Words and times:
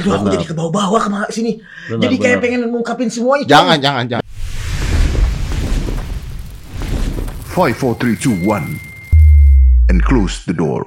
Aduh, 0.00 0.16
aku 0.16 0.24
Benar. 0.24 0.34
jadi 0.40 0.44
ke 0.48 0.54
bawah-bawah 0.56 1.00
ke 1.04 1.08
mana 1.12 1.28
sini. 1.28 1.60
Benar, 1.60 2.00
jadi 2.08 2.14
kayak 2.16 2.38
benar. 2.40 2.44
pengen 2.48 2.60
ngungkapin 2.72 3.08
semuanya. 3.12 3.44
Jangan, 3.44 3.76
jangan, 3.76 4.04
jangan. 4.08 4.24
Five, 7.52 7.76
four, 7.76 7.92
three, 8.00 8.16
two, 8.16 8.32
one, 8.40 8.80
and 9.92 10.00
close 10.00 10.40
the 10.48 10.56
door. 10.56 10.80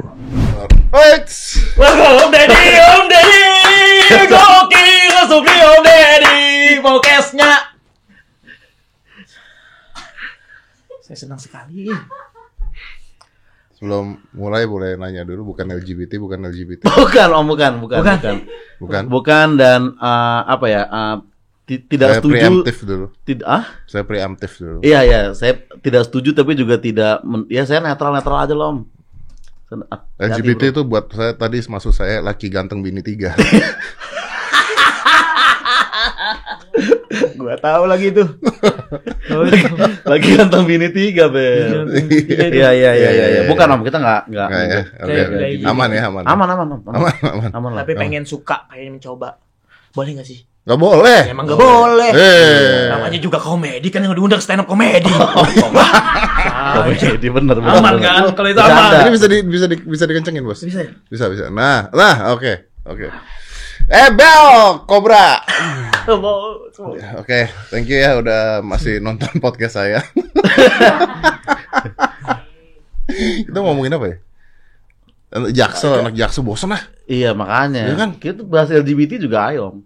Wait. 0.89 1.29
Om 1.77 2.29
Deddy, 2.33 2.65
Om 2.73 3.05
Deddy, 3.05 3.45
gokil 4.33 5.09
masuk 5.13 5.41
nih 5.45 5.61
Om 5.61 5.81
Deddy, 5.85 6.41
podcastnya. 6.81 7.51
Saya 11.05 11.17
senang 11.19 11.37
sekali. 11.37 11.85
Sebelum 13.83 14.15
mulai 14.31 14.63
boleh 14.63 14.95
nanya 14.95 15.27
dulu 15.27 15.51
bukan 15.51 15.67
LGBT, 15.67 16.15
bukan 16.15 16.39
LGBT. 16.47 16.87
Bukan, 17.03 17.27
Om, 17.29 17.45
bukan, 17.45 17.71
bukan, 17.83 17.99
Bukan. 17.99 18.15
bukan. 18.15 18.35
Bukan. 18.79 19.03
Bukan 19.11 19.47
dan 19.59 19.91
eh, 19.93 20.41
apa 20.47 20.65
ya? 20.65 20.81
eh, 20.87 21.15
ti- 21.65 21.83
tidak 21.83 22.07
Saya 22.07 22.17
setuju. 22.17 22.31
preemptif 22.33 22.75
dulu. 22.79 23.05
Tidak 23.21 23.43
ah? 23.43 23.63
Saya 23.83 24.03
preemptif 24.03 24.55
dulu. 24.55 24.79
Iya, 24.79 25.03
iya, 25.03 25.21
saya 25.33 25.53
tidak 25.77 26.07
setuju 26.07 26.31
tapi 26.31 26.55
juga 26.55 26.79
tidak 26.79 27.19
men- 27.21 27.43
ya 27.47 27.67
saya 27.67 27.83
netral-netral 27.83 28.39
aja 28.39 28.55
loh, 28.55 28.67
Om. 28.71 28.79
LGBT 30.15 30.69
itu 30.69 30.81
buat 30.83 31.09
saya 31.09 31.33
tadi 31.33 31.59
maksud 31.59 31.91
saya 31.91 32.23
laki 32.23 32.47
ganteng 32.47 32.79
bini 32.79 33.03
tiga. 33.03 33.35
Gua 37.43 37.59
tahu 37.59 37.83
lagi 37.91 38.15
itu. 38.15 38.23
lagi 40.11 40.27
ganteng 40.39 40.63
bini 40.63 40.87
tiga, 40.95 41.27
Bel. 41.27 41.91
Iya, 41.91 42.71
iya, 42.71 42.91
iya, 42.95 43.09
iya, 43.11 43.25
iya. 43.27 43.41
Bukan, 43.51 43.67
Om, 43.67 43.83
kita 43.83 43.99
nggak 43.99 44.21
nggak 44.31 44.47
Nggak 44.47 44.63
ya? 44.63 44.81
gitu. 45.59 45.67
Aman 45.67 45.89
ya, 45.91 46.07
aman. 46.07 46.23
Aman, 46.23 46.47
aman, 46.47 46.67
aman. 46.71 46.91
Aman, 46.95 47.13
aman. 47.19 47.49
Aman 47.51 47.71
lah. 47.75 47.83
Tapi 47.83 47.99
pengen 47.99 48.23
suka, 48.23 48.63
pengen 48.71 48.95
mencoba. 48.95 49.35
Boleh 49.91 50.15
gak 50.17 50.25
sih? 50.25 50.39
Gak 50.63 50.79
boleh. 50.79 51.27
Emang 51.27 51.43
gak 51.43 51.59
boleh. 51.59 52.09
Eh. 52.15 52.87
Namanya 52.89 53.19
juga 53.19 53.37
komedi 53.37 53.91
kan 53.91 53.99
yang 53.99 54.15
diundang 54.15 54.39
stand 54.39 54.63
up 54.63 54.67
komedi. 54.71 55.11
Komedi 56.73 57.29
bener, 57.29 57.59
bener. 57.61 57.77
Aman 57.77 57.99
bener. 57.99 58.01
kan? 58.01 58.23
Kalau 58.33 58.49
itu 58.49 58.61
aman. 58.63 59.05
Ini 59.05 59.11
bisa 59.11 59.27
di, 59.29 59.37
bisa 59.43 59.65
di, 59.69 59.75
bisa 59.77 60.03
dikencengin, 60.07 60.41
Bos. 60.47 60.63
Bisa 60.63 60.81
ya? 60.81 60.91
Bisa, 61.11 61.27
bisa. 61.29 61.51
Nah, 61.51 61.91
nah, 61.93 62.33
oke. 62.33 62.71
Oke. 62.89 63.11
Eh, 63.91 64.09
Bel, 64.15 64.79
Cobra. 64.87 65.43
Oke, 67.19 67.51
thank 67.67 67.91
you 67.91 67.99
ya 67.99 68.15
udah 68.15 68.63
masih 68.63 69.03
nonton 69.03 69.27
podcast 69.43 69.75
saya. 69.75 69.99
Kita 73.43 73.59
ngomongin 73.59 73.91
apa 73.91 74.05
ya? 74.07 74.17
Jaksel, 75.51 75.99
anak 75.99 76.15
Jaksel 76.15 76.47
bosan 76.47 76.71
ah. 76.71 76.83
Iya, 77.11 77.35
makanya. 77.35 77.91
Iya 77.91 77.95
kan? 77.99 78.09
Kita 78.15 78.47
bahas 78.47 78.71
LGBT 78.71 79.19
juga 79.19 79.51
ayo. 79.51 79.83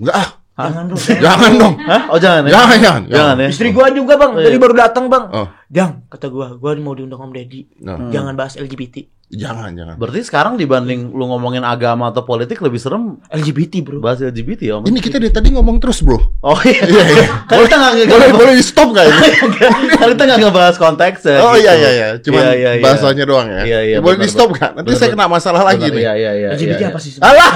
Enggak 0.00 0.16
ah. 0.16 0.28
Jangan 0.54 0.84
dong. 0.86 1.00
Jangan 1.02 1.52
dong. 1.58 1.74
Hah? 1.82 2.02
Oh, 2.14 2.18
jangan 2.22 2.46
ya? 2.46 2.52
Jangan, 2.54 2.78
jangan. 2.78 3.02
Jangan 3.10 3.36
ya? 3.42 3.48
Istri 3.50 3.68
gua 3.74 3.90
juga 3.90 4.14
bang, 4.14 4.32
iya. 4.38 4.44
tadi 4.46 4.56
baru 4.62 4.74
datang 4.78 5.04
bang. 5.10 5.24
Oh. 5.34 5.48
Jang, 5.66 6.06
kata 6.06 6.30
gua, 6.30 6.54
gua 6.54 6.78
mau 6.78 6.94
diundang 6.94 7.20
Om 7.20 7.34
Deddy. 7.34 7.82
Nah. 7.82 8.08
Jangan 8.14 8.38
bahas 8.38 8.54
LGBT. 8.54 9.13
Jangan, 9.32 9.72
jangan. 9.72 9.96
Berarti 9.96 10.20
sekarang 10.20 10.54
dibanding 10.54 11.08
lu 11.08 11.24
ngomongin 11.26 11.64
agama 11.64 12.12
atau 12.12 12.22
politik 12.22 12.60
lebih 12.60 12.76
serem 12.76 13.16
LGBT 13.32 13.80
bro. 13.80 13.98
bahas 13.98 14.20
LGBT 14.20 14.60
ya, 14.68 14.74
Om. 14.78 14.84
Ini 14.84 14.98
kita 15.00 15.16
dari 15.16 15.32
tadi 15.32 15.48
ngomong 15.50 15.80
terus, 15.80 16.04
Bro. 16.04 16.20
Oh 16.40 16.60
iya. 16.60 16.84
Iya, 16.84 17.04
iya. 17.08 17.26
Kan 17.48 17.64
kita 17.64 17.74
nggak 17.74 17.92
nggak- 17.96 18.10
Boleh, 18.12 18.28
boleh 18.30 18.54
di 18.54 18.64
stop 18.64 18.88
nggak 18.92 19.06
ini? 19.06 19.28
kan 19.98 20.06
kita 20.12 20.22
nggak 20.28 20.38
ngebahas 20.38 20.76
konteksnya. 20.76 21.38
Oh 21.40 21.56
gitu. 21.56 21.64
iya 21.64 21.72
iya 21.72 21.90
iya, 21.90 22.08
cuman 22.20 22.42
Iya, 22.44 22.52
iya, 22.52 22.70
iya. 22.76 22.84
bahasanya 22.84 23.24
doang 23.24 23.48
ya. 23.48 23.62
Iya, 23.64 23.80
iya, 23.82 23.96
Boleh 23.98 24.18
di 24.20 24.28
stop 24.28 24.50
kan? 24.54 24.76
Nanti 24.76 24.92
saya 24.94 25.08
kena 25.10 25.26
masalah 25.26 25.62
lagi 25.64 25.88
nih. 25.88 26.02
Iya 26.04 26.12
iya 26.14 26.30
iya. 26.36 26.48
LGBT 26.52 26.80
iya. 26.80 26.88
apa 26.92 26.98
sih? 27.00 27.10
Alah! 27.18 27.54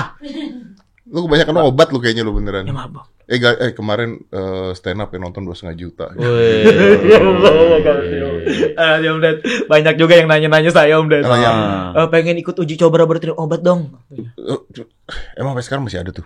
Lu 1.12 1.25
kebanyakan 1.25 1.55
obat 1.64 1.88
lu 1.88 2.00
kayaknya 2.00 2.20
lu 2.20 2.36
beneran. 2.36 2.69
Ya 2.69 2.72
maaf 2.72 2.92
bang. 2.92 3.06
Eh, 3.28 3.36
ga- 3.36 3.60
eh 3.60 3.70
kemarin 3.70 4.16
eh, 4.24 4.72
stand 4.72 4.98
up 4.98 5.12
yang 5.12 5.20
nonton 5.22 5.44
dua 5.44 5.52
setengah 5.52 5.76
juta. 5.76 6.06
Wih. 6.10 6.64
Ah, 8.74 8.96
ya 8.96 9.12
Om 9.12 9.20
Ded. 9.20 9.36
Banyak 9.66 9.94
juga 9.94 10.16
yang 10.16 10.26
nanya-nanya 10.26 10.70
saya 10.70 10.97
Om 10.97 11.06
Ded. 11.06 11.22
Oh, 11.22 11.36
yang- 11.36 11.92
Ah. 11.92 11.92
Eh, 11.94 12.08
pengen 12.08 12.36
ikut 12.36 12.54
uji 12.54 12.75
coba 12.75 12.98
laboratorium 12.98 13.36
obat 13.36 13.60
dong. 13.60 13.92
Eh, 14.08 14.25
Emang 15.34 15.53
sampai 15.53 15.62
sekarang 15.62 15.84
masih 15.84 16.00
ada 16.00 16.10
tuh? 16.10 16.25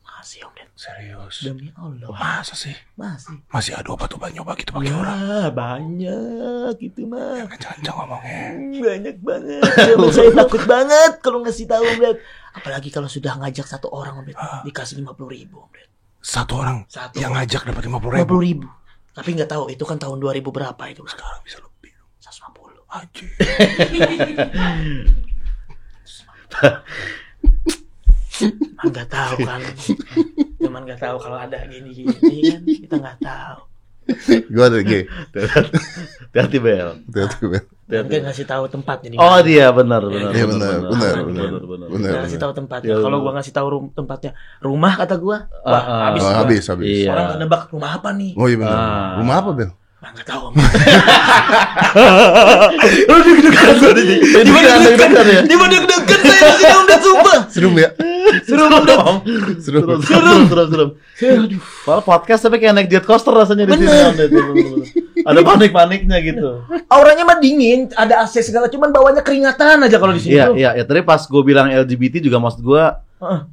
Masih 0.00 0.46
Om 0.46 0.52
Ded. 0.54 0.68
Serius? 0.72 1.36
Demi 1.42 1.74
Allah. 1.74 2.06
Masa 2.08 2.54
sih? 2.54 2.76
Masih. 2.94 3.34
Masih 3.48 3.74
ada 3.74 3.90
obat-obat 3.90 4.30
nyoba 4.30 4.54
gitu 4.54 4.70
pakai 4.70 4.94
orang? 4.94 5.18
Ya 5.18 5.50
banyak 5.50 6.72
gitu 6.78 7.02
mah. 7.04 7.50
Jangan-jangan 7.50 8.06
ngomongnya. 8.06 8.46
Banyak 8.78 9.16
banget. 9.18 9.62
Cuman 9.66 10.10
saya 10.12 10.30
takut 10.32 10.62
banget 10.64 11.12
kalau 11.18 11.42
ngasih 11.42 11.66
tahu 11.66 11.82
Om 11.82 11.98
Ded. 11.98 12.16
Apalagi 12.54 12.88
kalau 12.88 13.06
sudah 13.06 13.34
ngajak 13.36 13.66
satu 13.66 13.90
orang 13.90 14.22
Om 14.22 14.26
Ded. 14.26 14.38
Dikasih 14.62 15.02
lima 15.02 15.12
puluh 15.12 15.34
ribu 15.34 15.58
Om 15.58 15.72
Ded. 15.74 15.87
Satu 16.18 16.58
orang 16.58 16.84
Satu. 16.90 17.16
yang 17.18 17.32
ngajak 17.34 17.62
dapat 17.68 17.82
lima 17.86 17.98
puluh 18.02 18.14
ribu. 18.18 18.26
puluh 18.28 18.44
ribu. 18.44 18.66
Tapi 19.18 19.34
nggak 19.34 19.50
tahu 19.50 19.66
itu 19.66 19.82
kan 19.82 19.98
tahun 19.98 20.22
2000 20.22 20.46
berapa 20.54 20.82
itu. 20.86 21.02
Sekarang 21.10 21.42
bisa 21.42 21.58
lebih. 21.58 21.90
150. 22.22 22.86
Anjir. 22.86 23.26
Emang 28.38 28.90
nggak 28.94 29.10
tahu 29.10 29.34
kan. 29.42 29.60
Cuman 30.62 30.80
nggak 30.86 31.00
tahu 31.02 31.16
kalau 31.18 31.34
ada 31.34 31.58
gini-gini 31.66 32.14
kan. 32.46 32.62
Kita 32.62 32.94
nggak 32.94 33.18
tahu. 33.18 33.58
Gue 34.48 34.64
ada 34.64 34.80
G. 34.80 34.92
Hati-hati 36.28 36.58
Bel. 36.58 36.88
Hati-hati, 37.04 37.44
Bel. 37.44 37.64
Mungkin 37.88 38.20
ngasih 38.20 38.44
tahu 38.44 38.68
tempatnya 38.68 39.08
di 39.08 39.16
Oh 39.16 39.40
dia 39.40 39.72
benar 39.72 40.04
benar. 40.04 40.28
Iya 40.28 40.44
benar, 40.44 40.76
benar, 40.82 41.14
benar, 41.24 41.50
benar. 41.56 41.88
benar. 41.88 41.88
Nggak 41.88 42.20
ngasih 42.20 42.38
tahu 42.38 42.52
tempatnya. 42.54 42.88
Ya, 42.88 42.96
Kalau 43.00 43.16
gua 43.20 43.32
ngasih 43.32 43.52
tahu 43.52 43.66
rum- 43.70 43.92
tempatnya, 43.92 44.30
rumah 44.60 44.92
kata 44.92 45.16
gua, 45.16 45.48
Ah, 45.64 45.72
wah 45.72 45.82
ah. 45.82 46.00
habis. 46.12 46.20
Oh, 46.20 46.28
gua. 46.28 46.36
habis, 46.36 46.62
habis. 46.68 46.86
Iya. 47.00 47.10
Orang 47.12 47.26
nebak 47.40 47.62
rumah 47.72 47.90
apa 47.96 48.12
nih? 48.12 48.32
Oh 48.36 48.44
iya 48.44 48.56
benar. 48.60 48.76
Ah. 48.76 49.10
Rumah 49.20 49.34
apa, 49.40 49.50
Bel? 49.56 49.70
Nah, 50.08 50.16
nggak 50.16 50.28
tahu. 50.32 50.56
Lu 53.12 53.16
deg-degan 53.28 53.76
gua 53.76 53.92
di 53.92 54.04
Di 54.24 54.50
mana 54.56 54.80
deg-degan 54.80 55.26
ya? 55.28 55.42
Di 55.44 55.56
mana 55.60 55.84
deket 55.84 56.20
saya 56.24 56.40
di 56.48 56.52
sini 56.56 56.76
udah 56.80 56.98
sumpah. 57.04 57.38
Seru 57.52 57.68
ya? 57.76 57.92
Seru 58.48 58.64
dong. 58.72 59.20
Seru. 59.60 60.00
Seru 60.00 60.00
seru 60.00 60.48
seru 60.48 60.64
seru. 60.72 60.86
Kalau 61.84 62.00
podcast 62.00 62.40
tapi 62.40 62.56
kayak 62.56 62.72
naik 62.72 62.88
jet 62.88 63.04
coaster 63.04 63.36
rasanya 63.36 63.68
di 63.68 63.84
sini. 63.84 63.92
Ada 65.28 65.44
panik-paniknya 65.44 66.24
gitu. 66.24 66.64
Auranya 66.88 67.28
mah 67.28 67.36
dingin, 67.36 67.92
ada 67.92 68.24
AC 68.24 68.40
segala, 68.40 68.72
cuman 68.72 68.88
bawahnya 68.88 69.20
keringatan 69.20 69.84
aja 69.84 70.00
kalau 70.00 70.16
di 70.16 70.24
sini 70.24 70.40
Iya 70.40 70.56
iya 70.56 70.70
ya. 70.80 70.88
Tadi 70.88 71.04
pas 71.04 71.20
gue 71.20 71.42
bilang 71.44 71.68
LGBT 71.68 72.24
juga 72.24 72.40
maksud 72.40 72.64
gue. 72.64 72.84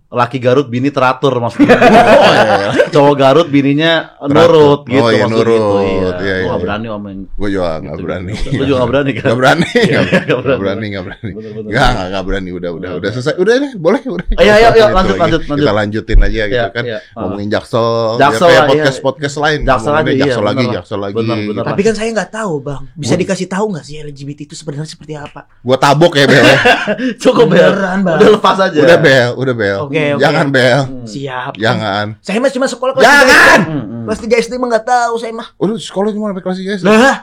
Laki 0.07 0.37
Garut 0.37 0.67
bini 0.67 0.89
teratur 0.89 1.33
maksudnya. 1.37 1.75
Oh, 2.15 2.31
iya. 2.31 2.69
Cowok 2.95 3.15
Garut 3.17 3.47
bininya 3.49 4.15
nurut 4.23 4.85
Teratur. 4.85 4.87
gitu 4.87 5.03
Oh, 5.03 5.09
iya, 5.11 5.23
maksud 5.25 5.35
nurut. 5.35 5.57
gitu. 5.57 5.75
Iya. 5.75 5.85
Iya, 5.85 6.11
Gua 6.15 6.23
iya, 6.23 6.35
nggak 6.35 6.55
iya. 6.55 6.63
berani 6.63 6.87
om 6.87 7.03
yang 7.05 7.19
Gue 7.35 7.49
juga 7.51 7.67
nggak 7.75 7.95
gitu, 7.95 8.03
berani. 8.05 8.31
gitu. 8.31 8.49
Lu 8.55 8.63
juga 8.63 8.77
nggak 8.77 8.89
berani 8.91 9.11
kan? 9.11 9.25
Gak 9.25 9.37
berani, 9.37 9.65
Iya, 9.65 9.83
gak 9.83 10.03
nggak 10.05 10.23
gak 10.25 10.39
berani. 10.45 10.59
berani, 10.61 10.85
gak 10.87 11.03
berani. 11.05 11.29
Bener, 11.35 11.51
bener. 11.51 11.71
Gak, 11.75 11.89
gak, 11.91 12.07
gak 12.07 12.23
berani. 12.25 12.49
Udah, 12.55 12.69
udah, 12.71 12.89
udah 12.95 13.09
selesai. 13.11 13.33
Udah 13.35 13.53
deh, 13.57 13.71
boleh, 13.75 14.01
boleh. 14.01 14.25
Ayo, 14.35 14.51
ayo, 14.55 14.67
ayo, 14.71 14.85
lanjut, 14.87 15.15
lagi. 15.15 15.19
lanjut, 15.19 15.41
lanjut. 15.43 15.59
Kita 15.59 15.73
lanjutin 15.75 16.19
aja 16.21 16.41
gitu 16.45 16.55
Iya, 16.55 16.65
kan. 16.71 16.83
iya. 16.85 16.99
Ngomongin 17.13 17.49
jaksel, 17.51 17.87
Jaksel 18.15 18.47
ya, 18.47 18.49
kayak 18.49 18.55
lah, 18.55 18.69
podcast 18.71 18.97
iya. 18.97 19.03
podcast 19.03 19.35
lain. 19.37 19.59
Jaksel 19.61 19.91
iya, 19.91 20.13
jaksel 20.15 20.43
lagi, 20.45 20.65
jaksel 20.71 20.99
lagi. 21.01 21.15
Gitu. 21.15 21.61
Tapi 21.61 21.81
kan 21.83 21.93
saya 21.93 22.09
nggak 22.13 22.31
tahu, 22.31 22.53
Bang. 22.61 22.83
Bisa 22.93 23.13
dikasih 23.15 23.47
tahu 23.47 23.65
nggak 23.75 23.83
sih 23.83 23.95
LGBT 23.99 24.39
itu 24.45 24.55
sebenarnya 24.55 24.87
seperti 24.87 25.13
apa? 25.15 25.41
Gua 25.59 25.75
tabok 25.75 26.13
ya, 26.15 26.25
Bel. 26.25 26.43
Cukup. 27.23 27.51
Beneran, 27.51 27.99
Bang. 28.01 28.17
Udah 28.17 28.29
lepas 28.31 28.57
aja. 28.61 28.77
udah, 28.77 28.97
Bel, 28.97 29.29
udah, 29.35 29.53
Bel. 29.55 29.79
Oke, 29.81 30.03
oke. 30.13 30.21
Jangan, 30.21 30.45
Bel. 30.49 30.79
Siap. 31.03 31.53
Jangan. 31.55 32.05
Saya 32.19 32.38
mah 32.38 32.51
cuma 32.51 32.66
sekolah 32.66 32.91
kelas 32.93 33.03
Jangan! 33.03 33.59
3 33.59 33.66
SD. 33.66 33.71
Hmm, 33.71 34.03
Kelas 34.05 34.19
3 34.21 34.43
SD 34.43 34.53
mah 34.55 34.67
nggak 34.69 34.85
tahu 34.85 35.13
saya 35.16 35.31
mah. 35.31 35.47
Oh, 35.55 35.67
sekolah 35.73 36.09
cuma 36.09 36.29
sampai 36.29 36.43
kelas 36.43 36.57
3 36.59 36.77
SD? 36.77 36.85
Lah, 36.85 37.17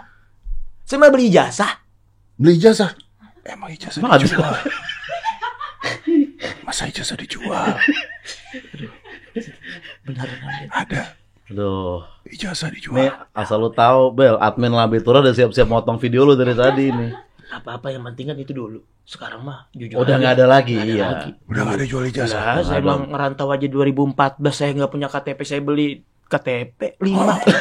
saya 0.82 0.96
mah 0.98 1.08
beli 1.08 1.28
ijazah. 1.28 1.72
Beli 2.34 2.52
ijazah. 2.56 2.90
Emang 3.42 3.70
ijazah 3.70 3.98
Emang 3.98 4.12
ada? 4.12 4.22
dijual? 4.22 4.54
Masa 6.62 6.86
ijazah 6.86 7.14
dijual? 7.14 7.74
Benar 10.02 10.26
benar. 10.28 10.52
Ada. 10.70 11.02
Aduh. 11.48 12.02
Ijazah 12.24 12.70
Nih 12.70 12.80
dijual. 12.80 13.12
asal 13.34 13.58
lu 13.58 13.68
tahu 13.68 14.08
Bel, 14.10 14.38
admin 14.38 14.72
Labitura 14.72 15.20
udah 15.20 15.30
siap-siap 15.30 15.66
motong 15.66 15.98
video 15.98 16.22
lu 16.22 16.32
dari 16.32 16.54
tadi 16.54 16.88
nih. 16.88 17.12
Apa-apa 17.52 17.92
yang 17.92 18.00
penting 18.08 18.32
kan 18.32 18.36
itu 18.40 18.56
dulu. 18.56 18.80
Sekarang 19.04 19.44
mah 19.44 19.68
jujur. 19.76 20.00
Udah 20.00 20.16
nggak 20.16 20.40
ada 20.40 20.46
lagi, 20.48 20.72
Nggak 20.72 20.88
ada 20.88 20.96
iya. 20.96 21.06
lagi. 21.12 21.30
Udah 21.44 21.62
gak 21.68 21.76
ada 21.76 21.84
jual 21.84 22.04
ijazah. 22.08 22.40
Lah, 22.40 22.64
saya 22.64 22.80
emang 22.80 23.12
ngerantau 23.12 23.48
aja 23.52 23.66
2014 23.68 24.40
saya 24.56 24.70
nggak 24.72 24.90
punya 24.90 25.08
KTP 25.12 25.40
saya 25.44 25.60
beli 25.60 25.88
KTP 26.32 26.96
5 26.96 27.04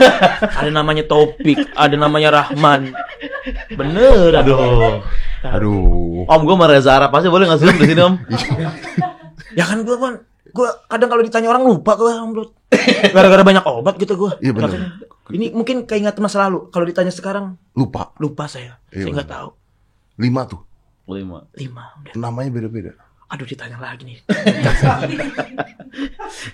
ada 0.63 0.71
namanya 0.71 1.03
Topik 1.03 1.59
ada 1.75 1.91
namanya 1.99 2.29
Rahman 2.31 2.95
bener 3.75 4.31
Aduh. 4.39 5.03
Aduh. 5.43 6.23
Om 6.23 6.41
gue 6.47 6.55
sama 6.55 6.65
Reza 6.71 6.91
Arab 6.95 7.11
aja 7.11 7.27
boleh 7.27 7.51
nggak 7.51 7.59
sih 7.59 7.67
di 7.67 7.85
sini 7.91 7.99
Om? 7.99 8.15
ya 9.59 9.67
kan 9.67 9.83
gua 9.83 9.97
kan 9.99 10.13
gua 10.55 10.69
kadang 10.87 11.09
kalau 11.11 11.23
ditanya 11.25 11.51
orang 11.51 11.67
lupa 11.67 11.99
gua 11.99 12.23
Om 12.23 12.31
gara-gara 13.15 13.43
banyak 13.43 13.65
obat 13.67 13.99
gitu 13.99 14.15
gua 14.15 14.39
Iya, 14.39 14.55
bener. 14.55 15.03
Ini 15.31 15.51
mungkin 15.51 15.83
keinget 15.83 16.15
masa 16.23 16.47
lalu 16.47 16.71
kalau 16.71 16.87
ditanya 16.87 17.11
sekarang 17.11 17.55
Lupa. 17.75 18.15
lupa 18.19 18.47
saya 18.47 18.79
Iya, 18.91 19.03
saya 19.07 19.13
nggak 19.19 19.31
tahu 19.31 19.49
Lima 20.21 20.45
tuh. 20.45 20.61
Lima. 21.09 21.49
lima 21.57 21.83
Dut. 22.05 22.13
Namanya 22.13 22.49
beda-beda. 22.53 22.93
Aduh 23.31 23.47
ditanya 23.47 23.79
lagi 23.81 24.05
nih. 24.05 24.17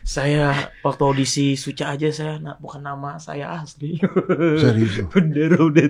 saya 0.05 0.71
waktu 0.85 1.01
audisi 1.03 1.57
Suca 1.59 1.91
aja 1.91 2.07
saya 2.13 2.39
na- 2.39 2.57
bukan 2.57 2.79
nama 2.79 3.19
saya 3.19 3.59
asli. 3.59 3.99
Serius 4.61 5.03
lu? 5.03 5.05
Bener 5.11 5.51
udah. 5.57 5.89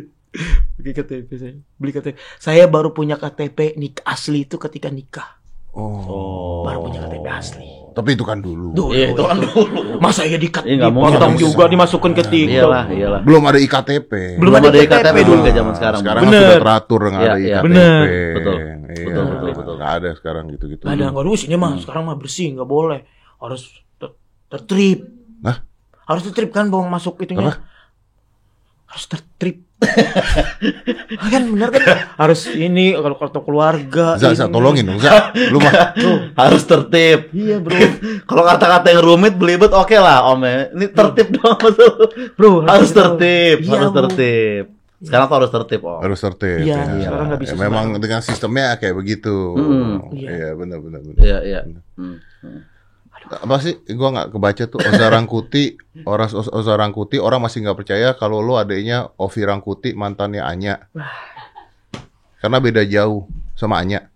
Beli 0.80 0.92
KTP 0.92 1.30
saya. 1.38 1.56
Beli 1.78 1.92
KTP. 1.94 2.16
Saya 2.40 2.66
baru 2.66 2.96
punya 2.96 3.20
KTP 3.20 3.78
nik 3.78 4.02
asli 4.04 4.48
itu 4.48 4.58
ketika 4.58 4.90
nikah. 4.90 5.38
Oh. 5.76 6.66
Baru 6.66 6.90
punya 6.90 7.06
KTP 7.06 7.28
asli. 7.30 7.68
Tapi 7.98 8.10
itu 8.14 8.22
kan 8.22 8.38
dulu. 8.38 8.78
Dulu. 8.78 8.94
Iya, 8.94 9.18
itu 9.18 9.24
kan 9.26 9.38
dulu. 9.42 9.98
Masa 9.98 10.22
ya 10.30 10.38
dikat 10.38 10.62
Iya, 10.70 10.86
dipotong 10.94 11.34
nggak 11.34 11.42
juga 11.42 11.66
bisa. 11.66 11.72
dimasukin 11.74 12.12
ke 12.14 12.24
TikTok. 12.30 12.54
Iyalah, 12.54 12.86
iyalah. 12.94 13.22
Belum 13.26 13.42
ada 13.42 13.58
IKTP. 13.58 14.12
Belum 14.38 14.54
ada 14.54 14.70
KTP 14.70 15.18
dulu 15.18 15.34
dulu. 15.34 15.42
kayak 15.42 15.56
zaman 15.58 15.74
sekarang. 15.74 16.00
Sekarang 16.06 16.22
Bener. 16.22 16.42
sudah 16.46 16.60
teratur 16.62 17.00
dengan 17.02 17.20
Iya, 17.20 17.26
ada 17.28 17.38
iya. 17.38 17.48
IKTP. 17.50 17.66
Bener. 17.66 18.06
Betul. 18.06 18.56
Iya. 18.58 18.74
Betul, 18.88 19.24
betul, 19.26 19.50
betul. 19.52 19.74
Nggak 19.76 19.94
ada 19.98 20.10
sekarang 20.14 20.44
gitu-gitu. 20.54 20.84
Ada 20.86 21.04
nggak 21.10 21.24
ada 21.26 21.32
sini 21.36 21.56
mah 21.58 21.72
sekarang 21.82 22.04
mah 22.06 22.16
bersih 22.16 22.48
nggak 22.54 22.70
boleh 22.70 23.00
harus 23.38 23.62
ter- 23.98 24.18
tertrip. 24.48 25.00
Hah? 25.42 25.58
Harus 26.06 26.22
tertrip 26.24 26.50
kan 26.54 26.70
bawang 26.70 26.88
masuk 26.88 27.18
itunya. 27.20 27.50
Apa? 27.50 27.66
Harus 28.88 29.06
tertrip. 29.06 29.58
kan 31.30 31.44
bener 31.48 31.70
kan 31.70 31.86
harus 32.18 32.50
ini 32.50 32.92
kalau 32.92 33.14
kartu 33.14 33.40
keluarga. 33.42 34.18
Za, 34.18 34.34
Za, 34.34 34.46
ini. 34.46 34.50
tolongin 34.50 34.86
dong. 34.88 34.98
Lu 35.54 35.62
mah 35.62 35.94
Harus 36.42 36.64
tertib. 36.64 37.30
Iya 37.30 37.62
bro. 37.62 37.78
Kalau 38.30 38.44
kata-kata 38.44 38.90
yang 38.90 39.06
rumit, 39.06 39.38
belibet 39.38 39.70
oke 39.70 39.94
lah 39.94 40.26
om 40.26 40.42
ya. 40.42 40.72
Ini 40.72 40.86
tertib 40.90 41.30
dong 41.32 41.54
maksud 41.54 41.78
lu. 41.78 41.90
Bro 42.34 42.50
Harus 42.66 42.90
kita- 42.90 42.98
tertib, 43.14 43.58
Iya, 43.62 43.72
harus 43.72 43.92
tertib. 43.94 44.64
Sekarang 44.98 45.26
tuh 45.30 45.36
harus 45.38 45.52
tertib 45.52 45.82
om. 45.86 46.02
harus 46.02 46.20
tertib. 46.20 46.58
Iya, 46.58 46.74
ya. 46.74 47.06
sekarang 47.06 47.26
nggak 47.30 47.42
bisa 47.46 47.54
Ya, 47.54 47.58
memang 47.62 47.86
dengan 47.96 48.20
sistemnya 48.20 48.68
kayak 48.76 48.96
begitu. 48.98 49.38
Iya. 50.10 50.28
Iya, 50.28 50.50
benar 50.56 50.80
benar 50.82 51.00
benar. 51.02 51.22
Iya 51.22 51.38
iya. 51.44 51.60
Hmm. 51.94 52.18
Apa 53.28 53.60
sih? 53.60 53.76
Gua 53.92 54.10
nggak 54.10 54.30
kebaca 54.32 54.64
tuh 54.66 54.80
Oza 54.80 55.08
Rangkuti, 55.08 55.76
orang 56.04 56.30
Oza 56.32 56.74
Rangkuti 56.74 57.18
orang 57.18 57.44
masih 57.44 57.62
nggak 57.62 57.78
percaya 57.78 58.10
kalau 58.14 58.40
lu 58.40 58.56
adanya 58.56 59.12
Ovi 59.20 59.44
Rangkuti 59.44 59.92
mantannya 59.92 60.42
Anya. 60.42 60.88
Karena 62.38 62.58
beda 62.58 62.86
jauh 62.86 63.28
sama 63.54 63.82
Anya. 63.82 64.08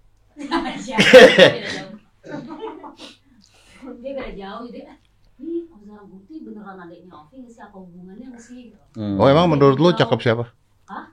dia 4.02 4.12
beda 4.18 4.34
jauh 4.34 4.66
jadi 4.70 4.98
ini 5.38 5.66
Ozara 5.70 6.06
Bukti 6.06 6.42
beneran 6.42 6.78
adiknya 6.80 7.14
Ovi 7.14 7.36
nggak 7.42 7.54
sih 7.54 7.62
apa 7.62 7.78
hubungannya 7.78 8.26
nggak 8.34 8.42
sih 8.42 8.74
Hmm. 8.92 9.16
Oh, 9.16 9.24
emang 9.24 9.48
menurut 9.48 9.80
lu 9.80 9.96
cakep 9.96 10.20
siapa? 10.20 10.52
Hah? 10.92 11.08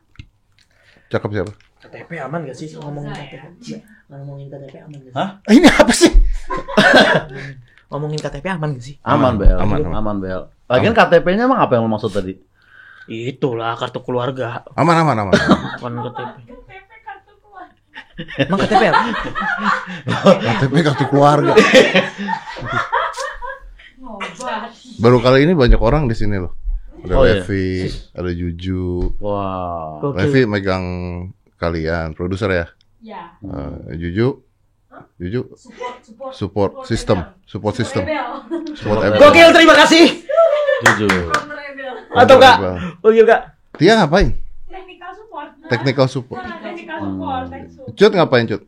Cakep 1.15 1.31
siapa? 1.31 1.53
KTP 1.79 2.11
aman 2.19 2.43
gak 2.43 2.59
sih 2.59 2.75
ngomongin 2.75 3.15
Saya. 3.15 3.31
KTP? 3.31 3.45
Iya, 3.71 3.79
ngomongin 4.11 4.47
KTP 4.51 4.75
aman 4.83 4.99
gak 4.99 5.07
sih? 5.07 5.15
Hah? 5.15 5.29
Ah, 5.39 5.53
Ini 5.55 5.69
apa 5.71 5.93
sih? 5.95 6.11
Ngomongin 7.89 8.21
KTP 8.21 8.47
aman 8.49 8.77
gak 8.77 8.85
sih? 8.85 8.97
Aman, 9.01 9.41
Bel. 9.41 9.57
Aman, 9.57 9.81
Aman, 9.81 9.97
aman. 9.97 10.17
Bel. 10.21 10.43
Lagian 10.69 10.93
KTP-nya 10.93 11.49
emang 11.49 11.57
apa 11.59 11.73
yang 11.75 11.89
lo 11.89 11.91
maksud 11.91 12.13
tadi? 12.13 12.37
Itulah 13.09 13.73
kartu 13.75 14.05
keluarga, 14.05 14.61
Aman 14.77 14.93
aman 14.95 15.17
aman. 15.19 15.33
bukan 15.81 15.93
KTP. 16.05 16.37
Emang 18.45 18.59
KTP 18.61 18.83
apa? 18.93 19.01
KTP 20.37 20.75
kartu 20.85 21.05
keluarga. 21.09 21.57
Baru 24.99 25.19
kali 25.19 25.47
ini 25.47 25.57
banyak 25.57 25.81
orang 25.81 26.05
di 26.05 26.15
sini 26.15 26.37
loh. 26.37 26.53
Ada 26.99 27.15
Oh, 27.15 27.23
iya. 27.23 27.41
Levi, 27.41 27.87
ada 28.11 28.31
Juju. 28.35 29.15
Wah. 29.23 30.03
Oke. 30.03 30.19
Levi 30.19 30.41
megang 30.45 30.85
kalian, 31.55 32.13
produser 32.13 32.51
ya. 32.51 32.67
ya 32.99 33.23
Eh, 33.39 33.95
Juju, 33.97 34.35
Juju 35.19 35.41
support 35.55 35.95
support 36.03 36.33
support 36.35 36.71
system, 36.87 37.19
support 37.45 37.75
system, 37.75 38.05
support. 38.75 38.99
Gokil, 39.19 39.49
terima 39.53 39.75
kasih. 39.75 40.23
Jujur. 40.99 41.31
Atau 42.15 42.37
kak? 42.39 42.57
rebel. 42.63 42.77
Oh 43.03 43.11
iya 43.11 43.25
kak. 43.27 43.41
Tia 43.79 43.95
ngapain? 43.99 44.35
technical 44.69 45.11
support 45.15 45.49
Technical 45.69 46.07
support. 46.07 46.41
technical 46.63 46.99
support 47.03 47.43
tech 47.51 47.65
support 47.71 47.95
Cut 47.99 48.13
ngapain 48.15 48.45
Cut? 48.47 48.63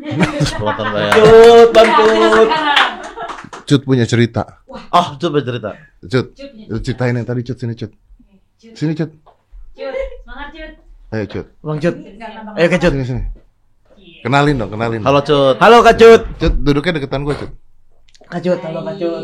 melakukan 0.00 0.86
bayaran. 0.94 1.14
Cut, 1.20 1.68
bantut. 1.74 2.48
sekarang 2.48 2.92
Cut 3.68 3.80
punya 3.86 4.04
cerita. 4.08 4.42
Oh, 4.66 5.06
cerita. 5.20 5.70
Cut, 6.02 6.26
cut 6.34 6.50
nih 6.56 6.66
lu 6.70 6.78
ceritain 6.80 7.14
yang 7.14 7.26
tadi 7.26 7.40
Cut 7.42 7.58
sini 7.58 7.74
Cut. 7.74 7.90
cut 7.90 8.74
Sini 8.74 8.92
Cut. 8.96 9.10
cut 9.76 9.94
semangat 10.22 10.48
cut 10.54 10.72
Ayo 11.10 11.24
Cut. 11.26 11.46
Bang 11.60 11.78
Cut. 11.82 11.94
Ayo 12.54 12.66
Kak 12.70 12.80
Cut. 12.80 12.92
Sini 12.94 13.04
sini. 13.04 13.22
Kenalin 14.20 14.56
dong, 14.56 14.70
kenalin. 14.70 15.00
Halo, 15.00 15.20
Cut. 15.22 15.56
Halo 15.58 15.80
Kak 15.80 15.96
Cut. 15.96 16.22
Cut, 16.36 16.54
duduknya 16.56 17.00
deketan 17.00 17.24
gue 17.24 17.34
Cut. 17.34 17.50
Kak 18.26 18.40
Cut, 18.40 18.60
halo 18.60 18.80
Kak 18.82 18.94
Cut. 18.96 19.22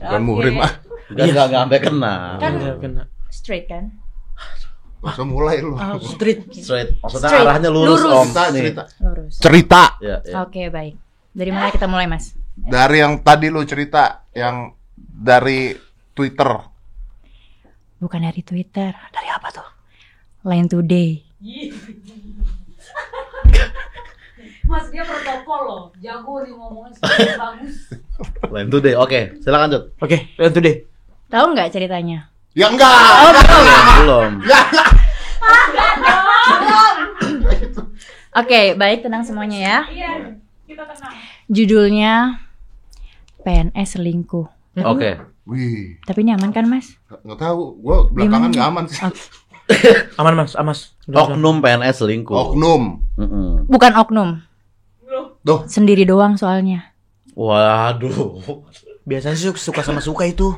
Bukan 0.00 0.22
muhrim 0.22 0.56
ah. 0.58 0.72
Enggak 1.06 1.26
enggak 1.28 1.44
enggak 1.46 1.60
sampai 1.60 1.80
kena. 1.80 2.14
Kan- 2.36 2.54
Iya, 2.56 2.72
kena. 2.76 3.02
straight 3.28 3.66
kan 3.66 3.84
Masa 4.98 5.20
mulai 5.20 5.60
lu. 5.60 5.76
Street. 6.00 6.48
Straight. 6.48 6.96
Maksudnya 6.96 7.28
Straight. 7.28 7.44
arahnya 7.44 7.68
lurus, 7.68 8.00
Lurus. 8.00 8.14
Om. 8.16 8.24
Cerita, 8.24 8.42
Nih. 8.48 8.56
cerita. 8.56 8.82
lurus 8.98 9.32
Cerita. 9.36 9.82
Ya, 10.00 10.16
ya. 10.24 10.34
oke 10.40 10.62
baik 10.66 10.94
dari 11.30 11.50
mana 11.50 11.68
kita 11.68 11.84
mulai 11.84 12.06
mas 12.06 12.32
Dari 12.54 12.96
yang 12.98 13.20
tadi 13.20 13.50
lu 13.50 13.60
cerita, 13.62 14.24
yang 14.30 14.72
dari 14.96 15.74
Twitter. 16.10 16.48
bukan 17.96 18.20
dari 18.22 18.40
Twitter 18.40 18.92
Dari 19.10 19.28
apa 19.28 19.48
tuh? 19.50 19.68
Line 20.42 20.68
Today 20.68 21.10
Mas 24.64 24.88
dia 24.88 25.04
protokol 25.04 25.60
loh, 25.62 25.82
jago 26.00 26.40
nih 26.40 26.52
ngomongnya 26.52 26.96
bagus. 27.42 27.92
Lain 28.48 28.66
tuh 28.68 28.80
deh. 28.80 28.96
Oke, 28.96 29.36
silakan. 29.38 29.92
Oke, 30.00 30.32
yang 30.34 30.50
itu 30.50 30.60
deh. 30.60 30.76
tahu 31.26 31.50
nggak 31.50 31.72
ceritanya 31.72 32.30
Ya 32.54 32.70
enggak. 32.70 32.94
Belum. 34.00 34.30
Oke, 38.34 38.74
baik 38.74 39.02
tenang 39.02 39.22
semuanya 39.22 39.58
ya. 39.58 39.78
Iya, 39.90 40.12
kita 40.66 40.82
tenang. 40.86 41.14
Judulnya 41.50 42.12
PNS 43.42 43.98
selingkuh. 43.98 44.46
Oke. 44.80 45.18
Wih, 45.44 46.00
Tapi 46.08 46.24
ini 46.24 46.32
aman 46.32 46.50
kan, 46.50 46.64
Mas? 46.64 46.96
nggak 47.20 47.36
tahu. 47.36 47.76
Gua 47.78 48.08
belakangan 48.08 48.48
nggak 48.48 48.68
aman 48.70 48.84
sih. 48.88 48.96
Aman 50.16 50.34
mas, 50.36 50.56
udah. 51.04 51.28
Oknum 51.28 51.60
PNS 51.60 52.00
selingkuh. 52.00 52.32
Oknum. 52.32 53.04
Mm-mm. 53.20 53.68
Bukan 53.68 53.92
oknum, 53.94 54.40
Tuh, 55.44 55.68
sendiri 55.68 56.02
doang 56.02 56.34
soalnya. 56.34 56.96
Waduh. 57.36 58.40
Biasanya 59.04 59.36
sih 59.36 59.52
suka 59.52 59.84
sama 59.84 60.00
suka 60.00 60.24
itu. 60.24 60.56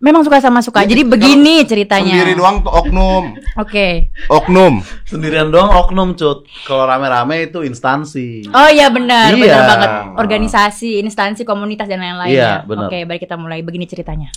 Memang 0.00 0.20
suka 0.20 0.36
sama 0.36 0.60
suka. 0.60 0.84
Jadi 0.84 1.00
begini 1.00 1.64
ceritanya. 1.64 2.12
sendiri 2.12 2.36
doang 2.36 2.60
tuh 2.60 2.72
oknum. 2.72 3.36
Oke. 3.56 4.12
Oknum. 4.28 4.84
Sendirian 5.04 5.48
doang 5.48 5.68
oknum, 5.70 6.12
Cut. 6.12 6.44
Kalau 6.64 6.84
rame-rame 6.84 7.48
itu 7.48 7.60
instansi. 7.60 8.44
Oh 8.48 8.68
iya 8.68 8.88
benar, 8.88 9.32
Iya. 9.32 9.40
benar 9.40 9.62
banget. 9.64 9.90
Organisasi, 10.18 11.00
instansi, 11.00 11.44
komunitas 11.44 11.88
dan 11.88 12.00
lain-lain. 12.00 12.32
Iya, 12.32 12.64
ya. 12.64 12.66
benar. 12.66 12.88
Oke, 12.88 13.04
baik 13.04 13.20
kita 13.22 13.36
mulai. 13.36 13.60
Begini 13.60 13.84
ceritanya. 13.84 14.28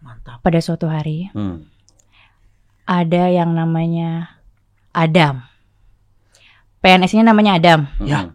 Mantap. 0.00 0.42
Pada 0.42 0.58
suatu 0.58 0.90
hari 0.90 1.30
Hmm. 1.32 1.64
ada 2.84 3.30
yang 3.30 3.54
namanya 3.54 4.36
Adam. 4.90 5.44
PNS-nya 6.82 7.22
namanya 7.24 7.56
Adam. 7.56 7.86
Ya. 8.02 8.28
Mm-mm. 8.28 8.34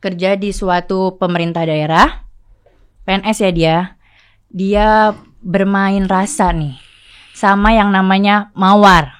Kerja 0.00 0.34
di 0.34 0.50
suatu 0.50 1.20
pemerintah 1.20 1.68
daerah. 1.68 2.24
PNS 3.04 3.38
ya 3.44 3.50
dia. 3.52 3.76
Dia 4.48 4.88
bermain 5.40 6.04
rasa 6.04 6.50
nih 6.50 6.76
sama 7.32 7.72
yang 7.72 7.92
namanya 7.92 8.48
Mawar. 8.52 9.12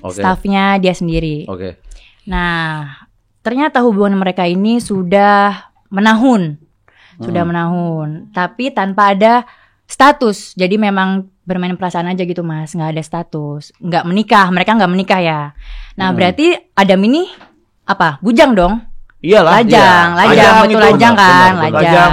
Oke. 0.00 0.22
Staffnya 0.22 0.78
dia 0.78 0.94
sendiri. 0.94 1.46
Oke. 1.46 1.78
Nah, 2.26 2.94
ternyata 3.42 3.82
hubungan 3.82 4.16
mereka 4.16 4.46
ini 4.46 4.78
sudah 4.78 5.70
menahun. 5.90 6.58
Sudah 7.14 7.46
Hmm. 7.46 7.50
menahun, 7.54 8.08
tapi 8.34 8.74
tanpa 8.74 9.14
ada 9.14 9.46
status. 9.86 10.58
Jadi 10.58 10.74
memang 10.74 11.30
bermain 11.46 11.78
perasaan 11.78 12.10
aja 12.10 12.26
gitu, 12.26 12.42
Mas. 12.42 12.74
nggak 12.74 12.90
ada 12.98 13.02
status. 13.04 13.70
nggak 13.78 14.02
menikah, 14.02 14.50
mereka 14.50 14.74
nggak 14.74 14.90
menikah 14.90 15.20
ya. 15.22 15.40
Nah, 15.94 16.10
Hmm. 16.10 16.16
berarti 16.18 16.58
Adam 16.74 16.98
ini 17.06 17.30
apa? 17.84 18.18
Bujang 18.20 18.52
dong? 18.52 18.80
Iyalah. 19.24 19.60
Lajang, 19.60 19.68
iya. 19.72 20.18
lajang, 20.20 20.36
Lajang 20.36 20.54
betul 20.60 20.68
itu, 20.68 20.84
lajang 20.84 21.14
benar, 21.14 21.24
kan, 21.24 21.32
benar, 21.32 21.54
benar. 21.54 21.72
lajang. 21.72 22.12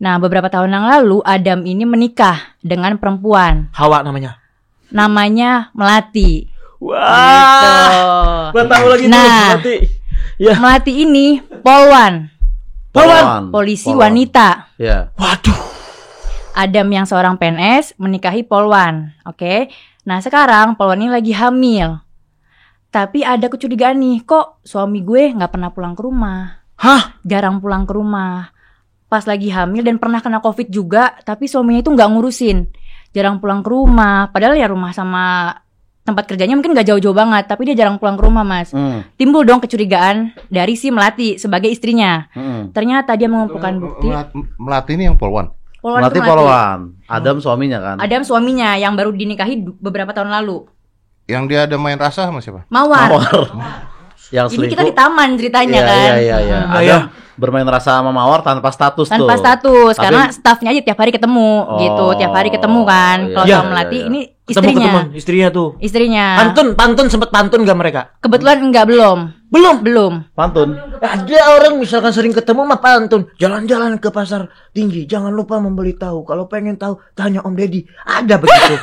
Nah, 0.00 0.14
beberapa 0.16 0.48
tahun 0.48 0.70
yang 0.72 0.84
lalu 0.88 1.18
Adam 1.20 1.60
ini 1.68 1.84
menikah 1.84 2.56
dengan 2.64 2.96
perempuan 2.96 3.68
Hawa 3.76 4.00
namanya. 4.00 4.40
namanya 4.88 5.68
Melati. 5.76 6.48
Wah. 6.80 6.96
Gitu. 7.60 7.76
Gua 8.56 8.64
tahu 8.64 8.84
lagi 8.88 9.04
tuh. 9.04 9.12
Nah. 9.12 9.44
Berarti. 9.60 9.76
Ya. 10.40 10.54
Melati 10.56 10.92
ini 11.04 11.26
polwan, 11.60 12.32
Polwan. 12.96 13.52
polisi 13.52 13.92
Polwan. 13.92 14.08
wanita. 14.08 14.72
Ya. 14.80 15.12
Waduh. 15.20 15.60
Adam 16.56 16.88
yang 16.88 17.04
seorang 17.04 17.36
PNS 17.36 17.94
menikahi 18.00 18.40
polwan, 18.42 19.12
oke? 19.22 19.68
Nah 20.02 20.18
sekarang 20.24 20.80
polwan 20.80 21.04
ini 21.04 21.12
lagi 21.12 21.32
hamil. 21.36 22.00
Tapi 22.90 23.22
ada 23.22 23.46
kecurigaan 23.46 24.02
nih, 24.02 24.26
kok 24.26 24.58
suami 24.66 25.06
gue 25.06 25.30
nggak 25.30 25.50
pernah 25.54 25.70
pulang 25.70 25.94
ke 25.94 26.02
rumah. 26.02 26.58
Hah? 26.74 27.22
Jarang 27.22 27.62
pulang 27.62 27.86
ke 27.86 27.94
rumah. 27.94 28.50
Pas 29.06 29.22
lagi 29.26 29.50
hamil 29.50 29.86
dan 29.86 29.98
pernah 30.02 30.18
kena 30.18 30.42
covid 30.42 30.70
juga, 30.70 31.14
tapi 31.22 31.46
suaminya 31.46 31.82
itu 31.82 31.90
nggak 31.90 32.10
ngurusin. 32.10 32.66
Jarang 33.14 33.38
pulang 33.38 33.62
ke 33.62 33.70
rumah. 33.70 34.30
Padahal 34.34 34.58
ya 34.58 34.66
rumah 34.66 34.90
sama 34.90 35.54
tempat 36.00 36.26
kerjanya 36.26 36.58
mungkin 36.58 36.74
nggak 36.74 36.90
jauh-jauh 36.90 37.14
banget, 37.14 37.46
tapi 37.46 37.70
dia 37.70 37.84
jarang 37.84 38.00
pulang 38.02 38.18
ke 38.18 38.24
rumah 38.26 38.42
mas. 38.42 38.74
Hmm. 38.74 39.06
Timbul 39.14 39.46
dong 39.46 39.62
kecurigaan 39.62 40.34
dari 40.50 40.74
si 40.74 40.90
Melati 40.90 41.38
sebagai 41.38 41.70
istrinya. 41.70 42.26
Hmm. 42.34 42.74
Ternyata 42.74 43.14
dia 43.14 43.30
mengumpulkan 43.30 43.78
bukti. 43.78 44.10
Melat- 44.10 44.34
Melati 44.58 44.90
ini 44.98 45.06
yang 45.06 45.14
polwan. 45.14 45.54
Polwan 45.78 46.02
Melati 46.02 46.18
itu 46.18 46.20
Melati. 46.26 46.32
polwan. 46.34 46.78
Adam 47.06 47.36
suaminya 47.38 47.78
kan. 47.78 47.96
Adam 48.02 48.22
suaminya 48.26 48.74
yang 48.74 48.98
baru 48.98 49.14
dinikahi 49.14 49.62
beberapa 49.78 50.10
tahun 50.10 50.34
lalu. 50.34 50.66
Yang 51.30 51.44
dia 51.46 51.60
ada 51.64 51.76
main 51.76 51.94
rasa 51.94 52.26
sama 52.26 52.38
siapa? 52.38 52.66
Mawar. 52.66 53.08
Mawar. 53.08 53.42
Yang 54.30 54.46
Ini 54.46 54.54
selingkuh. 54.56 54.72
kita 54.72 54.82
di 54.84 54.94
taman 54.94 55.28
ceritanya 55.34 55.74
Iya, 55.76 55.86
kan. 55.86 55.98
Iya, 55.98 56.14
iya, 56.16 56.36
iya. 56.40 56.58
Ah, 56.60 56.74
Adam 56.76 56.84
iya. 56.84 56.98
bermain 57.34 57.66
rasa 57.66 57.98
sama 57.98 58.10
Mawar 58.10 58.40
tanpa 58.40 58.70
status 58.70 59.06
tuh. 59.06 59.14
Tanpa 59.16 59.34
status 59.34 59.94
Tapi- 59.94 60.04
karena 60.04 60.22
staffnya 60.28 60.70
aja 60.70 60.82
tiap 60.84 60.98
hari 60.98 61.10
ketemu 61.10 61.50
Oh, 61.60 61.78
gitu, 61.78 62.06
tiap 62.14 62.32
hari 62.32 62.50
ketemu 62.50 62.80
kan. 62.84 63.18
iya, 63.20 63.32
Kalau 63.32 63.46
iya, 63.46 63.56
sama 63.56 63.68
Melati 63.70 63.96
iya. 63.96 64.06
ini 64.06 64.20
Ketemu 64.40 64.50
istrinya. 64.66 64.86
ketemu 64.92 65.16
istrinya 65.16 65.48
tuh. 65.48 65.68
Istrinya. 65.78 66.26
Pantun, 66.36 66.66
pantun 66.74 67.06
sempet 67.06 67.30
pantun 67.30 67.60
gak 67.62 67.74
mereka? 67.76 68.00
Kebetulan 68.18 68.58
enggak 68.60 68.86
belum. 68.86 69.18
Belum. 69.50 69.82
Belum. 69.82 70.12
Pantun. 70.30 70.78
Ada 71.02 71.58
orang 71.58 71.74
misalkan 71.76 72.14
sering 72.14 72.30
ketemu 72.30 72.62
mah 72.62 72.78
pantun. 72.78 73.26
Jalan-jalan 73.34 73.98
ke 73.98 74.08
pasar 74.08 74.46
tinggi, 74.70 75.04
jangan 75.04 75.34
lupa 75.34 75.58
membeli 75.58 75.98
tahu. 75.98 76.22
Kalau 76.22 76.46
pengen 76.46 76.78
tahu, 76.78 77.02
tanya 77.12 77.42
Om 77.42 77.58
Deddy. 77.58 77.82
Ada 78.06 78.38
begitu. 78.38 78.74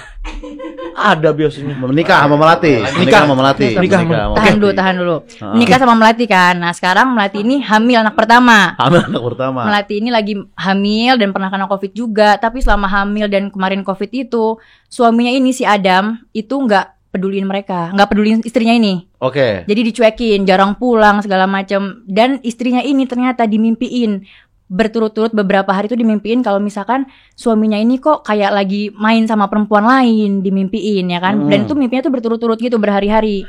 Ada 0.97 1.29
biasanya. 1.31 1.77
Menikah 1.77 2.25
sama 2.25 2.35
Melati. 2.35 2.83
Menikah 2.83 3.19
sama 3.23 3.35
Melati. 3.37 3.67
Menikah 3.77 3.99
sama- 4.01 4.35
Tahan 4.35 4.55
dulu, 4.57 4.71
tahan 4.73 4.95
dulu. 4.97 5.15
Ah. 5.39 5.53
Nikah 5.53 5.77
sama 5.77 5.93
Melati 5.93 6.25
kan. 6.25 6.55
Nah, 6.57 6.73
sekarang 6.73 7.13
Melati 7.15 7.45
ini 7.45 7.61
hamil 7.61 8.01
anak 8.01 8.17
pertama. 8.17 8.73
Hamil 8.75 9.05
anak 9.07 9.21
pertama. 9.23 9.61
Melati 9.63 9.93
ini 10.01 10.09
lagi 10.09 10.33
hamil 10.57 11.21
dan 11.21 11.29
pernah 11.31 11.47
kena 11.47 11.69
covid 11.69 11.93
juga 11.93 12.35
tapi 12.41 12.59
selama 12.59 12.89
hamil 12.89 13.29
dan 13.29 13.53
kemarin 13.53 13.85
covid 13.85 14.09
itu 14.09 14.57
suaminya 14.89 15.31
ini 15.31 15.53
si 15.53 15.63
Adam 15.63 16.17
itu 16.33 16.57
nggak 16.57 16.96
peduliin 17.11 17.47
mereka. 17.47 17.91
Nggak 17.95 18.09
peduliin 18.11 18.39
istrinya 18.43 18.75
ini. 18.75 19.07
Oke. 19.17 19.65
jadi 19.65 19.81
dicuekin 19.81 20.45
jarang 20.45 20.77
pulang 20.77 21.25
segala 21.25 21.49
macam 21.49 22.05
dan 22.05 22.37
istrinya 22.45 22.85
ini 22.85 23.09
ternyata 23.09 23.49
dimimpiin. 23.49 24.25
Berturut-turut 24.67 25.31
beberapa 25.31 25.71
hari 25.71 25.87
itu 25.87 25.95
dimimpiin 25.95 26.43
kalau 26.43 26.59
misalkan 26.59 27.07
suaminya 27.39 27.79
ini 27.79 28.03
kok 28.03 28.27
kayak 28.27 28.51
lagi 28.51 28.91
main 28.99 29.23
sama 29.23 29.47
perempuan 29.47 29.87
lain 29.87 30.43
dimimpiin 30.43 31.07
ya 31.07 31.23
kan? 31.23 31.39
Hmm. 31.39 31.47
dan 31.47 31.63
itu 31.63 31.73
mimpinya 31.73 32.03
tuh 32.03 32.11
berturut-turut 32.11 32.59
gitu 32.59 32.75
berhari-hari 32.75 33.47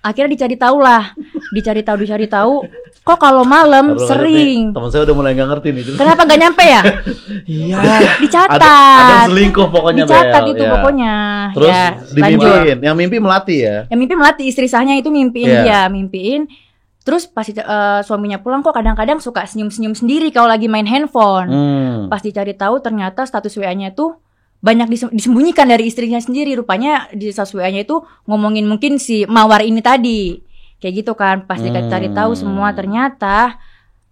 akhirnya 0.00 0.32
dicari 0.32 0.56
tahu 0.56 0.80
lah 0.80 1.12
dicari 1.52 1.84
tahu 1.84 1.96
dicari 2.00 2.24
tahu 2.24 2.64
kok 3.00 3.18
kalau 3.18 3.42
malam 3.48 3.96
sering 3.96 4.70
Teman 4.76 4.88
saya 4.92 5.02
udah 5.08 5.16
mulai 5.16 5.32
nggak 5.32 5.48
ngerti 5.56 5.68
nih. 5.72 5.82
Kenapa 5.96 6.22
gak 6.28 6.40
nyampe 6.40 6.64
ya? 6.64 6.82
Iya. 7.50 7.78
Dicatat. 8.20 8.60
Ada, 8.60 8.76
ada 9.00 9.16
selingkuh 9.32 9.66
pokoknya 9.72 10.04
Dicatat 10.06 10.42
Bel, 10.44 10.52
itu 10.54 10.62
ya. 10.62 10.70
pokoknya. 10.70 11.14
Terus 11.56 11.72
ya, 11.72 11.84
dimimpiin. 12.12 12.78
Yang 12.84 12.96
mimpi 13.00 13.16
Melati 13.18 13.56
ya. 13.64 13.76
Yang 13.90 13.98
mimpi 13.98 14.14
melati 14.14 14.44
istri 14.46 14.66
sahnya 14.70 14.94
itu 14.94 15.08
mimpiin 15.10 15.48
Iya. 15.48 15.62
dia, 15.64 15.80
mimpiin. 15.88 16.46
Terus 17.00 17.24
pas 17.26 17.48
eh, 17.48 18.00
suaminya 18.04 18.38
pulang 18.38 18.60
kok 18.60 18.76
kadang-kadang 18.76 19.18
suka 19.18 19.48
senyum-senyum 19.48 19.96
sendiri 19.96 20.28
kalau 20.30 20.46
lagi 20.52 20.68
main 20.68 20.86
handphone. 20.86 21.48
Hmm. 21.48 21.98
Pas 22.12 22.20
dicari 22.20 22.52
tahu 22.54 22.78
ternyata 22.84 23.24
status 23.24 23.56
WA-nya 23.56 23.96
itu 23.96 24.12
banyak 24.60 24.88
disem- 24.88 25.12
disembunyikan 25.12 25.64
dari 25.64 25.88
istrinya 25.88 26.20
sendiri. 26.20 26.52
Rupanya 26.54 27.08
di 27.10 27.28
WA-nya 27.28 27.82
itu 27.82 28.00
ngomongin 28.24 28.64
mungkin 28.64 28.96
si 28.96 29.24
Mawar 29.24 29.60
ini 29.60 29.80
tadi. 29.80 30.40
Kayak 30.78 30.94
gitu 31.00 31.12
kan. 31.14 31.44
Pas 31.44 31.56
dicari 31.58 32.08
Hmm. 32.08 32.16
tahu 32.16 32.32
semua 32.32 32.72
ternyata 32.72 33.56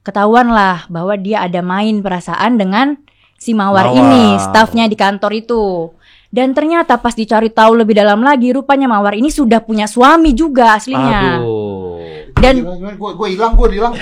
ketahuan 0.01 0.49
lah 0.49 0.89
bahwa 0.89 1.13
dia 1.15 1.45
ada 1.45 1.61
main 1.61 2.01
perasaan 2.01 2.57
dengan 2.57 2.97
si 3.37 3.53
Mawar, 3.53 3.93
Mawar. 3.93 3.99
ini, 3.99 4.25
stafnya 4.39 4.85
di 4.85 4.97
kantor 4.97 5.33
itu. 5.33 5.93
Dan 6.29 6.53
ternyata 6.53 6.97
pas 6.97 7.13
dicari 7.13 7.49
tahu 7.49 7.73
lebih 7.75 7.97
dalam 7.97 8.21
lagi, 8.21 8.53
rupanya 8.53 8.85
Mawar 8.85 9.17
ini 9.17 9.29
sudah 9.29 9.61
punya 9.61 9.85
suami 9.85 10.33
juga 10.33 10.77
aslinya. 10.77 11.41
Aduh. 11.41 11.97
Dan 12.39 12.63
Gue 12.95 13.13
gue 13.17 13.29
hilang, 13.33 13.53
gue 13.53 13.69
hilang. 13.75 13.93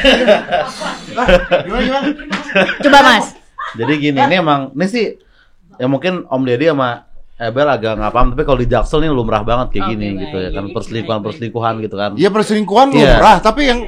Gimana 1.07 1.81
gimana? 1.81 2.09
coba 2.83 2.99
Mas, 3.01 3.27
Jadi 3.75 3.93
gini, 3.99 4.19
ini 4.19 4.35
emang 4.37 4.71
ini 4.73 4.87
sih 4.87 5.07
ya 5.77 5.87
mungkin 5.87 6.25
Om 6.27 6.43
Deddy 6.43 6.73
sama 6.73 7.05
Ebel 7.37 7.69
agak 7.69 8.01
nggak 8.01 8.13
paham, 8.17 8.29
tapi 8.33 8.43
kalau 8.49 8.59
di 8.65 8.69
Jaksel 8.69 9.05
ini 9.05 9.13
lumrah 9.13 9.45
banget 9.45 9.77
kayak 9.77 9.93
gini 9.93 10.07
baik. 10.09 10.21
gitu 10.25 10.37
ya 10.41 10.51
kan 10.57 10.65
perselingkuhan 10.73 11.21
perselingkuhan 11.21 11.75
gitu 11.85 11.97
kan. 12.01 12.11
Iya 12.17 12.29
perselingkuhan 12.33 12.89
lumrah, 12.97 13.37
tapi 13.45 13.63
yang 13.69 13.81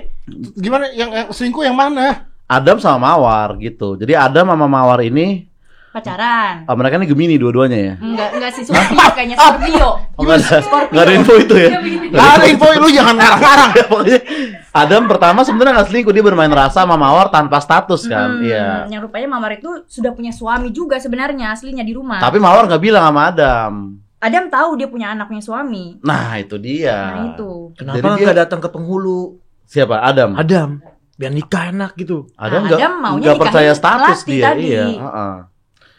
gimana 0.52 0.92
yang, 0.92 1.10
yang 1.16 1.26
selingkuh 1.32 1.64
yang 1.64 1.72
mana? 1.72 2.28
Adam 2.44 2.76
sama 2.76 3.12
Mawar 3.16 3.56
gitu. 3.56 3.96
Jadi 3.96 4.12
Adam 4.12 4.52
sama 4.52 4.68
Mawar 4.68 5.00
ini 5.00 5.47
pacaran. 5.90 6.54
ah, 6.62 6.74
mereka 6.74 6.96
ini 6.96 7.06
Gemini 7.06 7.34
dua-duanya 7.34 7.78
ya. 7.78 7.94
Enggak, 7.98 8.28
enggak 8.32 8.50
sih 8.52 8.62
Scorpio 8.62 9.06
kayaknya 9.16 9.36
Scorpio. 9.36 9.88
Oh, 10.14 10.22
nggak 10.22 10.36
ada, 10.38 10.56
nggak 10.86 11.02
ada 11.02 11.12
info 11.12 11.32
itu 11.34 11.54
ya. 11.56 11.68
Lah 12.10 12.26
ada 12.34 12.46
info 12.46 12.66
lu 12.72 12.88
jangan 12.88 13.14
ngarang-ngarang. 13.14 13.70
Pokoknya 13.90 14.18
Adam 14.70 15.02
pertama 15.04 15.40
sebenarnya 15.42 15.72
nggak 15.74 15.88
selingkuh 15.88 16.12
dia 16.12 16.22
bermain 16.22 16.50
rasa 16.50 16.82
sama 16.82 16.94
Mawar 16.94 17.28
tanpa 17.28 17.58
status 17.58 18.04
kan. 18.04 18.38
Hmm, 18.38 18.44
Iya. 18.44 18.86
Yang 18.88 19.00
rupanya 19.04 19.28
Mawar 19.30 19.52
itu 19.54 19.70
sudah 19.86 20.12
punya 20.12 20.30
suami 20.30 20.70
juga 20.70 20.96
sebenarnya 20.96 21.50
aslinya 21.50 21.82
di 21.82 21.90
rumah. 21.90 22.18
Tapi 22.18 22.36
Mawar 22.36 22.66
nggak 22.66 22.80
bilang 22.80 23.02
sama 23.02 23.28
Adam. 23.28 23.72
Adam 24.18 24.44
tahu 24.48 24.74
dia 24.74 24.86
punya 24.86 25.10
anaknya 25.10 25.38
suami. 25.38 25.98
Nah 26.00 26.36
itu 26.36 26.58
dia. 26.58 26.96
Nah 27.12 27.24
itu. 27.32 27.70
Kenapa 27.74 27.96
Jadi 27.96 28.08
dia- 28.12 28.24
nggak 28.24 28.38
datang 28.40 28.60
ke 28.60 28.68
penghulu? 28.68 29.38
Siapa? 29.64 30.00
Adam. 30.00 30.34
Adam. 30.34 30.82
Biar 31.14 31.30
nikah 31.30 31.70
enak 31.70 31.94
gitu. 31.94 32.26
Adam 32.34 32.62
Nah, 32.62 32.68
nggak 32.68 32.78
Adam 32.78 32.94
maunya 32.96 33.24
nggak 33.24 33.38
percaya 33.40 33.72
status 33.72 34.18
dia. 34.22 34.44
tadi. 34.44 34.62
Iya. 34.68 34.84
heeh. 34.86 35.34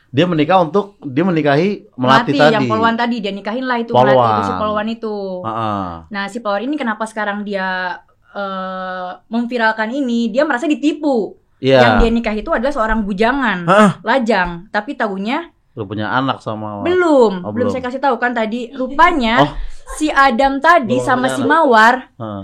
Dia 0.09 0.25
menikah 0.25 0.57
untuk 0.59 0.97
dia 0.99 1.21
menikahi 1.21 1.85
Melati, 1.93 2.33
tadi. 2.33 2.55
yang 2.57 2.65
polwan 2.65 2.97
tadi 2.97 3.21
dia 3.21 3.29
nikahin 3.29 3.61
lah 3.63 3.77
itu 3.77 3.93
Polwan. 3.93 4.09
Melati 4.09 4.33
itu 4.33 4.43
si 4.43 4.53
polwan 4.57 4.87
itu. 4.89 5.15
Heeh. 5.45 5.85
Nah 6.09 6.23
si 6.25 6.37
polwan 6.39 6.65
ini 6.65 6.75
kenapa 6.75 7.05
sekarang 7.05 7.45
dia 7.45 7.99
eh, 8.29 9.09
memviralkan 9.25 9.89
ini? 9.89 10.29
Dia 10.29 10.43
merasa 10.43 10.65
ditipu. 10.65 11.37
Iya. 11.59 11.77
Yang 11.83 11.93
dia 11.99 12.09
nikah 12.11 12.33
itu 12.33 12.49
adalah 12.49 12.71
seorang 12.71 13.03
bujangan, 13.03 13.67
Hah? 13.67 13.91
lajang. 14.01 14.65
Tapi 14.69 14.95
tahunya 14.95 15.53
Lu 15.77 15.85
punya 15.85 16.09
anak 16.09 16.41
sama 16.41 16.81
belum, 16.81 17.45
Oh, 17.45 17.53
belum 17.53 17.69
belum. 17.69 17.71
saya 17.71 17.83
kasih 17.83 18.01
tahu 18.01 18.17
kan 18.17 18.33
tadi. 18.33 18.67
Rupanya 18.71 19.43
Oh. 19.43 19.51
si 19.93 20.09
Adam 20.09 20.57
tadi 20.57 20.97
Belum 20.97 21.05
sama 21.05 21.27
si 21.29 21.39
anak. 21.39 21.47
Mawar 21.47 21.93
Heeh. 22.15 22.43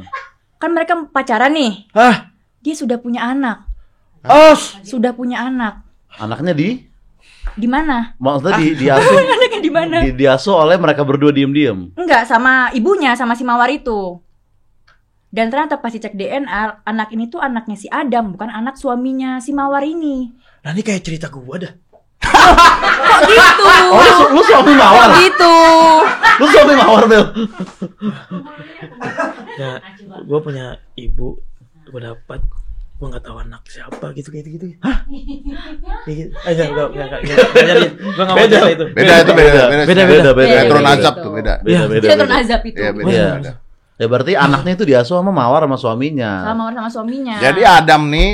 kan 0.56 0.70
mereka 0.70 0.94
pacaran 1.10 1.52
nih. 1.52 1.90
Hah? 1.92 2.30
Dia 2.60 2.74
sudah 2.74 2.98
punya 2.98 3.22
anak, 3.24 3.66
Os. 4.22 4.78
sudah 4.82 5.12
punya 5.12 5.42
anak. 5.44 5.82
Anaknya 6.16 6.54
di 6.54 6.82
Di 7.54 7.70
mana? 7.70 8.18
maksudnya 8.18 8.58
di 8.58 8.74
diasuh 8.74 9.16
Anaknya 9.38 9.62
di 9.62 9.72
mana? 9.72 9.98
di, 10.02 10.12
diasuh 10.12 10.56
oleh 10.66 10.76
mereka 10.76 11.06
berdua 11.06 11.30
diem-diem. 11.30 11.94
Enggak, 11.94 12.26
sama 12.26 12.74
ibunya, 12.74 13.14
sama 13.14 13.38
si 13.38 13.46
Mawar 13.46 13.70
itu. 13.70 14.18
Dan 15.30 15.52
ternyata 15.52 15.78
pas 15.78 15.92
dicek 15.92 16.16
DNA, 16.16 16.84
anak 16.84 17.12
ini 17.12 17.28
tuh 17.28 17.44
anaknya 17.44 17.76
si 17.76 17.88
Adam, 17.88 18.32
bukan 18.34 18.48
anak 18.48 18.76
suaminya 18.76 19.38
si 19.38 19.52
Mawar 19.52 19.84
ini. 19.84 20.32
Nah 20.64 20.72
ini 20.72 20.80
kayak 20.80 21.04
cerita 21.04 21.28
gua 21.28 21.60
dah. 21.60 21.74
Kok 23.06 23.20
gitu? 23.28 23.64
Oh, 23.92 24.00
lu, 24.00 24.40
lu 24.40 24.42
suami 24.42 24.72
Kok 24.72 24.80
Mawar. 24.80 25.10
gitu? 25.20 25.56
Lu 26.40 26.46
suami 26.48 26.74
Mawar, 26.74 27.04
Bel. 27.06 27.24
Ya, 29.56 29.72
gua 30.24 30.40
punya 30.40 30.66
ibu, 30.96 31.40
gua 31.88 32.02
dapat 32.12 32.40
gua 32.96 33.08
nggak 33.12 33.24
tahu 33.24 33.38
anak 33.44 33.62
siapa 33.68 34.06
gitu 34.16 34.30
gitu 34.32 34.48
gitu. 34.56 34.66
Hah? 34.80 35.04
Gitu. 36.08 36.32
Eh, 36.32 36.52
enggak, 36.56 36.68
enggak, 36.72 36.88
enggak, 36.88 37.06
enggak, 37.06 37.20
enggak, 37.20 37.38
enggak 37.52 37.66
jadi. 37.70 37.88
Gua 37.92 38.24
enggak 38.24 38.28
mau 38.28 38.38
Beda. 38.40 38.56
cerita 38.56 38.70
itu. 38.72 38.86
Beda 38.96 39.14
itu 39.16 39.32
beda. 39.36 39.52
Beda, 39.52 39.64
beda. 39.66 39.84
Beda, 39.86 40.04
beda. 40.06 40.60
Beda, 40.64 40.92
azab 40.96 41.14
gitu. 41.16 41.24
tuh 41.24 41.32
beda. 41.36 41.54
Beda, 41.60 41.84
beda. 41.86 42.02
Beda. 42.02 42.14
turun 42.16 42.32
azab 42.34 42.62
itu. 42.64 42.78
Iya 42.80 42.90
beda. 42.92 43.10
Iya. 43.12 43.28
beda. 43.36 43.52
Ya 43.96 44.06
berarti 44.12 44.34
anaknya 44.36 44.72
itu 44.76 44.86
diasuh 44.86 45.16
sama 45.20 45.32
Mawar 45.32 45.64
sama 45.64 45.78
suaminya. 45.80 46.32
Sama 46.44 46.56
Mawar 46.68 46.74
sama 46.76 46.90
suaminya. 46.92 47.36
Jadi 47.40 47.62
Adam 47.64 48.02
nih 48.12 48.32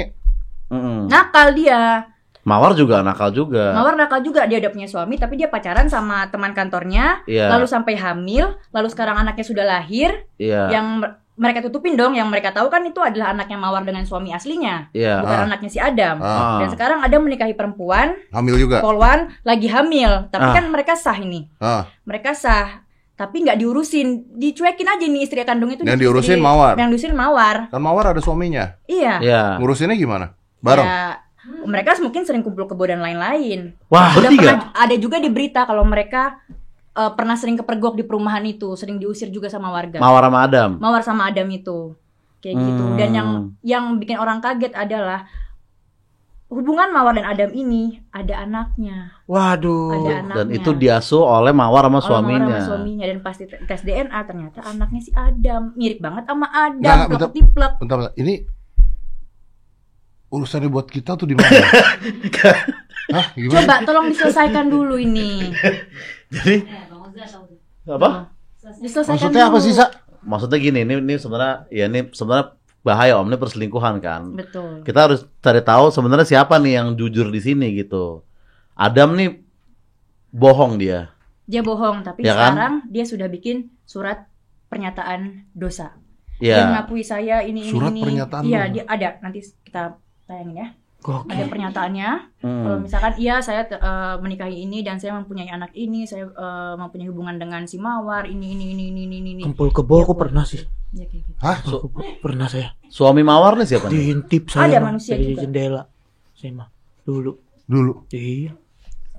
nakal 1.05 1.53
dia. 1.53 2.07
Mawar 2.41 2.73
juga 2.73 3.05
nakal 3.05 3.29
juga. 3.29 3.69
Mawar 3.69 3.93
nakal 3.93 4.25
juga, 4.25 4.49
dia 4.49 4.57
udah 4.57 4.73
punya 4.73 4.89
suami 4.89 5.13
tapi 5.13 5.37
dia 5.37 5.45
pacaran 5.45 5.85
sama 5.85 6.25
teman 6.33 6.57
kantornya, 6.57 7.21
Iya. 7.29 7.53
lalu 7.53 7.69
sampai 7.69 7.93
hamil, 7.93 8.57
lalu 8.73 8.89
sekarang 8.89 9.13
anaknya 9.21 9.45
sudah 9.45 9.61
lahir, 9.61 10.25
Iya. 10.41 10.73
yang 10.73 11.05
mereka 11.41 11.65
tutupin 11.65 11.97
dong, 11.97 12.13
yang 12.13 12.29
mereka 12.29 12.53
tahu 12.53 12.69
kan 12.69 12.85
itu 12.85 13.01
adalah 13.01 13.33
anaknya 13.33 13.57
Mawar 13.57 13.81
dengan 13.81 14.05
suami 14.05 14.29
aslinya, 14.29 14.93
Iya. 14.93 15.25
bukan 15.25 15.37
Ah. 15.41 15.47
anaknya 15.49 15.69
si 15.69 15.79
Adam. 15.81 16.21
ah, 16.21 16.61
Dan 16.61 16.69
sekarang 16.69 17.01
Adam 17.01 17.25
menikahi 17.25 17.57
perempuan, 17.57 18.13
hamil 18.29 18.61
juga. 18.61 18.77
Polwan 18.77 19.33
lagi 19.41 19.65
hamil, 19.65 20.29
tapi 20.29 20.45
Ah. 20.45 20.53
kan 20.53 20.69
mereka 20.69 20.93
sah 20.93 21.17
ini. 21.17 21.49
Ah, 21.57 21.89
Mereka 22.05 22.37
sah, 22.37 22.85
tapi 23.17 23.41
nggak 23.41 23.57
diurusin, 23.57 24.29
dicuekin 24.31 24.85
aja 24.85 25.01
nih 25.01 25.21
istri 25.21 25.41
kandung 25.41 25.69
itu. 25.69 25.81
Yang 25.81 25.89
istri- 25.91 26.05
diurusin 26.05 26.39
Mawar. 26.39 26.77
Yang 26.77 26.87
diurusin 26.93 27.13
Mawar. 27.13 27.55
kan 27.67 27.81
Mawar 27.81 28.05
ada 28.13 28.21
suaminya. 28.21 28.77
Iya. 28.85 29.13
Iya. 29.17 29.41
Ngurusinnya 29.57 29.97
gimana? 29.97 30.37
Bareng. 30.61 30.85
Ya, 30.85 31.25
mereka 31.65 31.97
mungkin 31.97 32.21
sering 32.21 32.45
kumpul 32.45 32.69
kebo 32.69 32.85
dan 32.85 33.01
lain-lain. 33.01 33.73
Wah, 33.89 34.13
Udah 34.13 34.29
pernah 34.29 34.69
ada 34.77 34.93
juga 34.93 35.17
di 35.17 35.33
berita 35.33 35.65
kalau 35.65 35.81
mereka 35.81 36.37
eh, 36.93 37.11
pernah 37.11 37.33
sering 37.33 37.55
kepergok 37.55 37.93
di 37.93 38.03
perumahan 38.03 38.43
itu, 38.43 38.73
sering 38.73 38.97
diusir 38.97 39.27
juga 39.27 39.47
sama 39.47 39.69
warga. 39.69 39.97
Mawar 39.97 40.23
sama 40.23 40.39
Adam. 40.41 40.69
Mawar 40.77 41.01
sama 41.01 41.21
Adam 41.25 41.47
itu. 41.47 41.95
Kayak 42.37 42.55
gitu. 42.57 42.83
Dan 42.95 43.09
yang 43.11 43.29
Hmm. 43.29 43.47
yang 43.61 43.83
bikin 43.95 44.17
orang 44.17 44.39
kaget 44.39 44.73
adalah 44.73 45.29
hubungan 46.47 46.91
Mawar 46.91 47.13
dan 47.13 47.23
Adam 47.23 47.47
ini 47.49 48.03
ada 48.09 48.43
anaknya. 48.43 49.15
Waduh. 49.23 49.95
Ada 50.03 50.13
anaknya. 50.19 50.35
Dan 50.35 50.47
itu 50.51 50.69
diasuh 50.73 51.23
oleh 51.23 51.51
Mawar 51.51 51.85
sama 51.85 51.91
Oleh 51.93 52.03
Mawar 52.03 52.03
suaminya. 52.03 52.47
sama 52.51 52.67
suaminya 52.67 53.05
dan 53.05 53.19
pasti 53.21 53.43
te- 53.45 53.61
tes 53.61 53.81
DNA 53.81 54.19
ternyata 54.25 54.59
anaknya 54.61 54.99
si 54.99 55.11
Adam 55.13 55.71
mirip 55.73 55.99
banget 55.99 56.23
sama 56.25 56.47
Adam 56.49 56.81
Nggak, 57.07 57.07
bentar. 57.07 57.29
Bentar, 57.31 57.71
bentar. 57.79 58.11
Ini 58.15 58.33
urusannya 60.31 60.67
buat 60.67 60.87
kita 60.87 61.13
tuh 61.13 61.27
di 61.27 61.35
mana? 61.35 61.51
Hah, 63.11 63.27
gimana? 63.33 63.55
Coba 63.57 63.75
tolong 63.83 64.07
diselesaikan 64.07 64.65
dulu 64.65 64.95
ini. 64.95 65.51
Jadi 66.33 66.63
Bang 66.87 67.03
Oza 67.05 67.23
tahu 67.27 67.43
tuh. 67.45 67.59
apa? 67.91 68.09
Diselesaikan 68.79 69.19
Maksudnya 69.19 69.43
apa 69.45 69.57
dulu. 69.57 69.65
sih, 69.67 69.73
Sa? 69.73 69.85
Maksudnya 70.21 70.57
gini, 70.57 70.79
ini 70.81 70.93
ini 70.97 71.15
sebenarnya 71.15 71.67
ya 71.67 71.85
ini 71.85 72.07
sebenarnya 72.09 72.55
bahaya 72.81 73.17
Om, 73.17 73.27
ini 73.27 73.37
perselingkuhan 73.37 73.95
kan. 73.99 74.21
Betul. 74.31 74.81
Kita 74.81 74.99
harus 75.03 75.27
cari 75.37 75.61
tahu 75.61 75.89
sebenarnya 75.89 76.25
siapa 76.25 76.55
nih 76.55 76.73
yang 76.73 76.87
jujur 76.93 77.27
di 77.27 77.37
sini 77.37 77.75
gitu. 77.75 78.23
Adam 78.73 79.13
nih 79.13 79.41
bohong 80.29 80.77
dia. 80.77 81.11
Dia 81.43 81.59
bohong 81.59 82.01
tapi 82.01 82.21
Ya 82.21 82.31
kan? 82.31 82.53
sekarang 82.53 82.73
dia 82.87 83.03
sudah 83.03 83.27
bikin 83.27 83.57
surat 83.83 84.23
pernyataan 84.65 85.51
dosa. 85.51 85.97
Dia 86.37 86.55
Iya. 86.55 86.65
mengakui 86.69 87.03
saya 87.03 87.43
ini 87.43 87.61
ini 87.61 87.69
Surat 87.69 87.91
ini. 87.91 88.01
pernyataan 88.01 88.41
Iya, 88.41 88.61
dia 88.71 88.83
ada. 88.87 89.09
Nanti 89.19 89.39
kita 89.61 89.99
tayangin 90.31 90.55
ya. 90.55 90.69
Gokil. 91.01 91.33
Ada 91.33 91.49
pernyataannya. 91.49 92.09
Hmm. 92.45 92.61
Kalau 92.61 92.77
misalkan 92.77 93.13
iya 93.17 93.41
saya 93.41 93.65
eh, 93.65 94.15
menikahi 94.21 94.69
ini 94.69 94.85
dan 94.85 95.01
saya 95.01 95.17
mempunyai 95.17 95.49
anak 95.49 95.73
ini, 95.73 96.05
saya 96.05 96.29
eh, 96.29 96.73
mempunyai 96.77 97.09
hubungan 97.09 97.41
dengan 97.41 97.65
si 97.65 97.81
Mawar 97.81 98.29
ini 98.29 98.53
ini 98.53 98.71
ini 98.77 98.83
ini 98.93 99.01
ini 99.09 99.29
ini. 99.35 99.41
Kempul 99.43 99.73
kebo 99.73 100.05
aku 100.05 100.13
pernah 100.13 100.45
sih. 100.45 100.61
Ya, 100.93 101.09
kayak 101.09 101.25
gitu. 101.25 101.39
Hah? 101.41 101.57
Aku 101.57 101.89
pernah 102.21 102.45
saya. 102.45 102.77
Suami 102.85 103.25
Mawar 103.25 103.57
nih 103.57 103.65
siapa 103.65 103.89
nih? 103.89 103.97
Diintip 103.97 104.45
Ada 104.47 104.53
saya 104.53 104.77
mah, 104.77 104.87
manusia 104.93 105.13
dari 105.17 105.25
juga. 105.33 105.41
jendela. 105.41 105.83
Saya 106.37 106.51
mah 106.53 106.69
dulu. 107.01 107.33
Dulu 107.65 107.93
Iya. 108.13 108.53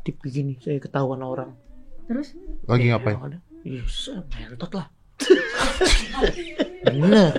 Tip 0.06 0.22
begini 0.22 0.54
saya 0.62 0.78
ketahuan 0.78 1.18
orang. 1.26 1.50
Terus 2.06 2.38
lagi 2.70 2.94
ngapain? 2.94 3.18
Ada. 3.18 3.38
Yes, 3.66 4.10
mentot 4.10 4.70
lah. 4.74 4.86
Bener. 6.86 7.30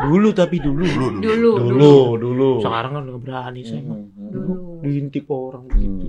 Dulu 0.00 0.28
tapi 0.32 0.56
dulu. 0.58 0.84
dulu 0.86 1.06
dulu 1.20 1.50
Dulu, 1.60 1.94
dulu. 2.16 2.50
Sekarang 2.60 2.92
kan 2.96 3.02
udah 3.04 3.20
berani 3.20 3.60
saya 3.62 3.82
mah. 3.82 4.00
dulu. 4.16 4.80
Diintip 4.80 5.28
orang 5.28 5.64
Hmm. 5.66 5.76
gitu. 5.76 6.06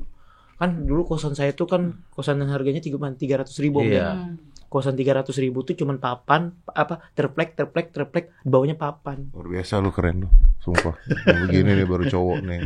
Kan 0.56 0.70
dulu 0.86 1.02
kosan 1.04 1.34
saya 1.34 1.52
tuh 1.52 1.66
kan 1.66 1.82
kosan 2.10 2.38
yang 2.38 2.54
harganya 2.54 2.80
tiga 3.16 3.42
ratus 3.42 3.58
ribu. 3.60 3.82
Iya. 3.82 3.92
ya. 3.92 4.10
Hmm. 4.14 4.36
Kosan 4.72 4.96
tiga 4.96 5.12
ratus 5.14 5.36
ribu 5.36 5.62
tuh 5.62 5.76
cuman 5.76 6.00
papan 6.00 6.48
apa 6.66 7.04
terplek 7.12 7.60
terplek 7.60 7.92
terplek 7.92 8.32
bawahnya 8.42 8.80
papan. 8.80 9.28
Luar 9.36 9.52
biasa 9.52 9.84
lu 9.84 9.92
keren 9.92 10.24
lu. 10.24 10.30
Sumpah. 10.58 10.96
Begini 11.44 11.76
nih 11.76 11.84
baru 11.84 12.08
cowok 12.08 12.38
nih. 12.40 12.62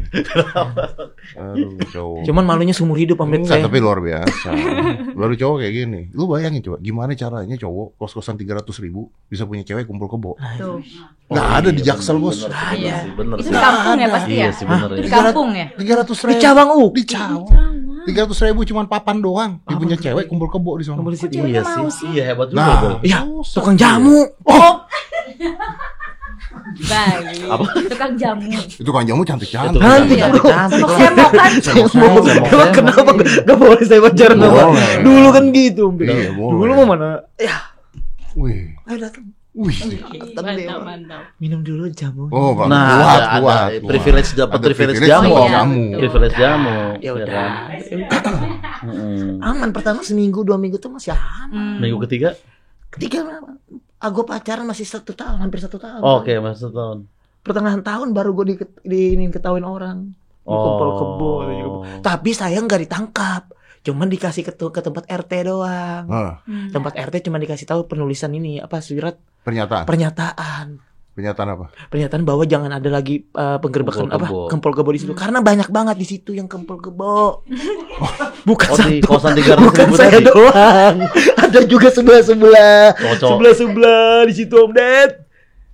Aduh, 1.41 1.81
cowok. 1.89 2.21
Cuman 2.23 2.43
malunya 2.45 2.77
seumur 2.77 2.93
hidup 2.95 3.17
Enggak, 3.17 3.49
saya. 3.49 3.65
tapi 3.65 3.81
luar 3.81 3.99
biasa. 3.99 4.49
Baru 5.17 5.33
cowok 5.33 5.57
kayak 5.59 5.73
gini. 5.73 6.01
Lu 6.13 6.29
bayangin 6.29 6.61
coba, 6.61 6.77
gimana 6.77 7.11
caranya 7.13 7.57
cowok 7.57 7.97
kos-kosan 7.97 8.37
300 8.37 8.69
ribu 8.79 9.09
bisa 9.25 9.49
punya 9.49 9.65
cewek 9.65 9.89
kumpul 9.89 10.05
kebo? 10.05 10.37
Tuh. 10.61 10.85
Nggak 11.25 11.47
ada 11.57 11.69
di 11.73 11.81
Jaksel, 11.81 12.21
Bos. 12.21 12.45
Bener, 12.45 12.53
bener 12.53 12.77
Iya. 12.77 12.97
bener 13.17 13.37
Itu 13.39 13.49
di 13.49 13.57
kampung 13.57 13.97
ya 13.97 14.07
pasti 14.13 14.29
Iya 14.29 14.45
ya? 14.45 14.49
sih 14.53 14.65
bener 14.67 14.89
Itu 14.91 15.01
di 15.01 15.09
kampung 15.09 15.49
ya? 15.51 15.67
300 15.73 15.81
ribu. 16.21 16.29
Di 16.29 16.37
Cawang 16.37 16.69
U. 16.69 16.83
Di 16.93 17.03
Cawang. 17.03 17.73
300 18.05 18.47
ribu 18.51 18.61
cuman 18.63 18.85
papan 18.85 19.17
doang. 19.17 19.51
Dia 19.65 19.75
punya 19.77 19.97
cewek 19.97 20.25
kumpul 20.29 20.47
kebo 20.49 20.77
di 20.77 20.85
sana. 20.85 21.01
Kumpul 21.01 21.13
di 21.13 21.19
situ. 21.19 21.41
Iya 21.41 21.61
sih. 21.89 22.07
Iya 22.13 22.23
hebat 22.33 22.53
juga, 22.53 22.61
Nah. 22.61 22.99
Iya, 23.01 23.19
tukang 23.41 23.75
jamu. 23.75 24.29
Oh, 24.45 24.73
Baik. 26.85 27.47
Tukang 27.91 28.13
jamu. 28.19 28.51
Itu 28.57 28.89
kan 28.91 29.03
jamu 29.07 29.21
cantik-cantik. 29.23 29.79
Cantik, 29.79 30.19
bro. 30.31 30.43
cantik, 30.43 30.83
Semok 31.91 32.23
kan? 32.25 32.37
Emang 32.51 32.71
kenapa 32.71 33.09
gak, 33.15 33.27
gak 33.47 33.57
boleh 33.57 33.83
saya 33.85 33.99
pacaran 34.03 34.37
sama 34.39 34.55
Boleh. 34.71 34.93
Dulu 35.03 35.27
kan 35.31 35.43
gitu. 35.51 35.83
Iya. 35.99 36.29
Dulu 36.35 36.71
mau 36.83 36.85
mana? 36.95 37.23
Ya, 37.39 37.57
Wih. 38.35 38.75
ayo 38.87 38.97
datang. 38.99 39.34
Wih. 39.55 39.79
Mantap, 40.35 40.83
mantap. 40.83 41.23
Minum 41.39 41.63
dulu 41.63 41.87
jamu. 41.87 42.27
Oh, 42.27 42.51
Bang. 42.51 42.67
Nah, 42.67 42.83
kuat, 42.83 42.99
ada, 42.99 43.39
kuat, 43.39 43.55
ada 43.55 43.79
kuat. 43.79 43.87
privilege 43.87 44.29
dapat 44.35 44.59
privilege 44.59 44.99
privilege 44.99 45.11
jamu. 45.15 45.31
Oh, 45.31 45.47
jamu. 45.47 45.83
Privilege 45.95 46.35
jamu. 46.35 46.77
Ya 46.99 46.99
ya 46.99 47.11
udah. 47.15 47.27
kan? 47.31 47.51
Aman 49.39 49.69
pertama 49.71 50.03
seminggu 50.03 50.43
dua 50.43 50.59
minggu 50.59 50.75
tuh 50.75 50.91
masih 50.91 51.15
aman. 51.15 51.55
Hmm. 51.55 51.79
Minggu 51.79 52.03
ketiga? 52.03 52.35
Ketiga 52.91 53.23
aku 54.03 54.27
pacaran 54.27 54.67
masih 54.67 54.83
satu 54.83 55.15
tahun, 55.15 55.39
hampir 55.39 55.63
satu 55.63 55.79
tahun. 55.79 56.03
Oke, 56.03 56.35
mas 56.43 56.59
satu 56.59 56.75
tahun. 56.75 56.97
Pertengahan 57.39 57.79
tahun 57.79 58.11
baru 58.11 58.35
gue 58.35 58.45
di, 58.51 58.55
di 58.83 59.01
ini 59.15 59.31
ketahuin 59.31 59.63
orang. 59.63 60.11
Di 60.43 60.51
kumpul 60.51 60.89
kebo. 60.99 61.31
Tapi 62.03 62.29
saya 62.35 62.59
nggak 62.59 62.91
ditangkap. 62.91 63.55
Cuman 63.85 64.09
dikasih 64.09 64.41
ke, 64.43 64.51
ke 64.51 64.81
tempat 64.81 65.05
RT 65.05 65.31
doang. 65.45 66.03
Hmm. 66.41 66.69
Tempat 66.69 66.97
RT 66.99 67.21
cuma 67.23 67.37
dikasih 67.37 67.65
tahu 67.65 67.85
penulisan 67.85 68.29
ini 68.31 68.57
apa 68.57 68.81
surat 68.81 69.13
pernyataan. 69.41 69.85
pernyataan. 69.85 70.67
Pernyataan 71.15 71.47
apa? 71.47 71.65
Pernyataan 71.87 72.27
bahwa 72.27 72.43
jangan 72.43 72.71
ada 72.73 72.89
lagi 72.91 73.23
uh, 73.31 73.55
penggerbekan 73.55 74.03
Kumpul 74.03 74.11
apa 74.11 74.27
kebo. 74.27 74.39
kempul 74.51 74.71
kebo 74.73 74.89
di 74.89 74.99
situ 74.99 75.13
karena 75.13 75.39
banyak 75.39 75.69
banget 75.69 75.95
di 75.95 76.03
situ 76.03 76.33
yang 76.33 76.43
kempul 76.45 76.75
kebo. 76.75 77.45
Bukan 78.49 78.67
Oh, 78.67 78.77
di 78.83 78.99
satu. 78.99 79.07
kosan 79.07 79.31
300 79.33 79.63
Bukan 79.63 79.87
saya 79.93 80.11
tadi? 80.11 80.27
doang. 80.27 80.95
ada 81.45 81.59
juga 81.63 81.87
sebelah 81.87 82.19
sebelah. 82.19 82.83
Sebelah 83.15 83.53
sebelah 83.55 84.17
di 84.25 84.33
situ 84.35 84.53
Om 84.53 84.71
Ded. 84.71 85.11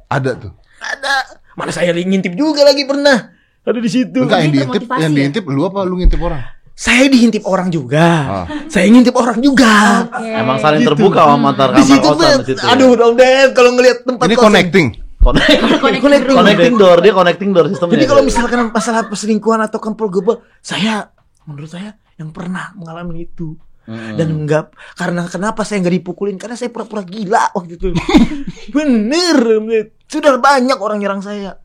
Ada 0.06 0.32
tuh. 0.38 0.52
Ada. 0.78 1.16
Mana 1.52 1.72
saya 1.72 1.90
ngintip 1.90 2.32
juga 2.32 2.62
lagi 2.62 2.86
pernah. 2.86 3.34
Ada 3.62 3.80
di 3.80 3.90
situ. 3.90 4.22
Enggak 4.22 4.40
yang 4.42 4.52
Ini 4.52 4.58
diintip, 4.62 4.82
yang 4.94 5.10
ya? 5.10 5.18
diintip 5.18 5.44
lu 5.48 5.62
apa 5.64 5.82
lu 5.84 5.98
ngintip 5.98 6.22
orang? 6.22 6.42
Saya 6.74 7.06
diintip 7.08 7.44
orang 7.44 7.70
juga. 7.70 8.08
Ah. 8.42 8.46
Saya 8.66 8.88
ngintip 8.88 9.14
orang 9.14 9.38
juga. 9.38 10.08
Oke. 10.08 10.26
Emang 10.26 10.58
saling 10.58 10.82
Gitu. 10.82 10.90
terbuka 10.90 11.22
om 11.30 11.46
antar 11.46 11.70
Di 11.70 11.78
kamar 11.78 11.88
situ 11.88 12.08
kosan 12.08 12.18
Bet. 12.18 12.38
di 12.38 12.46
situ. 12.50 12.64
Aduh, 12.64 12.90
Om 12.96 13.14
Ded 13.14 13.50
kalau 13.52 13.72
ngelihat 13.72 13.98
tempat 14.02 14.26
Ini 14.26 14.34
kosan- 14.34 14.46
connecting. 14.48 14.88
Connect- 15.22 15.62
Connecting 16.02 16.26
room. 16.26 16.38
connecting 16.40 16.74
door, 16.76 16.98
dia 16.98 17.14
connecting 17.14 17.50
door 17.52 17.66
sistemnya. 17.68 17.94
Jadi 17.94 18.06
kalau 18.06 18.22
misalkan 18.22 18.60
masalah 18.68 19.06
perselingkuhan 19.06 19.62
atau 19.62 19.78
kempul 19.78 20.10
kebo, 20.10 20.34
saya 20.60 21.14
menurut 21.44 21.70
saya 21.70 21.94
yang 22.16 22.30
pernah 22.30 22.74
mengalami 22.74 23.26
itu. 23.26 23.54
Dan 23.92 24.46
enggak 24.46 24.72
karena 24.96 25.26
kenapa 25.26 25.62
saya 25.62 25.82
nggak 25.82 25.96
dipukulin 26.00 26.38
karena 26.38 26.54
saya 26.54 26.70
pura-pura 26.70 27.02
gila 27.02 27.52
waktu 27.52 27.76
itu 27.76 27.92
bener 28.72 29.36
bener. 29.60 29.86
sudah 30.06 30.38
banyak 30.38 30.78
orang 30.78 30.98
nyerang 30.98 31.20
saya 31.20 31.58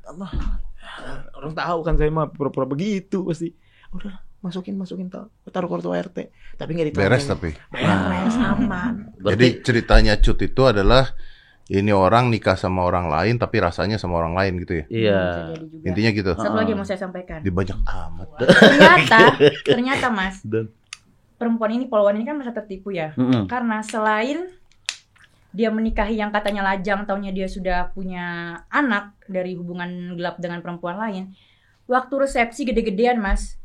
orang 1.34 1.52
tahu 1.52 1.78
kan 1.80 1.94
saya 1.94 2.08
mah 2.08 2.26
pura-pura 2.26 2.64
begitu 2.64 3.22
pasti 3.22 3.52
udah 3.92 4.16
masukin 4.44 4.76
masukin 4.78 5.08
taruh 5.08 5.32
taruh 5.48 5.68
kartu 5.68 5.90
RT 5.90 6.18
tapi 6.60 6.70
nggak 6.76 6.86
ditanya 6.92 7.02
Beres 7.08 7.24
tapi. 7.26 7.50
beres 7.72 8.36
aman 8.36 8.94
Jadi 9.18 9.46
ceritanya 9.64 10.14
Cut 10.20 10.38
itu 10.44 10.62
adalah 10.68 11.16
ini 11.66 11.90
orang 11.90 12.30
nikah 12.30 12.54
sama 12.54 12.86
orang 12.86 13.10
lain 13.10 13.42
tapi 13.42 13.58
rasanya 13.58 13.98
sama 13.98 14.22
orang 14.22 14.38
lain 14.38 14.52
gitu 14.62 14.72
ya. 14.78 14.84
iya. 14.86 15.22
Juga. 15.58 15.82
Intinya 15.82 16.10
gitu. 16.14 16.30
Satu 16.38 16.54
lagi 16.54 16.70
yang 16.70 16.78
mau 16.78 16.86
saya 16.86 17.00
sampaikan. 17.02 17.42
Di 17.42 17.50
banyak 17.50 17.74
amat. 17.82 18.28
Ternyata, 18.38 19.18
ternyata 19.66 20.06
Mas, 20.14 20.46
Dan 20.46 20.70
perempuan 21.34 21.74
ini 21.74 21.90
polwan 21.90 22.14
ini 22.14 22.22
kan 22.22 22.38
merasa 22.38 22.54
tertipu 22.54 22.94
ya. 22.94 23.10
Mm-mm. 23.18 23.50
Karena 23.50 23.82
selain 23.82 24.46
dia 25.50 25.72
menikahi 25.74 26.20
yang 26.20 26.30
katanya 26.30 26.62
lajang, 26.62 27.02
taunya 27.02 27.32
dia 27.34 27.48
sudah 27.50 27.90
punya 27.90 28.60
anak 28.70 29.16
dari 29.26 29.58
hubungan 29.58 30.14
gelap 30.14 30.38
dengan 30.38 30.62
perempuan 30.62 31.00
lain. 31.00 31.34
Waktu 31.90 32.14
resepsi 32.28 32.62
gede-gedean, 32.62 33.18
Mas, 33.18 33.58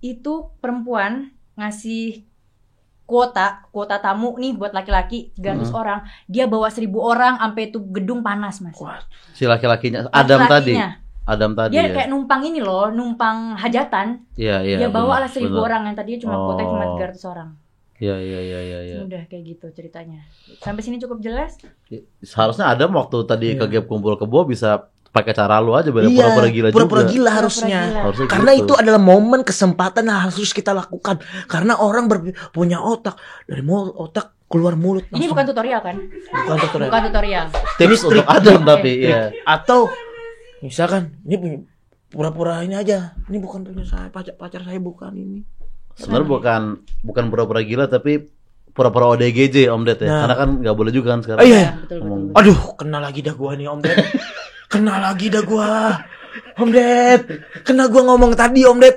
itu 0.00 0.48
perempuan 0.58 1.30
ngasih 1.54 2.24
kuota, 3.04 3.66
kuota 3.74 3.98
tamu 3.98 4.38
nih 4.38 4.54
buat 4.54 4.70
laki-laki 4.70 5.34
300 5.34 5.66
orang. 5.74 6.00
Dia 6.24 6.46
bawa 6.46 6.70
1000 6.70 6.86
orang 6.94 7.34
sampai 7.36 7.62
itu 7.68 7.78
gedung 7.90 8.22
panas, 8.22 8.62
Mas. 8.62 8.78
si 9.34 9.44
laki-lakinya 9.44 10.06
Adam 10.10 10.46
tadi. 10.46 10.74
Laki-lakinya. 10.78 10.90
Adam 11.20 11.52
tadi 11.54 11.78
Dia 11.78 11.86
ya. 11.86 11.94
kayak 11.94 12.08
numpang 12.10 12.42
ini 12.42 12.58
loh, 12.58 12.90
numpang 12.90 13.54
hajatan. 13.54 14.24
Iya, 14.34 14.66
iya. 14.66 14.76
dia 14.82 14.88
bawa 14.90 15.22
lah 15.22 15.30
benar, 15.30 15.46
1000 15.46 15.46
benar. 15.46 15.62
orang 15.62 15.82
yang 15.86 15.94
tadinya 15.94 16.18
cuma 16.22 16.34
kuota 16.38 16.62
cuma 16.64 16.84
Oh. 16.86 16.96
300 16.98 17.22
orang. 17.28 17.48
Iya, 18.00 18.16
iya, 18.16 18.40
iya, 18.40 18.60
iya, 18.64 18.78
iya. 18.80 18.98
Udah 19.04 19.22
kayak 19.28 19.44
gitu 19.44 19.66
ceritanya. 19.70 20.24
Sampai 20.58 20.80
sini 20.80 20.96
cukup 20.96 21.20
jelas? 21.20 21.60
Seharusnya 22.24 22.66
Adam 22.66 22.96
waktu 22.96 23.28
tadi 23.28 23.54
Iya. 23.54 23.60
ke 23.60 23.66
gap 23.68 23.84
kumpul 23.86 24.16
kebo 24.16 24.48
bisa 24.48 24.88
pakai 25.10 25.32
cara 25.32 25.58
lu 25.58 25.72
aja 25.72 25.88
biar 25.88 26.04
Iya, 26.04 26.14
pura-pura 26.16 26.48
gila 26.48 26.68
pura-pura 26.70 27.02
juga. 27.02 27.10
gila 27.10 27.22
Pura-pura 27.26 27.36
harusnya 27.36 27.80
gila. 27.82 28.00
Harusnya 28.00 28.26
karena 28.26 28.50
gitu. 28.52 28.62
itu 28.62 28.72
adalah 28.76 29.00
momen 29.00 29.40
kesempatan 29.42 30.02
yang 30.04 30.18
harus 30.22 30.50
kita 30.50 30.70
lakukan 30.70 31.16
karena 31.44 31.74
orang 31.76 32.04
ber- 32.06 32.22
punya 32.48 32.78
otak 32.78 33.18
dari 33.44 33.60
mulut 33.60 33.90
otak 33.92 34.26
keluar 34.46 34.74
mulut 34.74 35.06
Ini 35.08 35.26
bukan 35.26 35.44
tutorial 35.44 35.80
kan? 35.80 35.96
bukan 35.98 36.56
tutorial. 36.60 36.88
Bukan 36.88 37.02
tutorial. 37.06 37.44
tips 37.74 38.02
untuk 38.04 38.24
Adam 38.24 38.60
tapi 38.64 38.92
ya. 39.00 39.30
atau 39.44 39.90
misalkan 40.60 41.18
ini 41.22 41.36
punya 41.36 41.58
pura-pura 42.08 42.60
ini 42.60 42.74
aja 42.74 42.98
ini 43.26 43.38
bukan 43.38 43.62
punya 43.62 43.82
saya 43.82 44.08
pacar 44.08 44.34
pacar 44.34 44.62
saya 44.62 44.78
bukan 44.78 45.10
ini 45.12 45.40
Sebenarnya 45.92 46.28
bukan 46.28 46.62
bukan 47.02 47.24
pura-pura 47.28 47.60
gila 47.60 47.84
tapi 47.84 48.24
pura-pura 48.70 49.10
ODGJ 49.10 49.68
Om 49.68 49.82
Ded 49.82 50.00
ya. 50.00 50.08
Nah. 50.08 50.18
Karena 50.22 50.36
kan 50.38 50.48
nggak 50.56 50.72
boleh 50.72 50.92
juga 50.94 51.12
kan 51.12 51.20
sekarang. 51.20 51.40
Oh 51.40 51.46
iya. 51.46 51.76
Betul, 51.76 51.98
Ngomong. 51.98 52.20
betul. 52.24 52.38
Aduh, 52.40 52.58
kena 52.74 52.98
lagi 52.98 53.20
dah 53.20 53.34
gua 53.34 53.52
nih 53.52 53.66
Om 53.66 53.80
Ded. 53.80 53.98
kena 54.70 55.02
lagi 55.02 55.26
dah 55.26 55.42
gua. 55.42 55.98
Om 56.54 56.70
Ded, 56.70 57.42
kena 57.66 57.90
gua 57.90 58.14
ngomong 58.14 58.38
tadi 58.38 58.62
Om 58.62 58.78
Ded. 58.78 58.96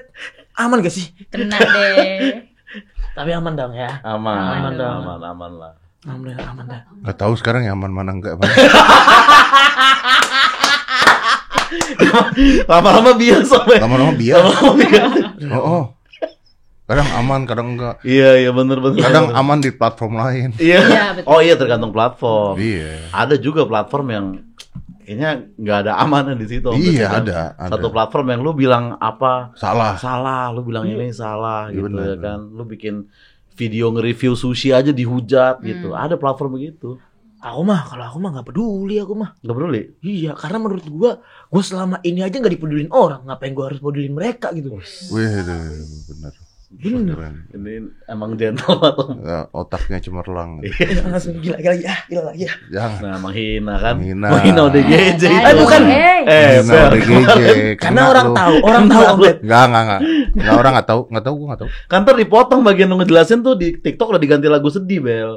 Aman 0.53 0.85
gak 0.85 0.93
sih? 0.93 1.09
Kena 1.33 1.57
deh. 1.57 2.45
Tapi 3.17 3.29
aman 3.29 3.53
dong 3.53 3.73
ya. 3.73 4.01
Aman, 4.01 4.37
Aman 4.37 4.57
aman, 4.57 4.73
dong. 4.77 5.01
aman, 5.05 5.21
aman 5.21 5.51
lah. 5.57 5.73
Aman 6.03 6.33
dah, 6.33 6.35
aman 6.49 6.65
dah. 6.65 6.81
Nggak 7.05 7.17
tahu 7.17 7.33
sekarang 7.37 7.63
yang 7.63 7.77
aman 7.79 7.93
mana 7.93 8.11
enggak. 8.11 8.35
Lama-lama 12.69 13.13
biasa, 13.15 13.55
Be. 13.69 13.77
Lama-lama 13.79 14.13
biasa. 14.17 14.49
Oh, 15.53 15.61
oh. 15.61 15.83
Kadang 16.83 17.07
aman, 17.15 17.41
kadang 17.47 17.67
enggak. 17.77 17.95
Iya, 18.03 18.43
iya 18.43 18.51
bener 18.51 18.83
bener. 18.83 18.99
Kadang 18.99 19.31
aman 19.31 19.63
di 19.63 19.71
platform 19.71 20.19
lain. 20.19 20.49
Iya. 20.59 20.79
Iya. 20.83 21.23
Oh 21.23 21.39
iya 21.39 21.55
tergantung 21.55 21.95
platform. 21.95 22.59
Iya. 22.59 23.07
Ada 23.15 23.39
juga 23.39 23.63
platform 23.63 24.07
yang 24.11 24.25
kayaknya 25.03 25.29
nggak 25.53 25.77
ada 25.83 25.91
amannya 25.99 26.35
di 26.35 26.47
situ. 26.47 26.67
Iya, 26.71 26.91
ya 26.95 27.07
kan? 27.11 27.21
ada, 27.23 27.39
ada. 27.55 27.69
Satu 27.75 27.87
platform 27.91 28.27
yang 28.31 28.41
lu 28.41 28.51
bilang 28.51 28.97
apa 28.97 29.53
Salah. 29.53 29.99
salah, 29.99 30.49
lu 30.49 30.63
bilang 30.63 30.83
ini 30.83 31.11
salah 31.11 31.67
Iya, 31.67 31.83
gitu 31.83 31.87
benar, 31.91 32.07
ya 32.07 32.15
kan. 32.17 32.39
Lu 32.49 32.63
bikin 32.63 32.95
video 33.53 33.93
nge-review 33.93 34.33
sushi 34.33 34.73
aja 34.73 34.89
dihujat 34.89 35.61
Hmm. 35.61 35.67
gitu. 35.67 35.87
Ada 35.93 36.17
platform 36.17 36.57
begitu. 36.57 36.97
Aku 37.43 37.59
mah, 37.61 37.83
kalau 37.85 38.07
aku 38.07 38.17
mah 38.23 38.29
nggak 38.33 38.47
peduli 38.49 38.95
aku 39.03 39.13
mah. 39.19 39.35
Gak 39.43 39.51
peduli. 39.51 39.81
Iya, 39.99 40.31
karena 40.31 40.63
menurut 40.63 40.87
gua, 40.87 41.19
gua 41.51 41.59
selama 41.59 41.99
ini 42.01 42.23
aja 42.23 42.39
nggak 42.39 42.55
dipedulin 42.55 42.87
orang. 42.87 43.27
Ngapain 43.27 43.51
gua 43.51 43.67
harus 43.67 43.83
pedulin 43.83 44.15
mereka 44.15 44.55
gitu? 44.55 44.79
Wih, 45.11 45.43
aduh, 45.43 45.83
bener. 46.73 47.17
Ini 47.53 47.73
emang 48.09 48.33
gentle 48.33 48.81
atau 48.81 49.13
Ya, 49.21 49.45
otaknya 49.53 50.01
cemerlang. 50.01 50.65
Iya, 50.65 51.05
langsung 51.05 51.37
gila, 51.37 51.57
gila, 51.61 51.75
ya, 51.77 51.95
gila 52.09 52.21
lagi 52.33 52.49
ya. 52.49 52.53
Jangan. 52.73 52.99
Nah, 53.03 53.17
menghina 53.21 53.75
kan? 53.77 53.95
Menghina. 54.01 54.27
Menghina 54.33 54.61
ODGJ. 54.67 55.23
Eh, 55.29 55.53
bukan. 55.53 55.81
Eh. 55.85 56.59
ODGJ. 56.65 57.37
Karena 57.83 58.01
orang 58.09 58.27
tahu, 58.33 58.55
orang 58.65 58.83
tahu 58.89 59.01
Om 59.05 59.19
Ded. 59.21 59.37
Enggak, 59.45 59.63
enggak, 59.69 59.83
enggak. 59.83 60.01
Enggak 60.33 60.55
orang 60.57 60.71
enggak 60.73 60.87
tahu, 60.89 61.01
enggak 61.11 61.23
tahu 61.23 61.35
gua 61.35 61.45
enggak 61.45 61.61
tahu. 61.61 61.69
Kan 61.91 61.99
ntar 62.03 62.15
dipotong 62.17 62.61
bagian 62.65 62.87
lu 62.89 62.95
ngejelasin 62.97 63.39
tuh 63.45 63.53
di 63.53 63.67
TikTok 63.77 64.17
udah 64.17 64.21
diganti 64.21 64.47
lagu 64.49 64.67
sedih, 64.73 64.99
Bel. 65.03 65.31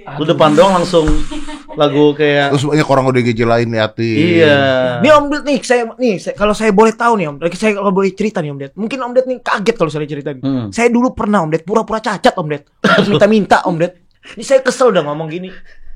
Lu 0.00 0.24
depan 0.24 0.56
doang 0.56 0.80
langsung 0.80 1.04
lagu 1.80 2.12
kayak 2.12 2.52
Terus 2.52 2.64
banyak 2.68 2.88
orang 2.92 3.04
ODGJ 3.08 3.40
lain 3.48 3.68
liatin. 3.72 4.16
Iya. 4.20 4.58
Nih 5.00 5.12
Om 5.16 5.24
Ded 5.32 5.42
nih, 5.48 5.58
saya 5.64 5.82
nih, 5.96 6.14
saya, 6.20 6.34
kalau 6.36 6.52
saya 6.52 6.70
boleh 6.76 6.92
tahu 6.92 7.16
nih 7.16 7.26
Om, 7.32 7.36
Ded, 7.40 7.56
saya 7.56 7.72
kalau 7.72 7.92
boleh 7.96 8.12
cerita 8.12 8.44
nih 8.44 8.52
Om 8.52 8.58
Ded. 8.60 8.72
Mungkin 8.76 8.98
Om 9.00 9.12
Ded 9.16 9.26
nih 9.26 9.38
kaget 9.40 9.76
kalau 9.80 9.88
saya 9.88 10.04
ceritain. 10.04 10.38
Hmm. 10.44 10.68
Saya 10.68 10.92
dulu 10.92 11.16
pernah 11.16 11.40
Om 11.40 11.50
Ded 11.56 11.64
pura-pura 11.64 12.04
cacat 12.04 12.36
Om 12.36 12.48
Ded. 12.52 12.62
Terus 12.84 13.08
minta-minta 13.08 13.64
Om 13.64 13.76
Ded. 13.80 13.92
Ini 14.36 14.44
saya 14.44 14.60
kesel 14.60 14.92
udah 14.92 15.00
ngomong 15.08 15.32
gini. 15.32 15.48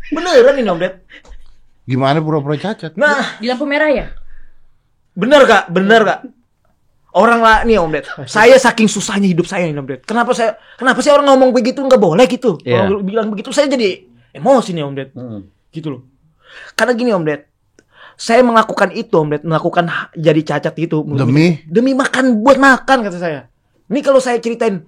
Beneran 0.09 0.57
ini 0.57 0.69
Om 0.73 0.81
Ded. 0.81 0.95
Gimana 1.85 2.25
pura-pura 2.25 2.57
cacat? 2.57 2.97
Nah, 2.97 3.37
di 3.37 3.45
lampu 3.45 3.69
merah 3.69 3.93
ya? 3.93 4.07
bener 5.15 5.47
gak? 5.47 5.71
Bener 5.71 6.01
gak? 6.03 6.21
Orang 7.15 7.47
lah 7.47 7.63
nih 7.63 7.79
Om 7.79 7.95
Ded. 7.95 8.05
Saya 8.27 8.59
saking 8.59 8.91
susahnya 8.91 9.31
hidup 9.31 9.47
saya 9.47 9.71
nih 9.71 9.79
Om 9.79 9.87
Ded. 9.87 10.03
Kenapa 10.03 10.35
saya 10.35 10.59
kenapa 10.75 10.99
sih 10.99 11.15
orang 11.15 11.31
ngomong 11.31 11.55
begitu 11.55 11.79
nggak 11.79 12.03
boleh 12.03 12.27
gitu? 12.27 12.59
Iya. 12.67 12.91
Kalau 12.91 13.07
bilang 13.07 13.31
begitu 13.31 13.55
saya 13.55 13.71
jadi 13.71 14.03
emosi 14.35 14.75
nih 14.75 14.83
Om 14.83 14.95
Ded. 14.99 15.11
Hmm. 15.15 15.47
Gitu 15.75 15.91
loh. 15.91 16.03
Karena 16.79 16.95
gini 16.95 17.11
Om 17.11 17.27
Ded. 17.27 17.51
Saya 18.15 18.47
melakukan 18.47 18.95
itu 18.95 19.11
Om 19.19 19.29
Ded, 19.35 19.43
melakukan 19.43 19.91
jadi 20.15 20.41
cacat 20.47 20.75
itu 20.79 21.03
Demi 21.03 21.67
demi 21.67 21.93
makan 21.99 22.47
buat 22.47 22.63
makan 22.63 23.11
kata 23.11 23.19
saya. 23.19 23.51
Ini 23.91 24.01
kalau 24.07 24.23
saya 24.23 24.39
ceritain 24.39 24.87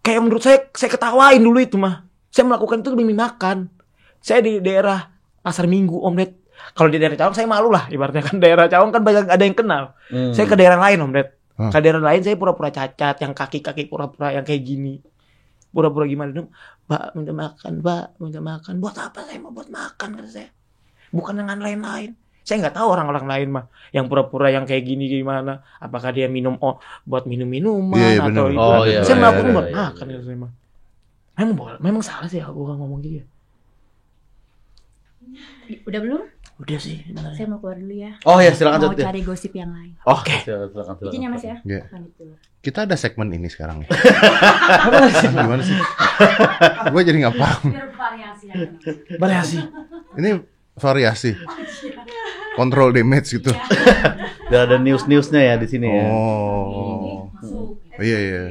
kayak 0.00 0.20
menurut 0.24 0.40
saya 0.40 0.64
saya 0.72 0.88
ketawain 0.88 1.44
dulu 1.44 1.60
itu 1.60 1.76
mah. 1.76 2.08
Saya 2.32 2.48
melakukan 2.48 2.80
itu 2.80 2.96
demi 2.96 3.12
makan. 3.12 3.68
Saya 4.24 4.40
di 4.40 4.56
daerah 4.64 5.12
Pasar 5.44 5.68
Minggu 5.68 6.00
Om 6.00 6.14
Ded. 6.16 6.40
Kalau 6.76 6.88
di 6.92 7.00
daerah 7.00 7.16
Cawang 7.16 7.36
saya 7.36 7.48
malu 7.48 7.72
lah 7.72 7.88
ibaratnya 7.88 8.20
kan 8.20 8.36
daerah 8.36 8.68
Cawang 8.68 8.92
kan 8.92 9.00
banyak 9.04 9.28
ada 9.28 9.44
yang 9.44 9.56
kenal. 9.56 9.96
Hmm. 10.08 10.32
Saya 10.32 10.48
ke 10.48 10.56
daerah 10.56 10.80
lain 10.80 11.00
Om 11.04 11.12
Ded. 11.12 11.28
Hah. 11.60 11.70
Ke 11.72 11.78
daerah 11.84 12.00
lain 12.00 12.20
saya 12.24 12.36
pura-pura 12.40 12.72
cacat 12.72 13.20
yang 13.20 13.32
kaki-kaki 13.36 13.84
pura-pura 13.88 14.32
yang 14.32 14.44
kayak 14.48 14.64
gini. 14.64 15.04
Pura-pura 15.70 16.04
gimana 16.06 16.34
dong? 16.34 16.48
Mbak 16.90 17.04
minta 17.14 17.32
makan, 17.32 17.72
Mbak 17.78 18.04
minta 18.18 18.40
makan. 18.42 18.72
Buat 18.82 18.96
apa 18.98 19.18
saya 19.22 19.38
mau 19.38 19.54
buat 19.54 19.70
makan 19.70 20.08
kata 20.18 20.30
saya. 20.30 20.50
Bukan 21.14 21.38
dengan 21.38 21.58
lain-lain. 21.62 22.18
Saya 22.42 22.66
nggak 22.66 22.74
tahu 22.82 22.88
orang-orang 22.90 23.26
lain 23.30 23.48
mah 23.54 23.64
yang 23.94 24.10
pura-pura 24.10 24.50
yang 24.50 24.66
kayak 24.66 24.82
gini 24.82 25.06
gimana. 25.06 25.62
Apakah 25.78 26.10
dia 26.10 26.26
minum 26.26 26.58
oh 26.58 26.82
buat 27.06 27.28
minum 27.30 27.46
minuman 27.46 27.94
Iya, 27.94 28.08
iya, 28.10 28.20
atau 28.26 28.26
bener. 28.26 28.50
itu? 28.50 28.58
Oh, 28.58 28.82
iya, 28.82 29.00
saya 29.06 29.14
iya, 29.14 29.20
melakukan 29.22 29.46
iya, 29.46 29.54
buat 29.54 29.68
iya, 29.68 29.76
makan 29.76 30.04
iya. 30.06 30.14
kata 30.18 30.24
saya 30.26 30.38
mah. 30.42 30.52
Memang 31.40 31.56
boleh, 31.56 31.78
memang 31.78 32.02
salah 32.02 32.28
sih 32.28 32.40
aku 32.42 32.58
ngomong 32.66 32.98
gitu 33.06 33.22
ya. 33.22 33.24
Udah 35.86 36.00
belum? 36.02 36.22
Udah 36.60 36.78
sih. 36.82 37.00
benar. 37.06 37.32
Saya 37.32 37.46
mau 37.46 37.62
keluar 37.62 37.78
dulu 37.78 37.94
ya. 37.94 38.12
Oh 38.26 38.42
ya 38.42 38.52
silakan 38.52 38.90
Mau 38.90 38.98
ya. 38.98 39.06
cari 39.06 39.20
gosip 39.22 39.52
yang 39.54 39.70
lain. 39.70 39.94
Oh, 40.04 40.18
silakan 40.26 40.68
silakan 40.74 40.94
silakan. 40.98 41.12
Izin 41.14 41.20
ya 41.22 41.28
Mas 41.30 41.44
ya. 41.46 41.56
Iya. 41.62 41.82
Dulu. 42.18 42.34
Kita 42.60 42.84
ada 42.84 42.92
segmen 42.96 43.32
ini 43.32 43.48
sekarang 43.48 43.84
nih. 43.84 43.88
Gimana 45.32 45.64
sih? 45.64 45.76
Gue 46.92 47.02
jadi 47.08 47.16
nggak 47.24 47.36
paham. 47.40 47.72
Variasi 47.72 48.44
ya. 48.52 48.54
Variasi. 49.16 49.58
Ini 50.20 50.30
variasi. 50.76 51.32
Control 52.60 52.92
damage 52.92 53.40
gitu. 53.40 53.48
Udah 54.52 54.60
ada 54.68 54.76
news-newsnya 54.76 55.40
ya 55.40 55.54
di 55.56 55.66
sini 55.72 55.88
ya. 55.88 56.04
Oh. 56.12 57.32
Iya 57.96 58.18
iya. 58.20 58.42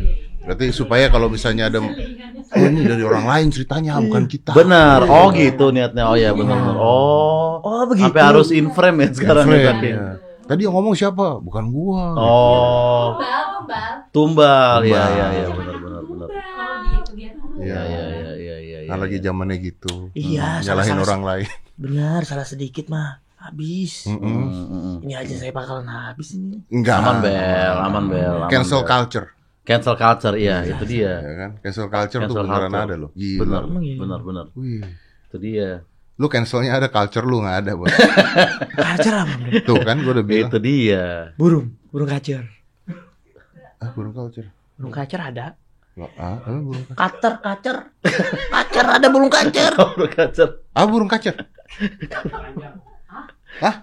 Berarti 0.42 0.74
supaya 0.74 1.14
kalau 1.14 1.30
misalnya 1.30 1.70
ada 1.70 1.78
oh 1.78 2.66
ini 2.66 2.82
dari 2.82 3.06
orang 3.06 3.30
lain 3.30 3.48
ceritanya 3.54 4.02
bukan 4.02 4.26
kita. 4.26 4.58
Benar. 4.58 5.06
Oh 5.06 5.30
gitu 5.30 5.70
niatnya. 5.70 6.10
Oh 6.10 6.18
ya 6.18 6.34
benar 6.34 6.58
benar. 6.58 6.78
Oh. 6.82 7.62
Oh 7.62 7.84
begitu. 7.86 8.10
Sampai 8.10 8.26
harus 8.26 8.50
in 8.50 8.74
frame 8.74 9.06
ya 9.06 9.10
sekarang 9.14 9.46
ya? 9.54 10.18
Iya. 10.50 10.58
Tadi 10.58 10.62
yang 10.66 10.74
ngomong 10.74 10.96
siapa? 10.98 11.38
Bukan 11.38 11.70
gua. 11.70 12.18
Oh. 12.18 13.08
Tumbal, 13.14 13.44
tumbal. 13.54 13.94
Tumbal. 14.10 14.80
Ya 14.90 15.06
ya 15.06 15.28
ya 15.30 15.48
benar 15.54 15.76
benar 15.78 16.02
benar. 16.10 16.30
Iya. 17.62 17.78
Ya 17.78 17.82
ya 17.86 18.04
ya 18.10 18.34
ya 18.34 18.58
ya. 18.58 18.80
Nah, 18.90 18.98
ya, 18.98 19.04
lagi 19.06 19.18
ya. 19.22 19.24
zamannya 19.30 19.58
gitu. 19.62 19.94
Iya, 20.18 20.66
Nyalahin 20.66 20.66
salah-salah. 20.66 21.06
orang 21.06 21.22
lain. 21.22 21.48
Benar, 21.78 22.20
salah 22.26 22.48
sedikit 22.50 22.90
mah 22.90 23.22
habis. 23.38 24.10
Mm, 24.10 24.18
mm, 24.20 24.66
mm. 24.68 24.98
Ini 25.06 25.14
aja 25.16 25.34
saya 25.38 25.52
bakalan 25.54 25.86
habis 25.88 26.34
ini. 26.36 26.60
Enggak. 26.74 26.98
Aman 27.00 27.18
bel, 27.22 27.76
aman 27.86 28.04
bel. 28.10 28.36
aman, 28.44 28.50
Cancel 28.50 28.82
Bel. 28.84 28.90
culture. 28.90 29.28
Cancel 29.64 29.96
culture, 29.96 30.36
iya 30.36 30.66
itu 30.66 30.84
dia. 30.90 31.14
Ya 31.22 31.34
kan? 31.38 31.52
Cancel 31.62 31.88
culture 31.88 32.22
tuh 32.26 32.34
Cancel 32.36 32.44
beneran 32.50 32.72
culture. 32.74 32.90
ada 32.90 32.96
loh. 32.98 33.10
Gila. 33.14 33.40
Benar, 33.46 33.62
iya? 33.86 33.96
benar, 34.02 34.20
benar. 34.26 34.46
Wih. 34.58 34.82
Itu 35.30 35.38
dia. 35.38 35.70
Lu 36.20 36.28
cancelnya 36.28 36.76
ada, 36.76 36.92
culture 36.92 37.24
lu 37.24 37.40
nggak 37.40 37.58
ada, 37.64 37.72
buat. 37.80 37.96
Kacer 38.92 39.14
apa? 39.16 39.34
Bro? 39.40 39.64
Tuh 39.64 39.80
kan 39.88 40.04
gua 40.04 40.20
udah 40.20 40.26
bilang. 40.28 40.52
Itu 40.52 40.60
dia. 40.60 41.32
Burung, 41.40 41.80
burung 41.96 42.12
kacer. 42.12 42.44
Ah, 43.80 43.96
burung 43.96 44.12
culture. 44.12 44.52
Burung 44.76 44.92
kacer 44.92 45.16
ada. 45.24 45.56
Ah, 46.20 46.44
apa 46.44 46.60
burung 46.60 46.84
kacer? 46.92 47.00
Kater, 47.00 47.34
kacer. 47.40 47.78
Kacer 48.52 48.86
ada 49.00 49.08
burung 49.08 49.32
kacer. 49.32 49.72
Burung 49.96 50.12
kacer. 50.12 50.50
Ah, 50.76 50.84
burung 50.84 51.08
kacer. 51.08 51.36
Hah? 53.64 53.76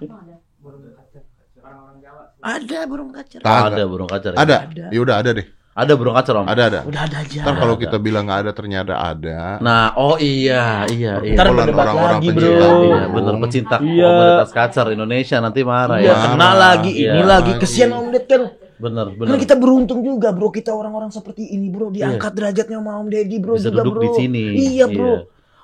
Ada 2.44 2.78
burung 2.84 3.10
kacer. 3.16 3.40
Ada 3.40 3.82
burung 3.88 4.08
kacer. 4.12 4.32
Ada. 4.36 4.56
Ada. 4.68 4.84
Ya 4.92 5.00
udah 5.00 5.16
ada 5.24 5.30
deh. 5.32 5.55
Ada 5.76 5.92
burung 5.92 6.16
kacer, 6.16 6.32
Om. 6.32 6.48
Ada 6.48 6.62
ada. 6.66 6.80
Udah 6.88 7.04
ada 7.04 7.16
aja. 7.20 7.40
Ntar 7.44 7.54
kalau 7.60 7.76
kita 7.76 8.00
bilang 8.00 8.24
nggak 8.24 8.48
ada 8.48 8.52
ternyata 8.56 8.96
ada. 8.96 9.60
Nah, 9.60 9.92
oh 9.92 10.16
iya, 10.16 10.88
iya, 10.88 11.20
iya. 11.20 11.36
Ntar 11.36 11.52
berdebat 11.52 11.84
orang-orang 11.84 12.16
lagi, 12.16 12.28
pencinta 12.32 12.64
bro. 12.64 12.80
Iya, 12.80 13.00
bener 13.12 13.34
pecinta 13.36 13.76
Iya. 13.76 14.06
komunitas 14.08 14.50
kacer 14.50 14.86
Indonesia 14.88 15.36
nanti 15.36 15.60
marah 15.60 15.98
Iya, 16.00 16.08
ya. 16.08 16.14
Marah. 16.16 16.32
kena 16.32 16.50
lagi, 16.56 16.90
ini 16.96 17.20
Iya. 17.20 17.28
lagi. 17.28 17.50
Kesian 17.60 17.90
Om 17.92 18.08
Ded 18.08 18.24
kan. 18.24 18.42
Bener, 18.76 19.06
bener. 19.10 19.26
Karena 19.28 19.38
kita 19.38 19.56
beruntung 19.56 20.00
juga, 20.00 20.32
bro. 20.32 20.48
Kita 20.48 20.72
orang-orang 20.72 21.08
seperti 21.08 21.44
ini, 21.50 21.68
bro. 21.68 21.88
Diangkat 21.88 22.32
derajatnya 22.32 22.76
sama 22.76 22.96
Om 22.96 23.08
Deddy, 23.08 23.36
bro. 23.36 23.54
bisa 23.56 23.68
juga, 23.68 23.84
duduk 23.84 23.92
bro. 23.94 24.02
di 24.04 24.08
sini. 24.16 24.44
Iya, 24.56 24.84
bro. 24.88 25.12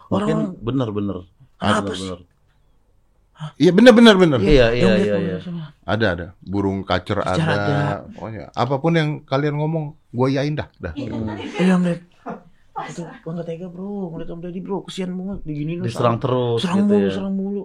Mungkin 0.09 0.37
Orang- 0.37 0.57
bener, 0.61 0.89
bener. 0.93 1.17
Apa 1.57 1.89
Bener, 1.89 1.97
sih? 1.97 2.05
bener. 2.05 2.19
Iya 3.59 3.71
benar 3.75 3.93
benar 3.95 4.15
benar. 4.19 4.39
Iya, 4.39 4.71
iya, 4.75 4.93
iya, 4.99 5.15
iya. 5.19 5.37
sama. 5.43 5.75
Ada 5.83 6.07
ada. 6.15 6.27
Burung 6.43 6.87
kacer 6.87 7.19
ada. 7.23 7.43
ada. 7.43 7.77
Pokoknya 8.15 8.51
apa 8.55 8.75
pun 8.79 8.93
yang 8.95 9.09
kalian 9.27 9.59
ngomong, 9.59 9.99
gua 10.15 10.29
yain 10.31 10.55
dah. 10.55 10.69
Dah. 10.79 10.93
Iya, 10.95 11.75
Om 11.77 11.83
Ded. 11.87 12.01
Itu 12.89 13.03
gua 13.23 13.33
nggak 13.39 13.47
tega, 13.47 13.67
bro. 13.69 14.11
Ngeliat 14.15 14.31
Om 14.31 14.41
Deddy, 14.43 14.61
bro. 14.63 14.87
Kesian 14.87 15.11
banget. 15.15 15.39
Diginiin 15.47 15.83
Diserang 15.83 16.19
terus 16.23 16.63
Serang 16.63 16.87
gitu 16.87 16.95
mulu, 16.95 17.07
ya. 17.07 17.11
serang 17.13 17.35
mulu. 17.35 17.63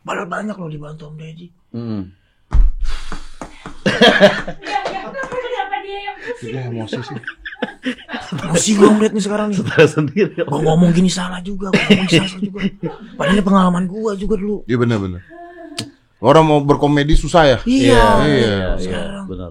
Padahal 0.00 0.28
banyak 0.28 0.56
loh 0.56 0.70
dibantu 0.72 1.02
Om 1.12 1.16
Deddy. 1.20 1.46
Mm. 1.76 2.02
Kenapa 4.60 5.76
dia 5.84 5.98
yang 6.06 6.16
emosi 6.74 7.00
sih. 7.04 7.18
Masih 8.50 8.78
gua 8.78 8.94
ngeliat 8.94 9.12
nih 9.16 9.24
sekarang 9.24 9.46
nih. 9.50 9.58
Stres 9.60 9.90
sendiri. 9.96 10.32
Gua 10.46 10.60
ngomong 10.62 10.90
gini 10.94 11.10
salah 11.10 11.40
juga, 11.42 11.72
gua 11.72 11.82
ngomong 11.82 12.06
gini 12.06 12.20
salah 12.22 12.40
juga. 12.40 12.60
Padahal 13.16 13.34
ini 13.36 13.42
pengalaman 13.44 13.84
gua 13.88 14.12
juga 14.14 14.34
dulu. 14.38 14.62
Iya 14.68 14.76
benar 14.78 14.98
benar. 15.02 15.22
Orang 16.20 16.44
mau 16.44 16.60
berkomedi 16.60 17.16
susah 17.16 17.48
ya. 17.48 17.58
Iya. 17.64 17.96
Iya. 17.96 18.28
iya, 18.28 18.66
Sekarang. 18.76 19.24
benar. 19.24 19.50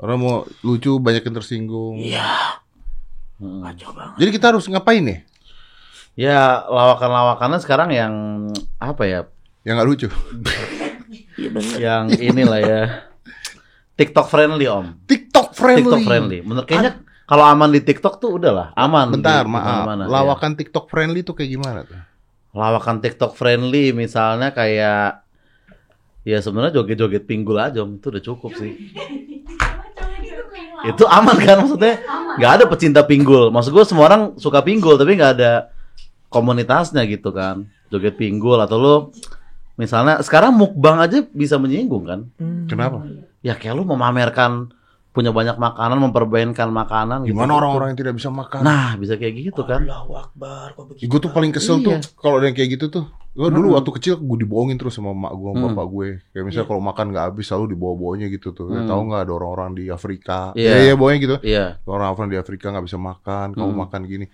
Orang 0.00 0.18
mau 0.18 0.34
lucu 0.66 0.98
banyak 0.98 1.22
yang 1.22 1.36
tersinggung. 1.38 2.02
Iya. 2.02 2.58
Mm. 3.38 3.62
Kacau 3.62 3.90
banget. 3.94 4.16
Jadi 4.18 4.30
kita 4.34 4.44
harus 4.52 4.64
ngapain 4.66 5.02
nih? 5.06 5.18
Ya 6.18 6.66
lawakan-lawakannya 6.66 7.58
sekarang 7.62 7.88
yang 7.94 8.12
apa 8.82 9.02
ya? 9.06 9.20
Yang 9.62 9.74
nggak 9.78 9.88
lucu. 9.88 10.08
Yang 11.78 12.04
inilah 12.18 12.60
ya. 12.60 12.82
TikTok 13.94 14.26
friendly 14.26 14.66
om. 14.66 14.96
TikTok 15.06 15.52
friendly. 15.52 15.84
TikTok 15.84 16.02
friendly. 16.04 16.38
Menurut 16.42 16.66
kayaknya 16.66 17.00
kalau 17.30 17.46
aman 17.46 17.70
di 17.70 17.78
TikTok 17.78 18.18
tuh 18.18 18.36
udahlah 18.36 18.74
aman. 18.74 19.14
Bentar, 19.14 19.46
di- 19.46 19.54
maaf. 19.54 19.86
mana-mana, 19.86 20.02
ya. 20.04 20.10
Lawakan 20.10 20.58
TikTok 20.58 20.90
friendly 20.90 21.22
tuh 21.22 21.32
kayak 21.32 21.50
gimana 21.50 21.80
tuh? 21.86 21.94
lawakan 22.50 22.98
TikTok 22.98 23.38
friendly 23.38 23.94
misalnya 23.94 24.50
kayak 24.50 25.22
ya 26.20 26.42
sebenarnya 26.42 26.74
joget-joget 26.76 27.22
pinggul 27.22 27.54
aja 27.54 27.78
Om. 27.80 27.96
itu 27.96 28.10
udah 28.10 28.18
cukup 28.20 28.58
sih 28.58 28.74
itu 30.82 31.04
aman 31.06 31.36
kan 31.38 31.62
maksudnya 31.62 32.02
nggak 32.34 32.52
ada 32.58 32.64
pecinta 32.66 33.00
pinggul 33.04 33.52
maksud 33.52 33.70
gue 33.70 33.84
semua 33.84 34.08
orang 34.08 34.22
suka 34.34 34.64
pinggul 34.64 34.96
tapi 34.96 35.14
nggak 35.14 35.32
ada 35.38 35.70
komunitasnya 36.26 37.06
gitu 37.06 37.30
kan 37.30 37.70
joget 37.86 38.16
pinggul 38.16 38.58
atau 38.58 38.76
lo 38.76 38.94
misalnya 39.76 40.18
sekarang 40.18 40.50
mukbang 40.50 40.98
aja 40.98 41.22
bisa 41.30 41.54
menyinggung 41.54 42.02
kan 42.02 42.20
Kenapa? 42.66 43.04
ya 43.40 43.54
kayak 43.54 43.76
lu 43.76 43.84
memamerkan 43.84 44.74
punya 45.10 45.30
banyak 45.30 45.56
makanan 45.56 45.98
memperbanyak 46.00 46.54
makanan 46.54 47.26
gitu. 47.26 47.34
Gimana 47.34 47.52
orang-orang 47.56 47.92
yang 47.92 47.98
tidak 47.98 48.14
bisa 48.14 48.30
makan? 48.30 48.62
nah 48.62 48.94
bisa 48.94 49.14
kayak 49.14 49.50
gitu 49.50 49.62
kan 49.62 49.82
Allahu 49.82 50.14
Akbar, 50.14 50.72
kok 50.72 50.84
begitu? 50.86 51.06
gue 51.06 51.18
tuh 51.18 51.30
paling 51.30 51.50
kesel 51.50 51.80
tuh 51.80 51.94
Iya. 51.94 52.14
kalau 52.14 52.38
ada 52.38 52.46
yang 52.46 52.54
kayak 52.54 52.70
gitu 52.74 52.86
tuh. 52.88 53.04
Gue 53.30 53.46
dulu 53.46 53.74
waktu 53.74 53.90
kecil 53.94 54.18
gue 54.18 54.38
dibohongin 54.38 54.74
terus 54.74 54.92
sama 54.92 55.10
mak 55.10 55.30
gue, 55.32 55.50
Hmm. 55.50 55.70
bapak 55.70 55.86
gue. 55.88 56.08
Kayak 56.30 56.44
misalnya 56.44 56.66
kalau 56.66 56.82
makan 56.82 57.06
nggak 57.10 57.24
habis 57.26 57.46
selalu 57.46 57.66
dibawa-bawanya 57.72 58.26
gitu 58.28 58.50
tuh. 58.50 58.66
Hmm. 58.68 58.86
Tahu 58.86 59.00
nggak 59.06 59.22
ada 59.22 59.32
orang-orang 59.32 59.70
di 59.74 59.84
Afrika? 59.86 60.50
Iya. 60.52 60.66
Iya, 60.66 60.78
iya, 60.82 60.94
bawanya 60.94 61.18
gitu. 61.20 61.36
iya 61.42 61.64
Orang 61.84 62.06
Afrika 62.08 62.26
di 62.28 62.38
Afrika 62.38 62.64
nggak 62.68 62.86
bisa 62.86 62.98
makan, 62.98 63.46
kamu 63.52 63.66
Hmm. 63.68 63.80
makan 63.80 64.00
gini. 64.04 64.26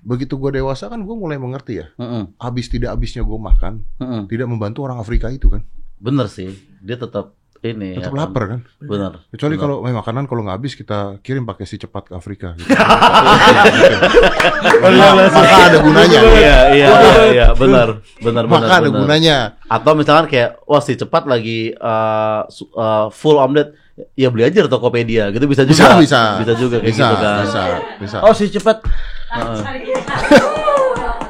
Begitu 0.00 0.36
gue 0.36 0.50
dewasa 0.54 0.86
kan 0.86 1.00
gue 1.00 1.12
mulai 1.12 1.34
mengerti 1.34 1.72
ya. 1.76 1.86
Mm-mm. 1.94 2.38
Habis 2.38 2.68
tidak 2.68 2.94
habisnya 2.94 3.20
gue 3.20 3.34
makan, 3.34 3.82
Mm-mm. 3.98 4.22
tidak 4.26 4.46
membantu 4.46 4.80
orang 4.82 4.96
Afrika 4.96 5.28
itu 5.28 5.48
kan. 5.48 5.64
bener 5.96 6.28
sih 6.28 6.52
dia 6.78 6.94
tetap 6.94 7.32
ini 7.68 7.94
Tetap 7.94 8.06
ya 8.06 8.12
kan? 8.12 8.20
lapar 8.20 8.42
kan. 8.46 8.60
bener 8.78 9.12
Kecuali 9.28 9.54
kalau 9.56 9.76
eh, 9.82 9.92
makanan 9.92 10.24
kalau 10.24 10.42
nggak 10.42 10.56
habis 10.56 10.72
kita 10.72 10.98
kirim 11.20 11.42
pakai 11.42 11.64
si 11.64 11.76
cepat 11.76 12.06
ke 12.06 12.14
Afrika. 12.14 12.52
Gitu. 12.52 12.68
Maka 14.76 15.56
ada 15.64 15.78
gunanya. 15.78 16.18
iya 16.22 16.58
iya 16.70 16.88
iya 17.28 17.46
benar 17.52 18.00
benar 18.18 18.44
benar 18.44 18.44
Maka 18.46 18.72
ada 18.76 18.88
benar. 18.88 19.00
gunanya. 19.02 19.36
atau 19.66 19.92
misalkan 19.92 20.26
kayak 20.26 20.62
wah 20.62 20.78
si 20.78 20.94
cepat 20.94 21.24
lagi 21.24 21.70
eh, 21.70 22.40
su- 22.48 22.70
eh, 22.70 23.06
full 23.10 23.36
omelet 23.36 23.74
ya 24.12 24.28
beli 24.28 24.44
aja 24.44 24.60
di 24.60 24.68
Tokopedia 24.68 25.30
gitu 25.30 25.44
bisa 25.44 25.64
Bisa, 25.64 25.96
juga 25.96 26.00
bisa. 26.00 26.20
bisa 26.38 26.52
juga 26.54 26.76
kayak 26.78 26.92
Bisa, 26.92 27.04
gitu 27.04 27.16
kan 27.16 27.36
bisa, 27.42 27.62
bisa. 27.98 28.16
Oh 28.20 28.32
si 28.32 28.44
cepat, 28.46 28.84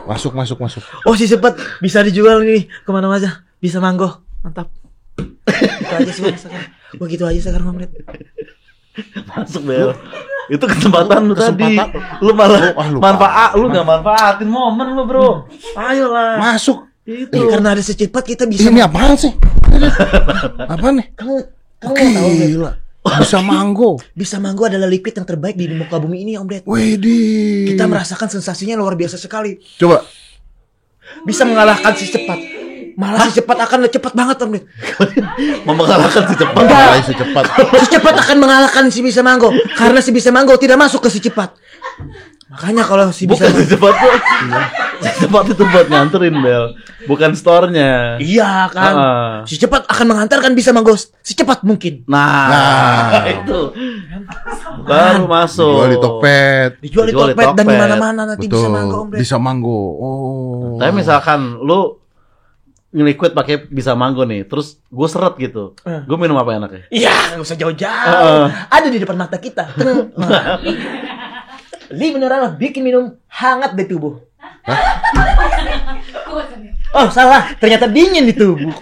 Masuk, 0.06 0.32
masuk, 0.32 0.58
masuk. 0.60 0.82
oh 1.02 1.14
si 1.14 1.26
cepat 1.26 1.54
bisa 1.78 1.98
dijual 2.00 2.38
nih 2.40 2.70
ke 2.70 2.90
mana 2.90 3.10
aja, 3.10 3.42
bisa 3.56 3.78
manggo, 3.78 4.22
mantap. 4.40 4.70
Itu 5.46 5.94
aja 5.94 6.10
sih 6.12 6.22
Bang, 6.26 6.38
sekarang. 6.38 6.66
Wah 6.98 7.06
gitu 7.06 7.24
aja 7.24 7.40
sekarang 7.40 7.66
Om 7.70 7.78
Red. 7.80 7.92
masuk 9.28 9.62
Bel 9.68 9.92
itu 10.48 10.64
kesempatan 10.64 11.28
lu 11.28 11.36
tadi 11.36 11.76
lu 12.24 12.32
malah 12.32 12.72
Oh, 12.72 12.80
ah, 12.80 12.88
lupa. 12.88 13.02
manfaat 13.12 13.50
lu 13.58 13.68
nggak 13.68 13.84
manfaatin 13.84 14.48
momen 14.48 14.88
lu 14.96 15.04
bro 15.04 15.44
Ayolah. 15.76 16.40
Masuk. 16.40 16.88
itu 17.06 17.30
Eh, 17.30 17.46
karena 17.46 17.76
ada 17.76 17.82
secepat 17.84 18.24
kita 18.26 18.50
bisa. 18.50 18.66
Ini 18.66 18.82
apaan 18.82 19.14
sih? 19.14 19.30
Apa 20.58 20.90
nih? 20.90 21.06
Kamu 21.14 21.34
kamu 21.78 21.94
mau 21.94 22.08
tahu 22.10 22.26
Om 22.26 22.34
Red? 22.40 22.48
Gila. 22.50 22.72
Bisa 23.06 23.38
manggo. 23.38 23.90
Bisa 24.10 24.36
manggo 24.42 24.66
adalah 24.66 24.90
liquid 24.90 25.14
yang 25.14 25.22
terbaik 25.28 25.54
di 25.54 25.70
muka 25.70 26.02
bumi 26.02 26.26
ini 26.26 26.34
Om 26.34 26.48
Red. 26.50 26.62
Widih. 26.66 27.70
Kita 27.70 27.86
merasakan 27.86 28.26
sensasinya 28.26 28.74
luar 28.74 28.98
biasa 28.98 29.20
sekali. 29.20 29.60
Coba. 29.78 30.02
Bisa 31.22 31.46
mengalahkan 31.46 31.94
si 31.94 32.10
cepat. 32.10 32.65
Malah 32.96 33.28
si 33.28 33.44
cepat 33.44 33.60
akan 33.60 33.92
cepat 33.92 34.12
banget 34.16 34.36
Om 34.40 34.50
Red. 34.56 34.64
mengalahkan 35.68 36.22
si 36.32 36.34
cepat 36.40 36.62
Mulai 36.64 37.00
secepat. 37.04 37.44
Si 37.76 37.86
cepat 37.92 38.14
akan 38.24 38.36
mengalahkan 38.40 38.84
si 38.88 39.00
bisa 39.04 39.20
manggo 39.20 39.52
karena 39.76 40.00
si 40.00 40.10
bisa 40.16 40.32
manggo 40.32 40.56
tidak 40.56 40.80
masuk 40.80 41.04
ke 41.04 41.12
si 41.12 41.20
cepat. 41.20 41.52
Makanya 42.48 42.88
kalau 42.88 43.12
si 43.12 43.28
bisa 43.28 43.52
bukan 43.52 43.58
si 43.60 43.64
cepat 43.68 43.94
tuh 44.00 44.14
si 45.02 45.10
cepat 45.28 45.44
itu 45.52 45.62
buat 45.66 45.86
nganterin 45.92 46.40
Bel 46.40 46.64
bukan 47.04 47.36
store-nya 47.36 48.16
Iya 48.16 48.72
kan. 48.72 48.94
Ah. 48.96 49.34
Si 49.44 49.60
cepat 49.60 49.84
akan 49.92 50.06
mengantarkan 50.16 50.56
bisa 50.56 50.72
manggo 50.72 50.96
secepat 50.96 51.68
mungkin. 51.68 52.08
Nah, 52.08 52.48
Nah. 52.48 53.28
itu 53.44 53.60
baru 54.88 55.28
masuk. 55.28 55.84
Jual 55.84 55.90
di 55.92 55.98
Tokped. 56.00 56.70
Dijual 56.80 57.04
di 57.04 57.12
Dijual 57.12 57.28
di 57.28 57.34
Tokped 57.36 57.56
dan 57.60 57.64
di 57.68 57.76
mana-mana 57.76 58.20
nanti 58.24 58.46
bisa 58.48 58.68
manggo 58.72 58.96
Om 58.96 59.08
Betul. 59.12 59.20
Bisa 59.20 59.36
manggo. 59.36 59.82
Oh. 60.00 60.78
Tapi 60.80 60.92
misalkan 60.96 61.60
lu 61.60 62.05
ngeliquid 62.96 63.36
pakai 63.36 63.68
bisa 63.68 63.92
manggo 63.92 64.24
nih, 64.24 64.48
terus 64.48 64.80
gue 64.88 65.04
seret 65.04 65.36
gitu, 65.36 65.76
Eh. 65.84 66.00
gue 66.00 66.16
minum 66.16 66.32
apa 66.34 66.56
enaknya? 66.56 66.88
Iya, 66.88 67.36
nggak 67.36 67.44
usah 67.44 67.56
jauh-jauh. 67.60 68.08
Heeh. 68.08 68.44
Ada 68.72 68.88
di 68.88 68.96
depan 68.96 69.20
mata 69.20 69.36
kita. 69.36 69.68
Li 71.92 72.06
beneran 72.10 72.56
bikin 72.56 72.80
minum 72.80 73.12
hangat 73.28 73.76
di 73.76 73.84
tubuh. 73.84 74.16
Oh 76.96 77.12
salah, 77.12 77.52
ternyata 77.60 77.84
dingin 77.92 78.24
di 78.24 78.32
tubuh. 78.32 78.72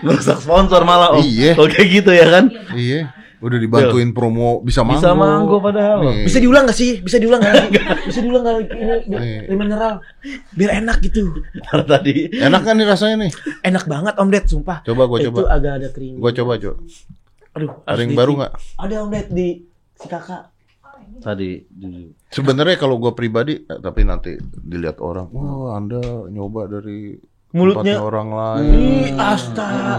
Ngerusak 0.00 0.40
sponsor 0.40 0.80
malah 0.80 1.12
om. 1.12 1.20
Iya. 1.20 1.52
Kalau 1.52 1.68
kayak 1.68 1.88
gitu 1.92 2.10
ya 2.10 2.26
kan? 2.32 2.44
Iya. 2.72 3.12
Udah 3.40 3.56
dibantuin 3.56 4.12
promo 4.12 4.60
bisa 4.60 4.80
manggo. 4.80 5.00
Bisa 5.00 5.12
manggo 5.12 5.56
padahal. 5.58 5.98
Nih. 6.04 6.24
Bisa 6.24 6.36
diulang 6.36 6.64
gak 6.64 6.76
sih? 6.76 7.00
Bisa 7.00 7.16
diulang 7.16 7.40
gak? 7.40 7.72
Bisa 8.08 8.20
diulang 8.20 8.42
gak 8.42 8.54
ini 8.60 8.68
biar, 8.68 8.98
Nih. 9.16 9.40
biar 9.46 9.56
mineral? 9.56 9.94
Biar 10.52 10.70
enak 10.78 11.00
gitu. 11.00 11.32
Karena 11.62 11.84
tadi 11.86 12.28
Enak 12.30 12.60
kan 12.60 12.74
nih 12.74 12.86
rasanya 12.86 13.16
nih? 13.18 13.30
Enak 13.62 13.84
banget 13.86 14.14
Om 14.14 14.28
Ded, 14.28 14.44
sumpah. 14.44 14.78
Coba 14.82 15.02
gua 15.04 15.18
Itu 15.18 15.32
coba. 15.32 15.48
agak 15.50 15.72
ada 15.74 15.88
krim. 15.88 16.16
Gua 16.16 16.30
coba, 16.30 16.52
coba. 16.54 16.76
Aduh, 17.50 17.70
Ada 17.82 17.98
yang 17.98 18.12
baru 18.14 18.32
nggak? 18.36 18.52
Ada 18.76 18.94
Om 18.98 19.10
Ded 19.10 19.28
di 19.30 19.48
si 19.94 20.06
kakak. 20.06 20.42
tadi 21.18 21.64
di- 21.66 22.12
Sebenarnya 22.28 22.76
kalau 22.76 22.96
gua 22.96 23.12
pribadi, 23.12 23.56
eh, 23.58 23.78
tapi 23.78 24.04
nanti 24.04 24.36
dilihat 24.54 25.00
orang, 25.00 25.26
wah 25.28 25.74
Anda 25.74 25.98
nyoba 26.26 26.68
dari 26.70 27.16
Mulutnya. 27.50 27.98
orang 27.98 28.28
lain. 28.30 28.68
Ih, 28.70 29.10
asta. 29.16 29.98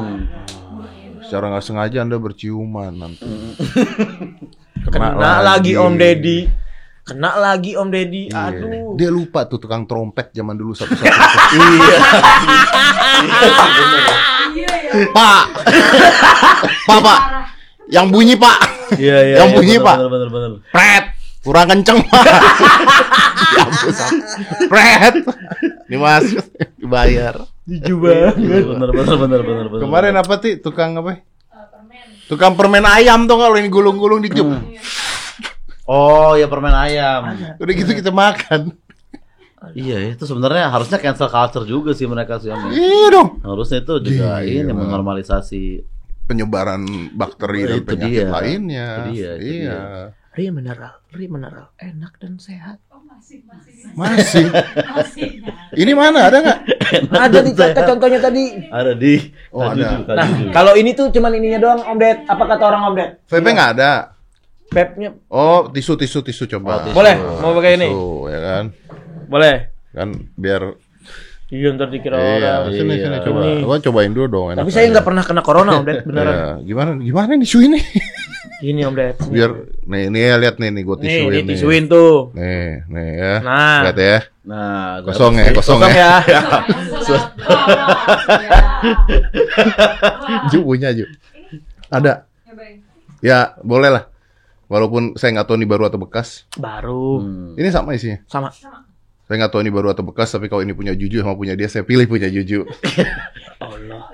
Secara 1.32 1.48
nggak 1.48 1.63
sengaja 1.63 2.04
Anda 2.04 2.20
berciuman 2.20 2.91
nanti. 2.91 3.24
Kena, 4.91 5.15
lagi 5.39 5.80
Om 5.80 5.96
Deddy. 5.96 6.44
Kena 7.08 7.39
lagi 7.39 7.72
Om 7.72 7.88
Deddy. 7.88 8.28
Iya. 8.28 8.52
Aduh. 8.52 9.00
Dia 9.00 9.08
lupa 9.08 9.48
tuh 9.48 9.56
tukang 9.56 9.88
trompet 9.88 10.36
zaman 10.36 10.60
dulu 10.60 10.76
satu-satu. 10.76 11.08
iya. 11.56 11.96
Pak, 15.15 15.44
Pak, 16.84 17.00
Pak, 17.00 17.20
yang 17.88 18.12
bunyi 18.12 18.36
Pak, 18.36 18.60
Iya 19.00 19.17
iya. 19.24 19.36
Yang 19.39 19.56
iya, 19.56 19.56
bunyi, 19.56 19.76
bener, 19.80 19.88
Pak. 19.88 19.96
Bener 19.96 20.12
bener 20.12 20.30
bener. 20.36 20.52
Pret, 20.67 21.06
kurang 21.41 21.67
kenceng. 21.69 21.99
Ya 23.51 23.65
Sam. 23.91 24.13
Pret, 24.71 25.15
ini 25.91 25.97
mas, 25.97 26.23
dibayar. 26.80 27.36
Jujur 27.67 27.97
banget. 28.04 28.36
Bener 28.39 28.89
bener 28.89 29.15
bener 29.17 29.41
bener 29.45 29.65
bener. 29.69 29.82
Kemarin 29.84 30.13
apa 30.17 30.34
sih 30.41 30.58
tukang 30.58 30.97
apa? 30.97 31.21
Tukang 32.25 32.56
permen 32.56 32.86
ayam 32.88 33.27
tuh 33.27 33.38
kalau 33.38 33.60
ini 33.60 33.67
gulung-gulung 33.67 34.23
ditiup. 34.23 34.49
Oh 35.86 36.34
ya 36.39 36.47
permen 36.47 36.71
ayam. 36.71 37.36
Udah 37.60 37.73
gitu 37.75 37.91
kita 37.91 38.10
makan. 38.10 38.71
Iya 39.77 40.17
itu 40.17 40.25
sebenarnya 40.25 40.73
harusnya 40.73 40.97
cancel 40.97 41.30
culture 41.30 41.69
juga 41.69 41.93
sih 41.93 42.10
mereka 42.10 42.41
sih 42.41 42.49
Om. 42.49 42.73
Iya 42.73 43.06
dong. 43.13 43.30
Harusnya 43.45 43.86
itu 43.86 43.93
juga 44.01 44.41
Gila. 44.41 44.47
ini 44.47 44.71
menormalisasi 44.73 45.62
Penyebaran 46.25 46.82
bakteri 47.13 47.67
dan 47.67 47.77
Itu 47.77 47.88
penyakit 47.91 48.23
dia. 48.23 48.32
lainnya. 48.32 48.88
Itu 48.88 49.01
dia, 49.12 49.32
itu 49.36 49.51
iya. 49.67 49.80
Ri 50.08 50.21
mineral, 50.38 51.04
Ri 51.12 51.28
mineral, 51.28 51.76
enak 51.76 52.15
dan 52.24 52.39
sehat. 52.39 52.80
Masih. 53.94 54.48
Ini 55.76 55.91
mana 55.91 56.32
ada 56.32 56.38
nggak? 56.39 56.60
Ada 57.12 57.39
di 57.44 57.52
kata 57.52 57.82
contohnya 57.84 58.20
tadi. 58.24 58.46
ada 58.72 58.96
di 58.96 59.20
Oh, 59.52 59.67
ada. 59.67 60.00
Nah, 60.08 60.28
kalau 60.56 60.74
ini 60.80 60.96
tuh 60.96 61.12
cuman 61.12 61.36
ininya 61.36 61.60
doang 61.60 61.82
Om 61.84 61.98
Ded. 62.00 62.17
Apa 62.26 62.44
kata 62.48 62.63
orang 62.63 62.82
Om 62.91 62.96
Ded? 62.96 63.10
VP 63.28 63.46
nggak 63.52 63.72
ada. 63.78 63.91
Pepnya 64.72 65.12
Oh, 65.28 65.67
tisu 65.67 66.00
tisu 66.00 66.24
tisu 66.24 66.48
coba. 66.48 66.80
Oh, 66.80 66.80
tisu. 66.88 66.96
Boleh, 66.96 67.15
mau 67.20 67.52
pakai 67.52 67.76
ini? 67.76 67.89
Tisu, 67.91 68.32
ya 68.32 68.39
kan? 68.39 68.63
boleh. 69.28 69.56
Kan 69.91 70.10
biar 70.39 70.62
Iya 71.52 71.76
ntar 71.76 71.92
dikira 71.92 72.16
iya, 72.16 72.64
orang. 72.64 72.72
sini 72.72 72.94
Iya. 72.96 73.04
sini 73.12 73.18
coba. 73.28 73.40
Ini. 73.44 73.62
Gua 73.68 73.76
cobain 73.84 74.12
dulu 74.16 74.28
dong. 74.32 74.48
enak 74.56 74.64
Tapi 74.64 74.72
saya 74.72 74.88
nggak 74.88 75.04
pernah 75.04 75.24
kena 75.28 75.42
corona 75.44 75.72
Om 75.76 75.84
Ded, 75.84 76.08
beneran. 76.08 76.32
Iya, 76.32 76.48
gimana 76.64 76.92
gimana 76.96 77.28
nih 77.36 77.44
tisu 77.44 77.58
ini? 77.68 77.80
Ini 78.62 78.88
Om 78.88 78.96
Ded. 78.96 79.16
biar 79.28 79.52
nih 79.84 80.04
nih 80.16 80.22
ya 80.32 80.36
lihat 80.40 80.56
nih 80.64 80.70
nih 80.72 80.84
gua 80.88 80.96
nih, 80.96 81.04
tisuin 81.04 81.28
nih 81.28 81.42
nih. 81.44 81.50
tisuin 81.52 81.84
tuh. 81.92 82.32
Nih, 82.40 82.88
nih 82.88 83.10
ya. 83.20 83.34
Nah. 83.44 83.80
Lihat 83.84 83.98
ya. 84.00 84.18
Nah, 84.42 85.04
Kosong 85.04 85.34
ya, 85.38 85.46
kosong, 85.52 85.80
Kosong 85.84 85.92
ya. 85.92 86.14
ya. 86.24 86.42
Ju 90.56 90.60
punya 90.64 90.96
Ju. 90.96 91.04
Ada. 91.92 92.32
Ya, 93.20 93.60
boleh 93.60 93.92
lah. 93.92 94.04
Walaupun 94.72 95.20
saya 95.20 95.36
nggak 95.36 95.52
tahu 95.52 95.60
ini 95.60 95.68
baru 95.68 95.92
atau 95.92 96.00
bekas. 96.00 96.48
Baru. 96.56 97.20
Hmm. 97.20 97.60
Ini 97.60 97.70
sama 97.76 97.92
isinya. 97.92 98.24
Sama. 98.32 98.56
Saya 99.32 99.48
nggak 99.48 99.56
tahu 99.56 99.63
ini 99.63 99.72
baru 99.72 99.96
atau 99.96 100.04
bekas, 100.04 100.28
tapi 100.28 100.52
kalau 100.52 100.60
ini 100.60 100.76
punya 100.76 100.91
Juju 100.91 101.24
sama 101.24 101.39
punya 101.39 101.56
dia, 101.56 101.72
saya 101.72 101.88
pilih 101.88 102.04
punya 102.04 102.28
Juju. 102.28 102.67
Allah. 103.63 104.12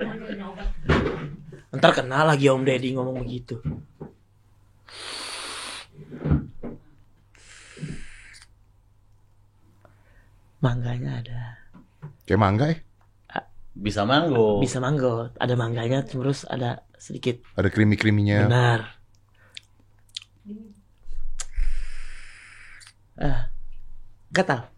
Ntar 1.74 1.90
kenal 1.90 2.30
lagi 2.30 2.46
Om 2.46 2.62
Deddy 2.62 2.94
ngomong 2.94 3.26
begitu. 3.26 3.58
Mangganya 10.62 11.18
ada. 11.18 11.40
Kayak 12.22 12.38
mangga 12.38 12.66
ya? 12.70 12.78
Bisa 13.74 14.06
manggo. 14.06 14.62
Bisa 14.62 14.78
manggo. 14.78 15.34
Ada 15.34 15.58
mangganya 15.58 16.06
terus 16.06 16.46
ada 16.46 16.86
sedikit. 16.94 17.42
Ada 17.58 17.74
krimi-kriminya. 17.74 18.46
Benar. 18.46 18.80
Ah. 23.18 23.50
Gatal. 24.30 24.77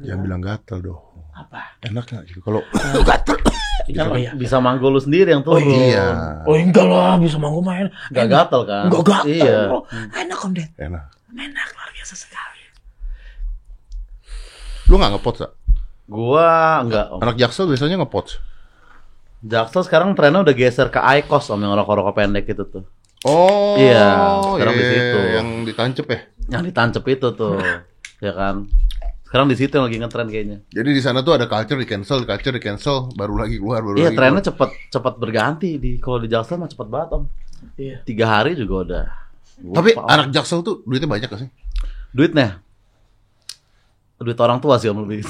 Jangan 0.00 0.20
bilang 0.20 0.40
gatel 0.40 0.78
dong. 0.82 1.00
Apa? 1.30 1.78
Enak 1.82 2.04
nggak 2.04 2.22
gitu? 2.26 2.40
Kalau 2.40 2.60
gatal. 3.02 3.36
Kan 3.90 4.06
Oh, 4.06 4.14
iya. 4.14 4.30
bisa 4.32 4.58
manggo 4.58 4.86
lu 4.86 4.98
sendiri 4.98 5.30
yang 5.30 5.42
Oh 5.42 5.58
turun. 5.58 5.66
iya, 5.66 6.38
Oh 6.46 6.54
enggak 6.54 6.84
lah, 6.84 7.18
bisa 7.18 7.36
manggo 7.36 7.58
main. 7.58 7.90
Gak 8.08 8.28
gatel 8.28 8.62
kan? 8.62 8.86
Enggak 8.86 9.02
gatal. 9.02 9.26
Iya. 9.26 9.58
bro. 9.66 9.78
Enak 10.12 10.38
Om 10.38 10.52
Ded. 10.52 10.70
enak. 10.76 11.04
Enak 11.28 11.68
luar 11.70 11.90
biasa 11.90 12.14
sekali. 12.14 12.62
Lu 14.86 14.94
nggak 14.94 15.10
ngepot, 15.16 15.34
Sa? 15.36 15.48
Gua 16.06 16.50
enggak. 16.82 17.06
Om. 17.08 17.18
Anak 17.18 17.36
jaksel 17.36 17.66
biasanya 17.66 17.96
ngepot. 17.98 18.26
Jaksel 19.40 19.82
sekarang 19.82 20.12
trennya 20.12 20.44
udah 20.44 20.52
geser 20.52 20.86
ke 20.86 21.00
Icos 21.00 21.48
om 21.48 21.58
yang 21.58 21.72
rokok-rokok 21.72 22.12
pendek 22.14 22.44
itu 22.46 22.62
tuh. 22.62 22.84
Oh, 23.20 23.76
Iya, 23.76 24.16
sekarang 24.54 24.74
di 24.74 24.80
iya, 24.80 24.92
situ. 24.92 25.18
Yang 25.34 25.48
ditancep 25.66 26.06
ya. 26.06 26.18
Yang 26.48 26.62
ditancep 26.70 27.04
itu 27.06 27.28
tuh. 27.32 27.56
ya 28.24 28.32
kan? 28.32 28.68
Sekarang 29.30 29.46
di 29.46 29.54
situ 29.54 29.70
yang 29.70 29.86
lagi 29.86 29.96
ngetren 29.96 30.26
kayaknya. 30.26 30.58
Jadi 30.66 30.90
di 30.90 30.98
sana 30.98 31.22
tuh 31.22 31.32
ada 31.32 31.46
culture 31.46 31.78
di 31.78 31.86
cancel, 31.86 32.18
culture 32.20 32.50
di 32.50 32.58
cancel, 32.58 33.14
baru 33.14 33.38
lagi 33.38 33.56
keluar, 33.56 33.78
baru 33.80 33.94
Iya, 33.96 34.10
lagi. 34.10 34.18
trennya 34.18 34.42
keluar. 34.42 34.48
cepet 34.50 34.70
cepet 34.90 35.14
berganti 35.16 35.70
di 35.76 35.90
kalau 35.96 36.18
di 36.18 36.26
Jaksel 36.26 36.58
mah 36.58 36.66
cepet 36.66 36.88
banget 36.88 37.08
om. 37.12 37.24
Iya. 37.76 37.96
Tiga 38.02 38.26
hari 38.28 38.52
juga 38.52 38.74
udah. 38.82 39.04
Tapi 39.60 39.90
Lupa, 39.92 40.08
anak 40.08 40.26
jaksel 40.30 40.60
tuh 40.60 40.80
duitnya 40.82 41.06
banyak 41.06 41.26
gak 41.26 41.36
sih? 41.38 41.50
duitnya 42.10 42.58
duit 44.18 44.34
orang 44.36 44.58
tua 44.58 44.76
sih 44.76 44.88
om 44.88 44.98
lebih 44.98 45.22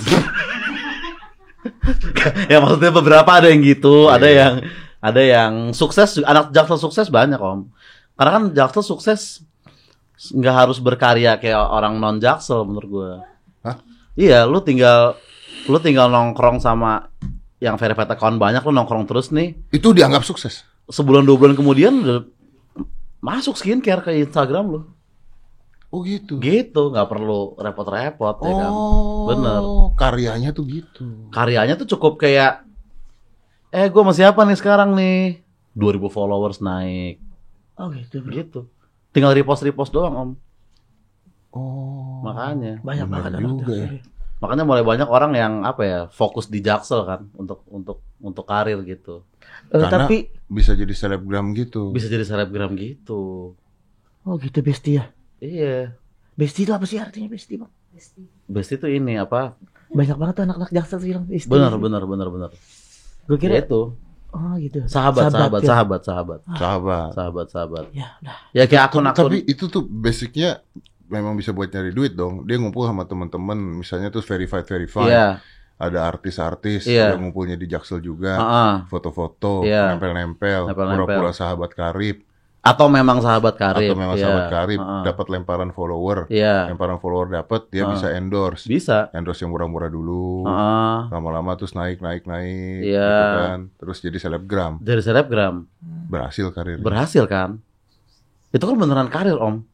ya 2.46 2.58
maksudnya 2.58 2.88
beberapa 2.90 3.30
ada 3.30 3.46
yang 3.46 3.60
gitu 3.60 4.08
ada 4.08 4.24
Iya. 4.24 4.38
yang 4.40 4.54
ada 4.98 5.20
yang 5.20 5.52
sukses 5.70 6.16
anak 6.20 6.50
jaksel 6.50 6.78
sukses 6.78 7.06
banyak 7.06 7.36
om 7.36 7.68
karena 8.14 8.30
kan 8.32 8.44
jaksel 8.50 8.80
sukses 8.82 9.44
nggak 10.30 10.56
harus 10.56 10.78
berkarya 10.78 11.36
kayak 11.36 11.56
orang 11.56 11.96
non 11.96 12.16
jaksel 12.16 12.64
menurut 12.64 12.88
gue? 12.88 13.10
Iya 14.14 14.42
lu 14.42 14.58
tinggal 14.58 15.14
lu 15.64 15.78
tinggal 15.78 16.06
nongkrong 16.06 16.58
sama 16.58 17.10
yang 17.58 17.76
verified 17.76 18.08
account 18.08 18.36
banyak 18.36 18.60
lu 18.60 18.72
nongkrong 18.72 19.04
terus 19.04 19.28
nih 19.28 19.52
Itu 19.68 19.92
dianggap 19.92 20.22
sukses. 20.22 20.64
sebulan 20.86 21.22
dua 21.22 21.36
bulan 21.36 21.54
kemudian 21.54 21.94
udah 21.96 22.20
masuk 23.20 23.54
skincare 23.54 24.00
ke 24.00 24.16
Instagram 24.18 24.66
lu 24.68 24.80
Oh 25.88 26.00
gitu. 26.00 26.38
gitu 26.38 26.88
nggak 26.88 27.06
perlu 27.06 27.54
repot-repot 27.56 28.36
ya 28.38 28.52
kan 28.56 28.70
Oh, 28.70 29.26
Bener. 29.26 29.60
Karyanya 29.92 30.50
tuh 30.50 30.64
gitu. 30.64 31.28
karyanya 31.28 31.74
tuh 31.74 31.86
cukup 31.88 32.16
kayak 32.16 32.62
eh 33.68 33.86
gue 33.86 33.98
masih 34.00 34.24
apa 34.24 34.42
nih 34.42 34.54
sekarang 34.54 34.94
nih 34.94 35.42
2000 35.72 36.06
followers 36.08 36.58
naik 36.58 37.18
Oh 37.74 37.90
gitu, 37.90 38.18
bro. 38.18 38.30
gitu 38.32 38.60
tinggal 39.10 39.30
repost 39.30 39.62
repost 39.62 39.90
doang 39.90 40.14
om 40.14 40.30
Oh. 41.50 42.22
makanya 42.22 42.78
Banyak 42.80 43.06
banget 43.06 43.32
juga 43.38 43.74
ya. 43.74 43.88
makanya 44.38 44.62
mulai 44.62 44.80
banyak 44.80 45.04
orang 45.04 45.32
yang 45.34 45.52
apa 45.62 45.82
ya 45.82 46.00
fokus 46.08 46.46
di 46.46 46.58
jaksel 46.58 47.02
kan 47.02 47.26
untuk 47.34 47.66
untuk 47.66 47.98
untuk 48.18 48.44
karir 48.44 48.78
gitu 48.82 49.26
Eh, 49.66 49.76
Karena- 49.76 50.06
tapi 50.06 50.30
Bisa 50.46 50.72
jadi 50.72 50.90
selebgram 50.90 51.50
gitu. 51.52 51.90
bisa 51.90 52.06
jadi 52.06 52.22
selebgram 52.22 52.74
gitu 52.74 53.54
oh 54.20 54.34
gitu 54.36 54.60
Besti 54.60 54.96
ya. 54.96 55.10
iya 55.38 55.96
Besti 56.32 56.62
itu 56.62 56.70
apa 56.70 56.84
sih 56.84 56.96
artinya 56.96 57.26
Besti, 57.26 57.54
Bang? 57.56 57.70
best 58.46 58.70
itu 58.70 58.86
ini 58.86 59.14
apa 59.14 59.58
Banyak 59.90 60.16
banget 60.16 60.34
tuh 60.36 60.44
anak-anak 60.44 60.70
jaksel 60.70 60.98
bilang 61.00 61.24
Besti. 61.24 61.46
benar 61.46 61.74
benar 61.74 62.02
benar 62.04 62.28
benar 62.28 62.50
Gue 63.26 63.36
kira 63.36 63.58
itu 63.58 63.94
oh 64.30 64.54
gitu. 64.56 64.86
sahabat 64.86 65.28
sahabat 65.28 65.60
ya. 65.60 65.68
sahabat 65.68 66.00
sahabat 66.00 66.40
Sahabat. 66.52 67.08
sahabat 67.12 67.46
sahabat 67.48 67.84
Ya, 67.90 68.06
udah. 68.20 68.36
ya 68.52 68.64
kayak 68.64 68.82
akun 68.86 69.02
akun 69.04 69.26
Tapi 69.28 69.42
itu 69.44 69.64
tuh 69.66 69.82
basicnya 69.82 70.62
memang 71.10 71.34
bisa 71.34 71.50
buat 71.50 71.68
nyari 71.68 71.90
duit 71.90 72.14
dong. 72.14 72.46
Dia 72.46 72.56
ngumpul 72.56 72.86
sama 72.86 73.04
teman-teman, 73.04 73.58
misalnya 73.76 74.08
tuh 74.08 74.22
verified 74.22 74.64
verified. 74.64 75.10
iya 75.10 75.28
Ada 75.76 76.04
artis-artis 76.06 76.84
Iya. 76.84 77.12
yang 77.12 77.24
ngumpulnya 77.24 77.56
di 77.56 77.64
Jaksel 77.64 77.98
juga. 77.98 78.36
Heeh. 78.36 78.74
Foto-foto, 78.86 79.64
Iya. 79.64 79.92
nempel-nempel, 79.92 80.68
Nempel-nempel. 80.68 81.08
pura-pura 81.08 81.32
sahabat 81.32 81.72
karib, 81.72 82.20
atau 82.60 82.86
memang 82.86 83.18
sahabat 83.18 83.56
karib 83.56 83.88
atau 83.88 83.96
memang 83.96 84.12
Iya. 84.12 84.22
sahabat 84.22 84.46
karib, 84.52 84.76
Heeh. 84.76 85.02
dapat 85.02 85.26
lemparan 85.26 85.72
follower. 85.72 86.28
iya 86.28 86.68
Lemparan 86.68 87.00
follower 87.00 87.32
dapat, 87.32 87.72
dia 87.72 87.88
Heeh. 87.88 87.96
bisa 87.96 88.12
endorse. 88.12 88.68
bisa 88.68 89.08
Endorse 89.10 89.40
yang 89.40 89.50
murah-murah 89.50 89.88
dulu. 89.88 90.44
Heeh. 90.44 90.98
Lama-lama 91.08 91.56
terus 91.56 91.72
naik, 91.72 91.98
naik, 91.98 92.28
naik. 92.28 92.84
Iya. 92.84 93.08
gitu 93.08 93.38
kan. 93.40 93.60
Terus 93.74 93.96
jadi 93.98 94.18
selebgram. 94.20 94.76
dari 94.78 95.00
selebgram 95.00 95.64
Berhasil 96.06 96.44
karirnya. 96.52 96.84
berhasil 96.84 97.24
kan 97.24 97.56
itu 98.50 98.60
kan 98.60 98.76
beneran 98.76 99.08
karir 99.08 99.40
om 99.40 99.64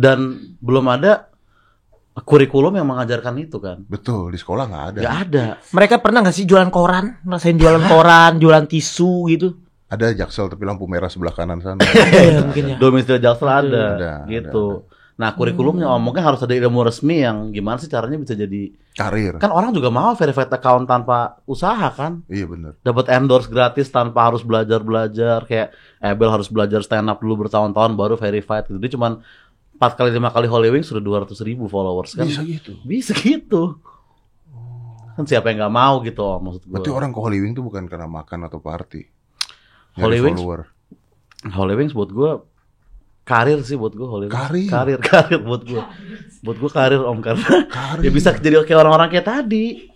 dan 0.00 0.18
belum 0.58 0.88
ada 0.88 1.28
kurikulum 2.16 2.74
yang 2.74 2.84
mengajarkan 2.86 3.36
itu 3.38 3.56
kan 3.56 3.84
Betul, 3.86 4.32
di 4.32 4.38
sekolah 4.38 4.64
nggak 4.66 4.84
ada. 4.88 4.98
nggak 4.98 5.18
ada 5.22 5.44
Mereka 5.70 5.94
pernah 5.98 6.20
nggak 6.20 6.34
sih 6.34 6.44
jualan 6.44 6.68
koran? 6.68 7.20
Rasain 7.22 7.56
jualan 7.56 7.84
koran, 7.86 8.36
jualan 8.36 8.64
tisu 8.64 9.28
gitu? 9.28 9.48
Ada 9.86 10.14
Jaksel 10.14 10.46
tapi 10.48 10.62
lampu 10.62 10.86
merah 10.86 11.06
sebelah 11.06 11.32
kanan 11.32 11.58
sana. 11.58 11.82
Iya, 11.84 12.40
mungkin 12.42 12.64
ya. 12.66 12.76
domisili 12.78 13.18
jaksel 13.18 13.48
ada, 13.48 13.84
Ada, 13.94 14.12
gitu 14.26 14.88
nah 15.12 15.36
kurikulumnya 15.36 15.84
om 15.84 16.00
mungkin 16.00 16.24
harus 16.24 16.40
ada 16.40 16.56
ilmu 16.56 16.80
resmi 16.80 17.20
yang 17.20 17.52
gimana 17.52 17.76
sih 17.76 17.92
caranya 17.92 18.16
bisa 18.16 18.32
jadi 18.32 18.72
Karir. 18.90 19.36
kan 19.36 19.52
orang 19.52 19.68
juga 19.70 19.92
mau 19.92 20.16
verified 20.16 20.48
account 20.48 20.88
tanpa 20.88 21.36
usaha 21.44 21.92
kan 21.92 22.24
Iya 22.24 22.48
bener. 22.48 22.72
dapat 22.80 23.12
endorse 23.12 23.44
gratis 23.46 23.92
tanpa 23.92 24.24
harus 24.24 24.40
belajar 24.40 24.80
belajar 24.80 25.44
kayak 25.44 25.76
Abel 26.00 26.32
harus 26.32 26.48
belajar 26.48 26.80
stand 26.80 27.04
up 27.04 27.20
dulu 27.20 27.44
bertahun-tahun 27.44 27.92
baru 27.94 28.16
verified 28.16 28.64
gitu 28.64 28.80
dia 28.80 28.96
cuman 28.96 29.20
empat 29.80 29.96
kali 29.96 30.12
lima 30.12 30.28
kali 30.28 30.44
Holy 30.44 30.68
Wings 30.68 30.86
sudah 30.86 31.00
200 31.00 31.32
ribu 31.40 31.64
followers 31.64 32.12
kan 32.12 32.28
Bisa 32.28 32.44
gitu. 32.44 32.76
bisa 32.84 33.16
gitu 33.16 33.80
kan 35.10 35.24
siapa 35.24 35.48
yang 35.48 35.64
nggak 35.64 35.74
mau 35.74 36.00
gitu 36.00 36.20
om 36.20 36.36
maksud 36.38 36.62
gue 36.62 36.70
Berarti 36.70 36.90
orang 36.90 37.10
ke 37.10 37.18
Holy 37.18 37.38
Wing 37.40 37.52
tuh 37.52 37.60
bukan 37.60 37.84
karena 37.84 38.04
makan 38.04 38.44
atau 38.44 38.56
party. 38.56 39.04
Holy 39.96 40.20
Wings? 40.20 40.36
follower. 40.36 40.68
Holy 41.50 41.74
Wings 41.74 41.92
buat 41.92 42.08
gue 42.08 42.30
karir 43.22 43.60
sih 43.60 43.76
buat 43.76 43.92
gue 43.92 44.04
Holy 44.04 44.26
Wings 44.28 44.36
Karir? 44.36 44.68
karir 44.68 44.98
karir 45.10 45.40
buat 45.40 45.62
gue 45.64 45.82
buat 46.40 46.56
gue 46.56 46.70
karir 46.70 47.00
om 47.00 47.20
karena 47.20 47.40
Karir. 47.66 48.00
ya 48.06 48.10
bisa 48.10 48.32
jadi 48.32 48.60
kayak 48.60 48.80
orang-orang 48.80 49.08
kayak 49.08 49.24
tadi 49.24 49.88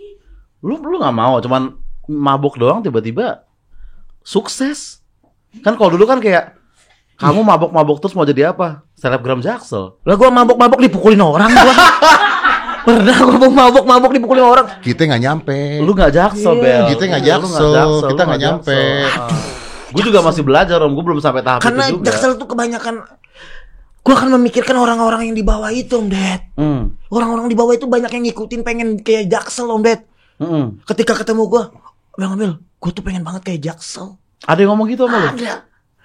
lu 0.60 0.76
lu 0.76 0.96
nggak 0.96 1.12
mau 1.12 1.36
cuman 1.40 1.76
mabuk 2.06 2.56
doang 2.56 2.80
tiba-tiba 2.80 3.44
sukses 4.20 5.00
kan 5.60 5.76
kalau 5.76 5.92
dulu 5.92 6.04
kan 6.04 6.20
kayak 6.20 6.56
kamu 7.14 7.40
mabok-mabok 7.40 7.96
terus 7.98 8.12
mau 8.12 8.22
jadi 8.22 8.50
apa 8.50 8.82
selebgram 8.94 9.38
jaksel 9.38 9.94
Lah 10.00 10.14
gua 10.14 10.30
mabok-mabok 10.30 10.80
dipukulin 10.80 11.18
orang 11.18 11.50
gua. 11.50 11.74
Pernah 12.84 13.16
gua 13.16 13.48
mabok-mabok 13.48 14.10
dipukulin 14.12 14.44
orang. 14.44 14.66
Kita 14.78 15.06
nggak 15.06 15.22
nyampe. 15.22 15.58
lu 15.80 15.90
nggak 15.90 16.12
jaksel 16.12 16.52
Iya, 16.52 16.60
bel 16.60 16.84
kita 16.92 17.02
nggak 17.06 17.24
jaksel, 17.24 17.72
kita 18.10 18.22
nggak 18.24 18.40
nyampe. 18.40 18.80
gue 19.88 20.02
juga 20.02 20.20
masih 20.20 20.42
belajar 20.42 20.82
om 20.82 20.90
gue 20.90 21.04
belum 21.06 21.22
sampai 21.22 21.40
tahap 21.40 21.62
Karena 21.62 21.86
itu 21.86 22.02
juga 22.02 22.10
jaksel 22.10 22.34
tuh 22.34 22.50
kebanyakan 22.50 22.94
gua 24.02 24.14
akan 24.14 24.28
memikirkan 24.36 24.76
orang-orang 24.76 25.30
yang 25.30 25.34
di 25.34 25.40
bawah 25.40 25.70
itu, 25.70 25.96
Om 25.96 26.12
Ded. 26.12 26.40
Hmm, 26.60 26.92
Orang-orang 27.08 27.48
di 27.48 27.56
bawah 27.56 27.72
itu 27.72 27.88
banyak 27.88 28.10
yang 28.10 28.24
ngikutin 28.28 28.60
pengen 28.60 28.88
kayak 29.00 29.32
jaksel, 29.32 29.64
Om 29.64 29.80
Ded. 29.80 30.04
hmm. 30.36 30.84
Ketika 30.84 31.16
ketemu 31.16 31.48
gua, 31.48 31.72
Bang 32.12 32.36
Ambil, 32.36 32.60
gua 32.76 32.90
tuh 32.92 33.00
pengen 33.00 33.24
banget 33.24 33.48
kayak 33.48 33.60
jaksel. 33.64 34.20
ada 34.44 34.60
yang 34.60 34.76
ngomong 34.76 34.92
gitu 34.92 35.08
sama 35.08 35.24
lu 35.24 35.28
Ada. 35.40 35.64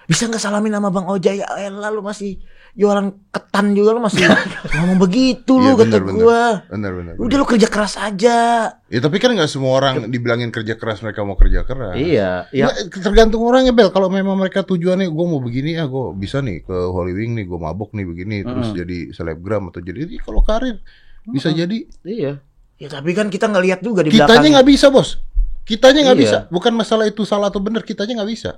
Bisa 0.09 0.25
nggak 0.25 0.41
salamin 0.41 0.73
sama 0.73 0.89
Bang 0.89 1.05
Oja 1.05 1.29
ya 1.29 1.45
elah 1.61 1.87
lu 1.87 2.01
masih 2.01 2.41
jualan 2.71 3.13
ketan 3.29 3.73
juga 3.73 3.91
lu 3.91 3.99
masih 3.99 4.25
ngomong 4.73 4.97
begitu 4.99 5.53
lu 5.53 5.69
Iya, 5.69 5.73
kata 5.75 5.85
bener, 5.85 6.01
bener. 6.03 6.15
gua. 6.15 6.43
Bener 6.67 6.91
bener. 6.91 7.13
Udah 7.15 7.35
lu 7.35 7.45
kerja 7.45 7.67
keras 7.67 7.93
aja. 7.95 8.37
Ya 8.83 8.99
tapi 8.99 9.17
kan 9.17 9.29
nggak 9.29 9.45
semua 9.47 9.73
orang 9.75 10.07
dibilangin 10.07 10.49
kerja 10.49 10.73
keras 10.73 10.99
mereka 10.99 11.21
mau 11.21 11.33
kerja 11.35 11.61
keras. 11.61 11.93
iya 11.93 12.49
iya 12.49 12.65
Nah, 12.67 12.73
tergantung 12.91 13.41
orangnya 13.41 13.69
Bel. 13.69 13.89
Kalau 13.89 14.09
memang 14.09 14.33
mereka 14.35 14.61
tujuannya 14.61 15.05
gue 15.05 15.25
mau 15.27 15.37
begini 15.39 15.77
ya 15.77 15.85
gue 15.85 16.05
bisa 16.15 16.39
nih 16.39 16.61
ke 16.61 16.73
Holy 16.73 17.13
Wing 17.13 17.33
nih 17.35 17.45
gue 17.45 17.59
mabok 17.59 17.91
nih 17.91 18.03
begini 18.03 18.41
terus 18.41 18.69
jadi 18.71 19.11
selebgram 19.11 19.69
atau 19.69 19.79
jadi 19.79 20.09
kalau 20.19 20.41
karir 20.41 20.81
bisa 21.23 21.49
jadi. 21.51 21.85
iya 22.01 22.41
Ya 22.75 22.87
tapi 22.87 23.11
kan 23.11 23.27
kita 23.27 23.45
nggak 23.45 23.61
lihat 23.61 23.79
juga 23.79 24.01
di 24.01 24.09
Kitanya 24.09 24.25
belakang. 24.39 24.51
nggak 24.55 24.67
bisa 24.67 24.87
bos. 24.87 25.19
Kitanya 25.61 26.01
nggak 26.01 26.15
Iya. 26.15 26.23
bisa. 26.23 26.37
Bukan 26.47 26.71
masalah 26.71 27.05
itu 27.05 27.21
salah 27.21 27.49
atau 27.49 27.59
benar. 27.59 27.83
Kitanya 27.83 28.17
nggak 28.17 28.31
bisa. 28.31 28.51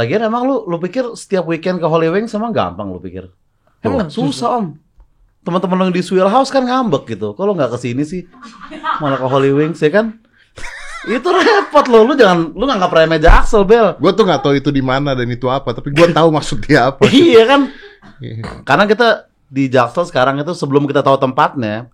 Lagian 0.00 0.24
emang 0.24 0.48
lu 0.48 0.64
lu 0.64 0.80
pikir 0.80 1.04
setiap 1.12 1.44
weekend 1.44 1.76
ke 1.76 1.84
Holy 1.84 2.08
Wings 2.08 2.32
emang 2.32 2.56
gampang 2.56 2.88
lu 2.88 2.96
pikir? 2.96 3.28
Emang 3.84 4.08
susah 4.08 4.64
om. 4.64 4.80
teman-teman 5.40 5.88
yang 5.88 5.92
di 5.96 6.04
Swill 6.04 6.28
House 6.28 6.52
kan 6.52 6.68
ngambek 6.68 7.16
gitu. 7.16 7.32
Kalau 7.32 7.56
nggak 7.56 7.72
ke 7.72 7.78
sini 7.80 8.04
sih, 8.04 8.28
malah 9.00 9.16
ke 9.16 9.24
Holy 9.24 9.56
Wings 9.56 9.80
ya 9.80 9.88
kan? 9.88 10.20
itu 11.08 11.24
repot 11.24 11.86
loh. 11.88 12.04
Lu 12.04 12.12
jangan 12.12 12.52
lu 12.52 12.64
nggak 12.68 12.92
remeh 12.92 13.20
Jaksel, 13.20 13.64
Bel. 13.64 13.96
Gue 13.96 14.12
tuh 14.12 14.28
nggak 14.28 14.44
tahu 14.44 14.54
itu 14.60 14.68
di 14.68 14.84
mana 14.84 15.16
dan 15.16 15.28
itu 15.32 15.48
apa, 15.48 15.72
tapi 15.72 15.96
gue 15.96 16.12
tahu 16.12 16.28
maksudnya 16.28 16.92
apa. 16.92 17.08
iya 17.14 17.48
kan? 17.48 17.60
Iya. 18.20 18.64
Karena 18.68 18.84
kita 18.84 19.32
di 19.48 19.72
Jaksel 19.72 20.04
sekarang 20.08 20.36
itu 20.44 20.52
sebelum 20.52 20.84
kita 20.84 21.00
tahu 21.00 21.16
tempatnya, 21.16 21.88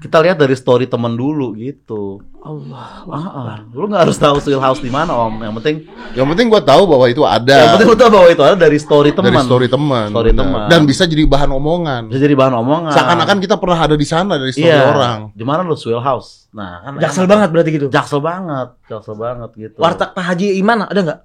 kita 0.00 0.24
lihat 0.24 0.40
dari 0.40 0.56
story 0.56 0.88
temen 0.88 1.12
dulu 1.12 1.52
gitu. 1.52 2.24
Allah. 2.42 3.04
Ah, 3.06 3.28
ah. 3.28 3.56
Lu 3.70 3.86
nggak 3.86 4.08
harus 4.08 4.16
tahu 4.16 4.40
Swill 4.40 4.58
House 4.58 4.80
di 4.80 4.88
mana 4.88 5.12
om. 5.14 5.36
Yang 5.38 5.54
penting, 5.60 5.76
Yang 6.16 6.26
penting 6.32 6.46
gue 6.48 6.62
tahu 6.64 6.82
bahwa 6.88 7.06
itu 7.06 7.22
ada 7.22 7.54
yang 7.54 7.72
penting 7.76 7.88
lu 7.92 7.98
tahu 8.00 8.10
bahwa 8.10 8.28
itu 8.32 8.42
ada 8.42 8.56
dari 8.56 8.78
story 8.80 9.14
teman. 9.14 9.30
dari 9.30 9.44
story 9.44 9.66
teman, 9.68 10.08
Story 10.10 10.32
teman. 10.32 10.66
dan 10.66 10.80
bisa 10.88 11.04
jadi 11.04 11.22
bahan 11.28 11.52
omongan. 11.52 12.08
Bisa 12.08 12.18
jadi 12.24 12.34
bahan 12.34 12.54
omongan. 12.56 12.92
Seakan-akan 12.96 13.36
kita 13.38 13.54
pernah 13.60 13.78
ada 13.78 13.94
di 13.94 14.06
sana 14.08 14.40
dari 14.40 14.50
story 14.50 14.72
iya. 14.74 14.90
orang. 14.90 15.18
Di 15.36 15.44
mana 15.44 15.60
lu 15.62 15.76
Swill 15.76 16.00
House? 16.00 16.48
Nah, 16.56 16.82
kan 16.82 16.92
Jaksel 16.98 17.24
enak. 17.24 17.30
banget 17.30 17.48
berarti 17.52 17.70
gitu. 17.76 17.86
Jaksel 17.92 18.20
banget, 18.24 18.68
jaksel 18.88 19.16
banget 19.16 19.50
gitu. 19.54 19.78
Warteg 19.78 20.10
Pak 20.16 20.24
Haji 20.24 20.46
Iman 20.56 20.88
ada 20.88 21.00
nggak? 21.00 21.20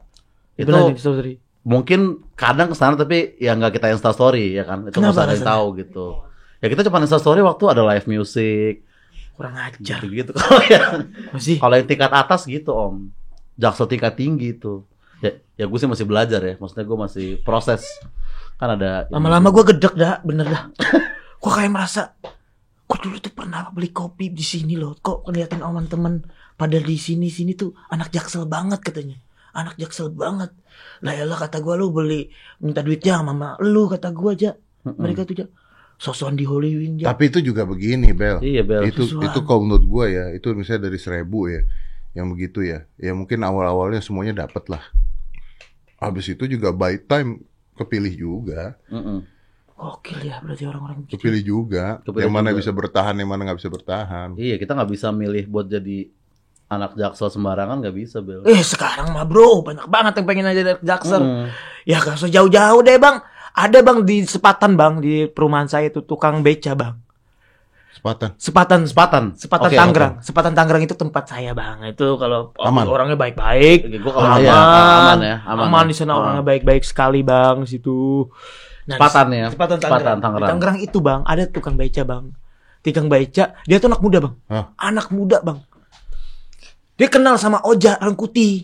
Itu- 0.60 1.38
mungkin 1.68 2.24
kadang 2.40 2.72
ke 2.72 2.76
sana 2.80 2.96
tapi 2.96 3.36
ya 3.44 3.52
nggak 3.52 3.76
kita 3.76 3.92
insta 3.92 4.16
story 4.16 4.56
ya 4.56 4.64
kan. 4.64 4.88
Itu 4.88 5.04
nggak 5.04 5.12
usah 5.18 5.26
ada 5.28 5.36
yang 5.36 5.44
alasannya? 5.44 5.52
tahu 5.52 5.66
gitu. 5.84 6.06
Ya 6.58 6.68
kita 6.74 6.82
cuma 6.90 6.98
insta 7.02 7.22
story 7.22 7.46
waktu 7.46 7.64
ada 7.70 7.86
live 7.86 8.06
music 8.10 8.82
Kurang 9.38 9.54
ajar. 9.54 10.02
gitu. 10.02 10.34
Kalau 10.34 10.62
yang 10.74 11.14
Masih. 11.30 11.62
kalau 11.62 11.78
yang 11.78 11.86
tingkat 11.86 12.10
atas 12.10 12.50
gitu 12.50 12.74
om, 12.74 13.14
jaksel 13.54 13.86
tingkat 13.86 14.18
tinggi 14.18 14.58
itu. 14.58 14.82
Ya, 15.22 15.38
ya 15.54 15.66
gue 15.70 15.78
sih 15.78 15.86
masih 15.86 16.10
belajar 16.10 16.42
ya. 16.42 16.58
Maksudnya 16.58 16.86
gue 16.90 16.98
masih 16.98 17.28
proses. 17.46 17.86
Kan 18.58 18.74
ada 18.74 19.06
Lama-lama 19.14 19.54
gue 19.54 19.78
gedek 19.78 19.94
dah, 19.94 20.18
bener 20.26 20.50
dah. 20.50 20.64
Kok 21.42 21.54
kayak 21.54 21.70
merasa, 21.70 22.18
kok 22.90 22.98
dulu 22.98 23.22
tuh 23.22 23.30
pernah 23.30 23.70
beli 23.70 23.94
kopi 23.94 24.34
di 24.34 24.42
sini 24.42 24.74
loh. 24.74 24.98
Kok 24.98 25.30
ngeliatin 25.30 25.62
omongan 25.62 25.86
temen 25.86 26.14
pada 26.58 26.82
di 26.82 26.98
sini 26.98 27.30
sini 27.30 27.54
tuh 27.54 27.78
anak 27.94 28.10
jaksel 28.10 28.50
banget 28.50 28.82
katanya. 28.82 29.22
Anak 29.54 29.78
jaksel 29.78 30.10
banget. 30.10 30.50
Lah 31.06 31.14
ya 31.14 31.30
kata 31.30 31.62
gue 31.62 31.78
lu 31.78 31.94
beli 31.94 32.26
minta 32.58 32.82
duitnya 32.82 33.22
sama 33.22 33.38
mama 33.38 33.50
lu 33.62 33.86
kata 33.86 34.10
gue 34.10 34.32
aja. 34.34 34.52
Mereka 34.82 35.30
tuh 35.30 35.34
aja 35.38 35.46
sosokan 35.98 36.38
di 36.38 36.46
aja. 36.46 37.12
Tapi 37.14 37.24
itu 37.34 37.42
juga 37.42 37.66
begini, 37.66 38.14
Bel. 38.14 38.38
Iya 38.40 38.62
bel. 38.62 38.86
itu 38.86 39.18
itu 39.18 39.40
kalau 39.44 39.66
menurut 39.66 39.86
gue 39.86 40.06
ya, 40.14 40.26
itu 40.32 40.54
misalnya 40.54 40.88
dari 40.90 40.98
seribu 41.02 41.50
ya, 41.50 41.66
yang 42.14 42.30
begitu 42.30 42.62
ya, 42.62 42.86
ya 43.02 43.18
mungkin 43.18 43.42
awal-awalnya 43.42 44.00
semuanya 44.00 44.46
dapat 44.46 44.70
lah. 44.70 44.84
Habis 45.98 46.38
itu 46.38 46.46
juga 46.46 46.70
by 46.70 47.02
time 47.10 47.42
kepilih 47.74 48.14
juga, 48.14 48.78
Mm-mm. 48.94 49.26
Gokil 49.78 50.26
ya 50.26 50.42
berarti 50.42 50.66
orang-orang 50.66 51.06
gitu. 51.06 51.22
kepilih 51.22 51.42
juga. 51.46 51.86
Kepilih 52.02 52.26
yang 52.26 52.34
mana 52.34 52.50
juga. 52.50 52.60
bisa 52.66 52.72
bertahan, 52.74 53.14
yang 53.18 53.30
mana 53.30 53.42
nggak 53.46 53.60
bisa 53.62 53.70
bertahan. 53.70 54.30
Iya 54.38 54.58
kita 54.58 54.74
nggak 54.74 54.90
bisa 54.90 55.14
milih 55.14 55.46
buat 55.46 55.70
jadi 55.70 56.10
anak 56.68 56.98
jaksel 56.98 57.30
sembarangan 57.30 57.86
nggak 57.86 57.96
bisa 57.96 58.18
bel. 58.26 58.42
Eh 58.46 58.62
sekarang 58.66 59.14
mah 59.14 59.26
bro 59.26 59.62
banyak 59.62 59.86
banget 59.86 60.14
yang 60.18 60.26
pengen 60.26 60.46
aja 60.50 60.62
dari 60.62 60.80
jaksel. 60.82 61.22
Mm. 61.22 61.46
Ya 61.88 62.04
gak 62.04 62.20
usah 62.20 62.28
jauh-jauh 62.28 62.82
deh 62.84 62.98
bang. 63.00 63.22
Ada 63.58 63.82
bang 63.82 64.06
di 64.06 64.22
Sepatan 64.22 64.78
bang 64.78 65.02
di 65.02 65.26
perumahan 65.26 65.66
saya 65.66 65.90
itu 65.90 66.06
tukang 66.06 66.46
beca 66.46 66.78
bang. 66.78 66.94
Sepatan. 67.90 68.30
Sepatan 68.38 68.80
Sepatan. 68.86 69.24
Sepatan 69.34 69.70
Oke, 69.74 69.76
Tangerang. 69.76 70.14
Sepatan 70.22 70.54
Tangerang 70.54 70.84
itu 70.86 70.94
tempat 70.94 71.26
saya 71.26 71.58
bang. 71.58 71.82
Itu 71.90 72.22
kalau 72.22 72.54
Aman. 72.62 72.86
orangnya 72.86 73.18
baik-baik. 73.18 73.90
Aman, 74.06 74.38
iya, 74.38 74.54
aman 74.54 75.20
ya, 75.20 75.38
aman 75.44 75.66
aman, 75.66 75.84
ya. 75.84 75.90
di 75.90 75.96
sana 75.98 76.14
Ah. 76.14 76.18
orangnya 76.22 76.44
baik-baik 76.46 76.86
sekali 76.86 77.26
bang 77.26 77.66
situ. 77.66 78.30
Nah, 78.86 79.02
Sepatan 79.02 79.28
ya. 79.34 79.46
Sepatan 79.50 79.78
Sepatan 79.82 79.82
Tangerang. 79.82 80.20
Tangerang. 80.22 80.46
Di 80.46 80.50
Tangerang 80.54 80.78
itu 80.78 80.98
bang 81.02 81.22
ada 81.26 81.44
tukang 81.50 81.74
beca 81.74 82.02
bang. 82.06 82.24
Tukang 82.86 83.08
beca 83.10 83.44
dia 83.66 83.78
tuh 83.82 83.88
anak 83.90 84.02
muda 84.06 84.18
bang. 84.22 84.34
Hah? 84.48 84.66
Anak 84.78 85.10
muda 85.10 85.38
bang. 85.42 85.58
Dia 86.96 87.10
kenal 87.10 87.36
sama 87.36 87.66
Oja 87.66 87.98
Rangkuti. 87.98 88.64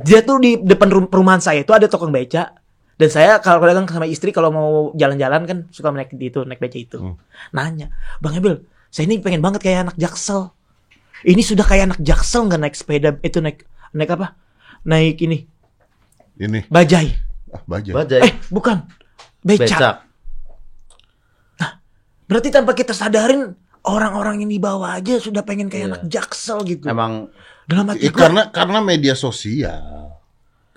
Dia 0.00 0.24
tuh 0.24 0.40
di 0.40 0.56
depan 0.56 0.88
rum- 0.88 1.06
perumahan 1.06 1.38
saya 1.38 1.60
itu 1.60 1.76
ada 1.76 1.84
tukang 1.86 2.08
beca. 2.08 2.56
Dan 2.98 3.08
saya 3.08 3.38
kalau 3.38 3.62
kadang 3.62 3.86
sama 3.86 4.10
istri 4.10 4.34
kalau 4.34 4.50
mau 4.50 4.68
jalan-jalan 4.98 5.46
kan 5.46 5.58
suka 5.70 5.94
naik 5.94 6.10
di 6.18 6.34
itu 6.34 6.42
naik 6.42 6.58
beca 6.58 6.74
itu. 6.74 6.98
Hmm. 6.98 7.14
Nanya, 7.54 7.94
Bang 8.18 8.34
Emil, 8.34 8.66
saya 8.90 9.06
ini 9.06 9.22
pengen 9.22 9.38
banget 9.38 9.62
kayak 9.62 9.86
anak 9.86 9.96
jaksel. 9.96 10.50
Ini 11.22 11.38
sudah 11.42 11.62
kayak 11.62 11.94
anak 11.94 12.00
jaksel 12.02 12.50
nggak 12.50 12.58
naik 12.58 12.74
sepeda 12.74 13.14
itu 13.22 13.38
naik 13.38 13.62
naik 13.94 14.10
apa? 14.12 14.34
Naik 14.82 15.18
ini 15.22 15.46
Ini, 16.38 16.70
bajai. 16.70 17.10
ah, 17.50 17.62
bajai. 17.66 17.94
Bajai. 17.94 18.20
Eh 18.22 18.32
bukan 18.50 18.82
beca. 19.42 19.62
Becak. 19.62 19.96
Berarti 22.28 22.48
tanpa 22.52 22.76
kita 22.76 22.92
sadarin 22.92 23.56
orang-orang 23.88 24.44
yang 24.44 24.52
di 24.52 24.60
bawah 24.60 25.00
aja 25.00 25.16
sudah 25.16 25.40
pengen 25.42 25.72
kayak 25.72 25.80
Iya. 25.80 25.90
anak 25.96 26.02
jaksel 26.06 26.58
gitu. 26.68 26.84
Emang 26.84 27.32
Dalam 27.64 27.88
hati 27.88 28.08
gua, 28.08 28.20
karena 28.20 28.42
karena 28.48 28.78
media 28.80 29.14
sosial. 29.16 30.12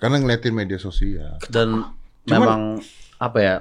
Karena 0.00 0.16
ngeliatin 0.18 0.52
media 0.52 0.76
sosial. 0.76 1.36
dan 1.46 1.92
Cuman- 2.24 2.38
memang 2.38 2.60
apa 3.16 3.38
ya? 3.38 3.56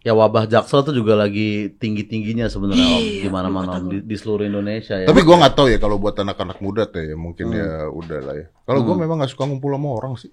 Ya 0.00 0.16
wabah 0.16 0.44
jaksel 0.44 0.80
tuh 0.80 0.92
juga 0.92 1.12
lagi 1.12 1.68
tinggi 1.76 2.02
tingginya 2.02 2.48
sebenarnya 2.48 2.88
om 2.88 2.98
Iya, 2.98 3.20
di 3.20 3.28
mana 3.28 3.48
mana 3.48 3.76
di, 3.78 4.00
di 4.00 4.16
seluruh 4.16 4.42
Indonesia 4.42 4.96
ya. 4.96 5.04
Tapi 5.04 5.20
gua 5.20 5.36
nggak 5.38 5.54
tahu 5.54 5.68
ya 5.68 5.76
kalau 5.76 6.00
buat 6.00 6.16
anak-anak 6.16 6.56
muda 6.58 6.88
tuh 6.88 7.04
ya 7.04 7.12
mungkin 7.14 7.46
Hmm. 7.46 7.58
ya 7.58 7.70
udah 7.86 8.18
lah 8.18 8.34
ya. 8.34 8.46
Kalau 8.64 8.80
gua 8.80 8.96
memang 8.96 9.20
nggak 9.20 9.28
suka 9.28 9.44
ngumpul 9.44 9.70
sama 9.70 9.88
orang 9.90 10.14
sih. 10.16 10.32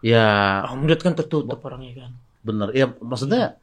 ya 0.00 0.62
Oh, 0.66 0.74
menurut 0.76 0.98
kan 0.98 1.12
tertutup 1.12 1.58
orangnya 1.60 1.92
kan. 1.96 2.10
bener. 2.42 2.70
Ya 2.72 2.90
maksudnya 2.96 3.58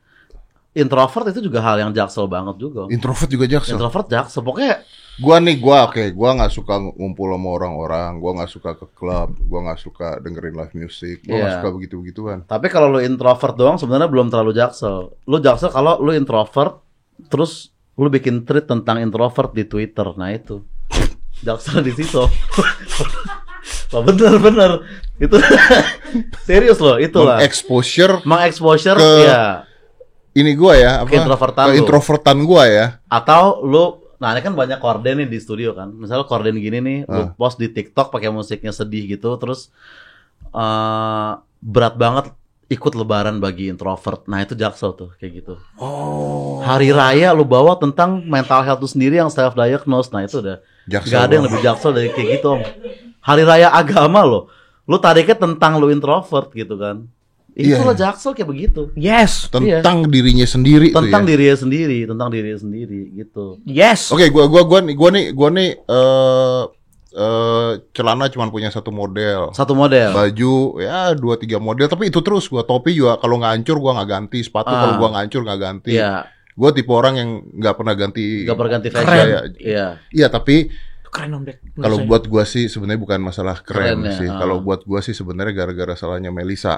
introvert 0.71 1.27
itu 1.29 1.39
juga 1.41 1.59
hal 1.59 1.79
yang 1.79 1.91
jaksel 1.91 2.27
banget 2.27 2.55
juga. 2.57 2.85
Om. 2.85 2.91
Introvert 2.91 3.27
juga 3.27 3.45
jaksel. 3.45 3.75
Introvert 3.75 4.07
jaksel 4.07 4.41
pokoknya 4.41 4.83
Gua 5.19 5.35
nih 5.37 5.59
gua 5.59 5.85
oke, 5.85 6.15
gua 6.15 6.31
nggak 6.33 6.47
suka 6.49 6.79
ngumpul 6.79 7.27
sama 7.29 7.49
orang-orang, 7.51 8.11
gua 8.17 8.31
nggak 8.39 8.47
suka 8.49 8.71
ke 8.73 8.87
klub, 8.89 9.35
gua 9.41 9.59
nggak 9.67 9.79
suka 9.79 10.07
dengerin 10.17 10.55
live 10.55 10.73
music, 10.73 11.23
gua 11.23 11.35
nggak 11.35 11.43
Iya. 11.45 11.57
suka 11.59 11.69
begitu-begituan. 11.75 12.37
Tapi 12.43 12.67
kalau 12.67 12.87
lu 12.89 12.99
introvert 12.99 13.53
doang 13.53 13.75
sebenarnya 13.75 14.07
belum 14.07 14.31
terlalu 14.31 14.55
jaksel. 14.55 15.11
Lu 15.23 15.37
jaksel 15.37 15.69
kalau 15.69 15.99
lu 15.99 16.11
introvert 16.11 16.79
terus 17.27 17.69
lu 17.93 18.07
bikin 18.07 18.47
tweet 18.47 18.63
tentang 18.63 18.97
introvert 18.97 19.51
di 19.51 19.67
Twitter. 19.67 20.07
Nah 20.15 20.31
itu. 20.31 20.63
Jaksel 21.39 21.83
di 21.83 21.91
situ. 21.91 22.23
Wah, 23.91 24.01
bener 24.01 24.39
bener. 24.39 24.71
Itu 25.17 25.35
serius 26.47 26.79
loh, 26.79 26.95
itulah. 26.95 27.43
Exposure 27.43 28.23
Mengexposure 28.23 28.95
Ke- 28.95 29.25
ya 29.25 29.67
ini 30.31 30.53
gua 30.55 30.77
ya 30.77 30.91
apa? 31.03 31.09
Ke 31.09 31.19
lu. 31.67 31.75
introvertan 31.75 32.37
gua 32.45 32.63
ya. 32.69 32.85
atau 33.09 33.59
lu 33.65 33.98
nah 34.19 34.35
ini 34.35 34.43
kan 34.43 34.53
banyak 34.53 34.77
korden 34.77 35.23
nih 35.23 35.27
di 35.27 35.39
studio 35.39 35.71
kan. 35.71 35.89
Misalnya 35.89 36.27
korden 36.27 36.59
gini 36.59 36.79
nih, 36.79 36.97
lu 37.07 37.21
Ah. 37.23 37.29
post 37.33 37.55
di 37.55 37.71
TikTok 37.71 38.11
pakai 38.11 38.29
musiknya 38.29 38.69
sedih 38.69 39.07
gitu 39.07 39.31
terus 39.39 39.71
eh 40.51 41.31
berat 41.59 41.95
banget 41.95 42.31
ikut 42.69 42.93
lebaran 42.93 43.41
bagi 43.41 43.65
introvert. 43.67 44.29
Nah, 44.29 44.45
itu 44.45 44.53
jaksel 44.53 44.93
tuh 44.93 45.09
kayak 45.17 45.41
gitu. 45.41 45.53
Oh. 45.81 46.61
Hari 46.61 46.93
raya 46.93 47.33
lu 47.33 47.41
bawa 47.41 47.75
tentang 47.81 48.21
mental 48.21 48.61
health 48.61 48.79
lu 48.79 48.85
sendiri 48.85 49.17
yang 49.17 49.33
self 49.33 49.57
diagnose. 49.57 50.13
Nah, 50.13 50.21
itu 50.23 50.37
udah 50.37 50.61
Jaksel 50.85 51.09
Gak 51.13 51.21
ada 51.21 51.33
yang 51.37 51.45
lebih 51.45 51.61
jaksel 51.61 51.91
dari 51.93 52.09
kayak 52.09 52.41
gitu, 52.41 52.47
Om. 52.57 52.61
Hari 53.21 53.43
raya 53.45 53.69
agama 53.69 54.21
lo. 54.25 54.49
Lu 54.89 54.97
tariknya 54.97 55.37
tentang 55.37 55.77
lu 55.77 55.89
introvert 55.89 56.49
gitu 56.53 56.77
kan. 56.77 57.05
Iya, 57.59 57.75
Itulah 57.75 57.91
iya. 57.91 58.01
jaksel 58.07 58.31
kayak 58.31 58.47
begitu. 58.47 58.81
Yes. 58.95 59.51
Tentang 59.51 60.07
dirinya 60.07 60.47
sendiri 60.47 60.95
Tentang 60.95 61.11
tuh 61.21 61.27
ya. 61.27 61.31
dirinya 61.35 61.57
sendiri, 61.59 61.99
tentang 62.07 62.27
dirinya 62.31 62.55
sendiri 62.57 63.01
gitu. 63.13 63.59
Yes. 63.63 64.07
Oke, 64.09 64.31
gua 64.31 64.47
gua 64.47 64.63
gua 64.63 64.79
nih 64.79 64.95
gua 64.95 65.09
nih 65.11 65.25
gua 65.35 65.49
nih 65.51 65.69
eh 65.75 66.63
eh 67.09 67.71
celana 67.91 68.29
cuma 68.29 68.47
punya 68.47 68.69
satu 68.69 68.89
model. 68.89 69.51
Satu 69.51 69.73
model. 69.73 70.13
Baju 70.13 70.53
ya 70.79 71.11
dua 71.13 71.35
tiga 71.35 71.59
model 71.59 71.85
tapi 71.85 72.07
itu 72.07 72.21
terus 72.21 72.47
gua 72.47 72.63
topi 72.63 72.93
juga 72.93 73.17
kalau 73.17 73.35
nggak 73.35 73.59
hancur 73.59 73.77
gua 73.77 73.99
nggak 73.99 74.09
ganti 74.09 74.39
sepatu 74.39 74.69
Ah. 74.69 74.79
kalau 74.79 74.93
gua 74.95 75.07
nggak 75.11 75.23
hancur 75.27 75.41
nggak 75.43 75.59
ganti. 75.59 75.93
Iya, 75.93 76.23
Gua 76.53 76.69
tipe 76.71 76.91
orang 76.91 77.13
yang 77.15 77.29
nggak 77.55 77.75
pernah 77.75 77.93
ganti. 77.93 78.43
gak 78.43 78.55
berganti 78.55 78.87
fashion. 78.87 79.09
Gaya. 79.09 79.39
Iya. 79.57 79.87
Iya 80.09 80.27
tapi 80.27 80.69
Keren 81.09 81.33
om 81.33 81.41
Dek. 81.41 81.57
Kalau 81.73 82.05
buat 82.05 82.23
gua 82.23 82.45
sih 82.45 82.69
sebenarnya 82.69 83.01
bukan 83.01 83.17
masalah 83.19 83.57
keren, 83.59 83.97
Keren 83.97 84.05
ya, 84.05 84.13
sih. 84.13 84.29
ah. 84.29 84.37
Kalau 84.37 84.61
buat 84.61 84.85
gua 84.85 85.01
sih 85.01 85.11
sebenarnya 85.11 85.57
gara-gara 85.57 85.97
salahnya 85.97 86.29
Melisa. 86.29 86.77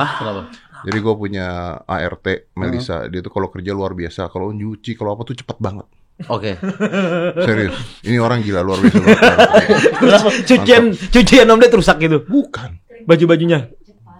Hah, 0.00 0.10
kenapa? 0.16 0.42
Jadi 0.80 0.96
gue 0.96 1.14
punya 1.14 1.46
ART 1.84 2.24
Hmm. 2.24 2.56
Melisa. 2.56 3.04
Dia 3.04 3.20
tuh 3.20 3.28
kalau 3.28 3.48
kerja 3.48 3.70
luar 3.70 3.92
biasa. 3.92 4.26
Kalau 4.26 4.48
nyuci, 4.48 4.96
kalau 4.96 5.12
apa 5.12 5.22
tuh 5.22 5.36
cepet 5.36 5.56
banget. 5.56 5.84
Oke. 6.26 6.56
Serius. 7.46 7.76
Ini 8.00 8.16
orang 8.16 8.40
gila 8.40 8.60
luar 8.60 8.76
biasa. 8.78 8.96
banget. 8.96 10.32
cucian 10.46 10.82
cucian 11.10 11.46
om 11.46 11.56
Dek 11.56 11.72
rusak 11.72 11.96
gitu. 11.98 12.20
Bukan. 12.22 12.80
Baju-bajunya. 13.04 13.68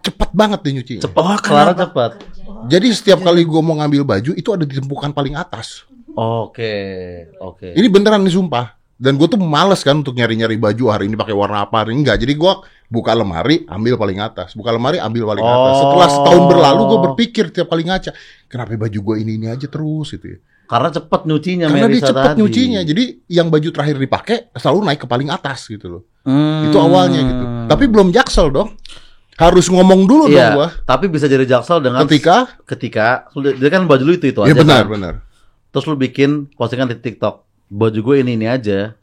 Cepet 0.00 0.30
banget 0.32 0.60
dia 0.60 0.72
nyuci. 0.74 0.94
Cepat, 0.98 1.16
Oh, 1.18 1.36
kelar 1.36 1.72
kenapa? 1.72 1.80
cepat. 1.82 2.10
Jadi 2.68 2.88
setiap 2.90 3.20
kali 3.20 3.44
gue 3.44 3.60
mau 3.60 3.76
ngambil 3.76 4.02
baju 4.02 4.32
itu 4.32 4.48
ada 4.48 4.64
di 4.64 4.72
tumpukan 4.74 5.12
paling 5.12 5.36
atas. 5.36 5.84
Oke, 6.10 6.72
oke. 7.38 7.68
Ini 7.70 7.86
beneran 7.86 8.20
nih 8.20 8.32
sumpah. 8.32 8.79
Dan 9.00 9.16
gue 9.16 9.24
tuh 9.32 9.40
males 9.40 9.80
kan 9.80 9.96
untuk 10.04 10.12
nyari-nyari 10.12 10.60
baju 10.60 10.92
hari 10.92 11.08
ini 11.08 11.16
pakai 11.16 11.32
warna 11.32 11.64
apa 11.64 11.80
hari 11.80 11.96
ini 11.96 12.04
enggak. 12.04 12.20
Jadi 12.20 12.36
gue 12.36 12.52
buka 12.92 13.16
lemari 13.16 13.64
ambil 13.64 13.96
paling 13.96 14.20
atas, 14.20 14.52
buka 14.52 14.68
lemari 14.68 15.00
ambil 15.00 15.24
paling 15.24 15.40
atas. 15.40 15.72
Oh. 15.72 15.80
Setelah 15.88 16.08
setahun 16.12 16.42
berlalu 16.52 16.82
gue 16.84 16.98
berpikir 17.08 17.44
tiap 17.48 17.72
kali 17.72 17.88
ngaca, 17.88 18.12
kenapa 18.44 18.76
baju 18.76 18.98
gue 19.00 19.16
ini 19.24 19.40
ini 19.40 19.46
aja 19.48 19.64
terus 19.72 20.12
gitu 20.12 20.36
ya. 20.36 20.38
Karena 20.68 20.92
cepet 20.92 21.20
nyucinya 21.26 21.66
Karena 21.66 21.88
dia 21.90 22.02
cepet 22.12 22.26
tadi. 22.30 22.38
nyucinya. 22.38 22.80
Jadi 22.84 23.04
yang 23.26 23.48
baju 23.50 23.68
terakhir 23.74 23.96
dipakai 23.98 24.36
selalu 24.54 24.78
naik 24.86 25.00
ke 25.02 25.06
paling 25.08 25.32
atas 25.32 25.66
gitu 25.66 25.86
loh. 25.88 26.02
Hmm. 26.22 26.68
Itu 26.68 26.76
awalnya 26.78 27.20
gitu. 27.24 27.44
Tapi 27.72 27.84
belum 27.88 28.12
jaksel 28.14 28.52
dong. 28.54 28.76
Harus 29.40 29.72
ngomong 29.72 30.04
dulu 30.04 30.28
dong 30.28 30.36
iya, 30.36 30.52
gua. 30.52 30.68
tapi 30.84 31.08
bisa 31.08 31.24
jadi 31.24 31.48
jaksel 31.48 31.80
dengan 31.80 32.04
Ketika 32.04 32.60
ketika 32.68 33.24
dia 33.40 33.70
kan 33.72 33.88
baju 33.88 34.04
lu 34.04 34.12
itu 34.20 34.28
itu 34.28 34.36
Ya 34.44 34.52
aja 34.52 34.60
benar, 34.60 34.84
kan. 34.84 34.92
benar. 34.92 35.14
Terus 35.72 35.84
lu 35.88 35.96
bikin 35.96 36.52
postingan 36.60 36.92
di 36.92 37.00
TikTok. 37.00 37.48
Baju 37.70 37.98
gue 38.02 38.16
ini 38.20 38.34
ini 38.34 38.50
aja. 38.50 38.98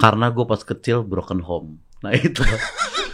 Karena 0.00 0.30
gue 0.32 0.46
pas 0.46 0.62
kecil 0.62 1.02
broken 1.04 1.42
home. 1.44 1.82
Nah 2.00 2.14
itu. 2.14 2.40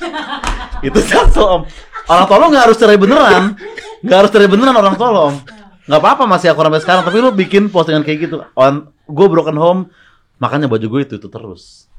itu 0.86 0.98
jaksel 1.02 1.42
om. 1.42 1.62
Orang 2.06 2.26
tolong 2.30 2.48
nggak 2.54 2.64
harus 2.70 2.78
cerai 2.78 3.00
beneran. 3.00 3.56
Nggak 4.04 4.18
harus 4.22 4.30
cerai 4.30 4.46
beneran 4.46 4.76
orang 4.76 4.94
tolong. 4.94 5.34
Nggak 5.88 6.00
apa-apa 6.04 6.24
masih 6.30 6.54
aku 6.54 6.62
sampai 6.62 6.82
sekarang. 6.84 7.02
Tapi 7.02 7.16
lu 7.18 7.34
bikin 7.34 7.72
postingan 7.72 8.06
kayak 8.06 8.30
gitu. 8.30 8.46
On, 8.54 8.92
gue 8.92 9.26
broken 9.26 9.58
home. 9.58 9.80
Makanya 10.38 10.70
baju 10.70 10.86
gue 10.86 11.00
itu 11.02 11.14
itu 11.18 11.28
terus. 11.32 11.90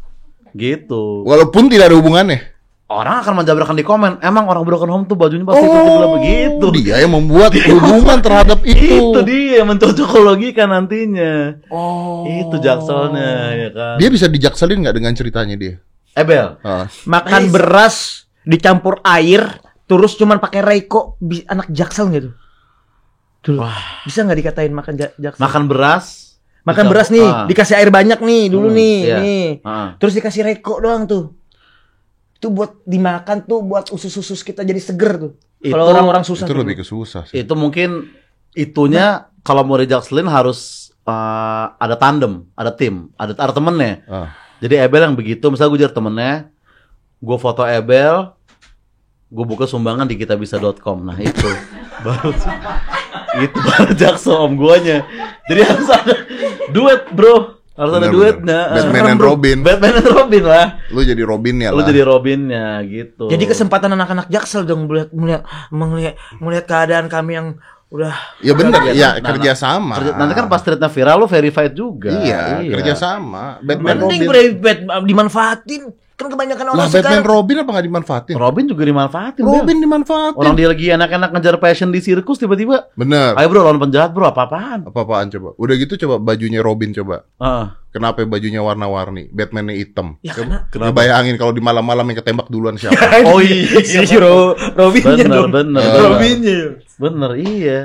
Gitu. 0.56 1.26
Walaupun 1.28 1.68
tidak 1.68 1.92
ada 1.92 1.98
hubungannya. 2.00 2.57
Orang 2.88 3.20
akan 3.20 3.44
menjabarkan 3.44 3.76
di 3.76 3.84
komen. 3.84 4.24
Emang 4.24 4.48
orang 4.48 4.64
broken 4.64 4.88
home 4.88 5.04
tuh 5.04 5.14
bajunya 5.14 5.44
pasti 5.44 5.60
itu 5.60 6.08
begitu. 6.10 6.66
Dia 6.82 7.04
yang 7.04 7.12
membuat 7.12 7.52
hubungan 7.52 8.18
terhadap 8.18 8.64
itu. 8.68 9.12
Itu 9.12 9.20
dia 9.22 9.60
yang 9.60 9.68
mencocokologikan 9.68 10.72
nantinya. 10.72 11.60
Oh. 11.68 12.24
Itu 12.24 12.56
jakselnya 12.58 13.32
ya 13.54 13.70
kan. 13.70 13.96
Dia 14.00 14.08
bisa 14.08 14.26
dijakselin 14.26 14.88
nggak 14.88 14.96
dengan 14.96 15.12
ceritanya 15.12 15.60
dia? 15.60 15.84
Ebel. 16.16 16.64
Ah. 16.64 16.88
Makan 17.04 17.52
beras 17.52 18.24
dicampur 18.42 19.04
air 19.04 19.44
terus 19.84 20.16
cuman 20.16 20.40
pakai 20.40 20.64
Reiko 20.64 21.20
anak 21.46 21.68
jaksel 21.68 22.08
gitu. 22.10 22.30
Dulu. 23.42 23.68
Bisa 24.04 24.24
nggak 24.24 24.40
dikatain 24.40 24.72
makan 24.72 24.96
ja- 24.96 25.12
jaksel? 25.14 25.44
Makan 25.44 25.64
beras. 25.68 26.40
Makan 26.64 26.72
dicampur- 26.84 26.92
beras 26.94 27.08
nih, 27.10 27.24
ah. 27.26 27.44
dikasih 27.44 27.76
air 27.76 27.88
banyak 27.90 28.20
nih 28.20 28.44
dulu 28.48 28.68
Hmm, 28.68 28.76
nih, 28.76 28.96
iya. 29.02 29.18
nih. 29.18 29.46
Ah. 29.62 29.96
Terus 29.96 30.16
dikasih 30.16 30.42
Reiko 30.42 30.80
doang 30.80 31.04
tuh. 31.04 31.36
Itu 32.38 32.54
buat 32.54 32.86
dimakan 32.86 33.50
tuh 33.50 33.66
buat 33.66 33.90
usus-usus 33.90 34.46
kita 34.46 34.62
jadi 34.62 34.78
seger 34.78 35.14
tuh. 35.18 35.34
Kalau 35.58 35.90
orang-orang 35.90 36.22
susah 36.22 36.46
Itu 36.46 36.54
lebih 36.54 36.78
ke 36.82 36.86
susah 36.86 37.26
sih. 37.26 37.42
Itu 37.42 37.58
mungkin 37.58 38.14
itunya 38.54 39.34
kalau 39.42 39.66
mau 39.66 39.82
dijakselin 39.82 40.30
harus 40.30 40.90
eh, 41.02 41.66
ada 41.82 41.98
tandem, 41.98 42.46
ada 42.54 42.70
tim, 42.70 43.10
ada 43.18 43.34
ada 43.34 43.54
temennya. 43.54 44.06
Ah. 44.06 44.30
Jadi 44.58 44.74
Ebel 44.78 45.06
yang 45.06 45.18
begitu, 45.18 45.46
misalnya 45.54 45.70
gue 45.74 45.82
jadi 45.86 45.94
temennya, 45.94 46.34
gue 47.22 47.38
foto 47.38 47.62
Ebel, 47.62 48.34
gue 49.30 49.46
buka 49.46 49.70
sumbangan 49.70 50.10
di 50.10 50.18
kitabisa.com. 50.18 50.98
Nah 51.06 51.18
itu 51.22 51.50
baru 52.06 52.34
itu 53.38 53.58
baru 53.58 53.92
jaksel 54.02 54.38
om 54.38 54.54
guanya. 54.58 55.06
Jadi 55.50 55.62
harus 55.62 55.90
ada 55.90 56.16
duet 56.74 57.10
bro, 57.14 57.57
harus 57.78 57.94
ada 57.94 58.02
Benar, 58.04 58.12
duetnya. 58.12 58.62
benar. 58.66 58.82
Batman 58.82 59.06
and 59.08 59.22
Robin. 59.22 59.58
Batman 59.62 59.94
and 59.96 60.10
Robin 60.10 60.44
lah. 60.44 60.68
Lu 60.90 61.00
jadi 61.00 61.22
Robin 61.22 61.56
ya 61.56 61.70
Lu 61.70 61.80
lah. 61.80 61.86
jadi 61.86 62.02
Robinnya 62.02 62.68
gitu. 62.84 63.30
Jadi 63.30 63.44
kesempatan 63.46 63.94
anak-anak 63.94 64.28
jaksel 64.28 64.66
dong 64.66 64.90
melihat 64.90 65.14
melihat 65.14 65.42
melihat, 65.70 66.16
melihat 66.42 66.66
keadaan 66.66 67.06
kami 67.06 67.38
yang 67.38 67.48
udah 67.88 68.12
Ya 68.42 68.52
benar, 68.52 68.84
Nah, 68.84 68.92
ya 68.92 69.10
nah, 69.16 69.32
kerja 69.32 69.56
sama. 69.56 69.96
Kerja- 69.96 70.18
nanti 70.18 70.34
kan 70.34 70.50
pas 70.50 70.60
tweetnya 70.60 70.90
viral 70.90 71.16
lu 71.22 71.28
verified 71.30 71.72
juga. 71.72 72.12
Iya, 72.12 72.66
kerja 72.68 72.94
sama. 72.98 73.62
Batman 73.62 73.96
mending 74.04 74.26
Robin. 74.26 74.78
Dimanfaatin. 75.06 75.84
Kan 76.18 76.34
kebanyakan 76.34 76.74
orang 76.74 76.82
Lah 76.82 76.90
Batman 76.90 77.04
sekarang 77.06 77.26
Robin 77.30 77.56
apa 77.62 77.70
nggak 77.78 77.86
dimanfaatin? 77.94 78.36
Robin 78.42 78.66
juga 78.66 78.84
dimanfaatin. 78.90 79.44
Robin 79.46 79.78
dimanfaatin. 79.78 80.42
Orang 80.42 80.58
dia 80.58 80.66
lagi 80.66 80.90
enak-enak 80.90 81.30
ngejar 81.30 81.56
passion 81.62 81.94
di 81.94 82.02
sirkus 82.02 82.42
tiba-tiba. 82.42 82.90
Bener. 82.98 83.38
Ayo 83.38 83.46
bro 83.54 83.62
lawan 83.62 83.78
penjahat 83.78 84.18
bro 84.18 84.26
apa-apaan. 84.26 84.90
Apa-apaan 84.90 85.30
coba? 85.30 85.54
Udah 85.62 85.78
gitu 85.78 85.94
coba 85.94 86.18
bajunya 86.18 86.66
Robin 86.66 86.90
coba. 86.90 87.22
Ah. 87.38 87.78
Kenapa 87.94 88.26
bajunya 88.26 88.66
warna-warni? 88.66 89.30
Batman-nya 89.30 89.78
hitam. 89.78 90.18
Ya, 90.26 90.34
coba, 90.34 90.66
karena- 90.74 90.90
coba 90.90 90.94
bayangin 90.98 91.38
kalau 91.38 91.54
di 91.54 91.62
malam-malam 91.62 92.06
yang 92.10 92.18
ketembak 92.18 92.50
duluan 92.50 92.82
siapa? 92.82 92.98
Oh 93.30 93.38
iya. 93.38 93.78
si 93.86 94.18
Ro 94.18 94.58
Robinnya 94.74 95.22
bener, 95.22 95.38
dong. 95.38 95.54
bener, 95.54 95.86
bener. 95.86 96.02
Robinnya. 96.02 96.60
Bener, 96.98 97.32
iya. 97.38 97.80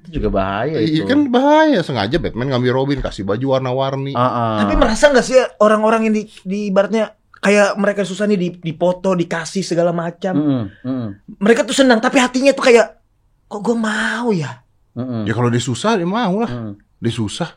Itu 0.00 0.16
juga 0.16 0.28
bahaya 0.32 0.80
itu. 0.80 0.96
Iya 0.96 1.02
kan 1.12 1.28
bahaya 1.28 1.84
sengaja 1.84 2.16
Batman 2.16 2.56
ngambil 2.56 2.72
Robin 2.72 3.04
kasih 3.04 3.28
baju 3.28 3.52
warna-warni. 3.52 4.16
Ah, 4.16 4.24
ah. 4.24 4.56
Tapi 4.64 4.80
merasa 4.80 5.12
nggak 5.12 5.24
sih 5.28 5.36
orang-orang 5.60 6.08
yang 6.08 6.14
di, 6.16 6.24
di 6.40 6.72
ibaratnya 6.72 7.19
kayak 7.40 7.74
mereka 7.74 8.04
susah 8.04 8.24
nih 8.24 8.38
di 8.38 8.48
dipoto, 8.54 9.16
dikasih 9.16 9.64
segala 9.64 9.90
macam. 9.90 10.36
Mm-mm, 10.36 10.62
mm-mm, 10.84 11.08
Mereka 11.40 11.64
tuh 11.64 11.74
senang, 11.74 11.98
tapi 11.98 12.20
hatinya 12.20 12.52
tuh 12.52 12.64
kayak 12.64 13.00
kok 13.48 13.60
gue 13.60 13.74
mau 13.74 14.30
ya. 14.30 14.60
mm-mm, 14.94 15.24
Ya 15.24 15.32
kalau 15.32 15.48
dia 15.48 15.58
susah 15.58 15.96
dia 15.96 16.06
mau 16.06 16.36
lah. 16.38 16.50
mm. 16.50 16.72
Dia 17.00 17.12
susah. 17.12 17.56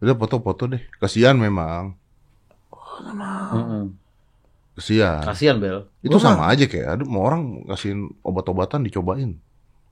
Udah 0.00 0.16
foto-foto 0.16 0.64
deh. 0.66 0.80
Kasihan 0.96 1.36
memang. 1.36 1.94
Mm-mm. 3.52 3.92
Kasihan. 4.76 5.20
Kasihan 5.20 5.56
Bel. 5.60 5.84
Itu 6.00 6.16
Gua 6.16 6.22
sama 6.22 6.48
aja 6.48 6.64
kayak 6.64 6.96
aduh 6.96 7.08
mau 7.08 7.28
orang 7.28 7.68
kasihin 7.68 8.08
obat-obatan 8.24 8.80
dicobain. 8.80 9.36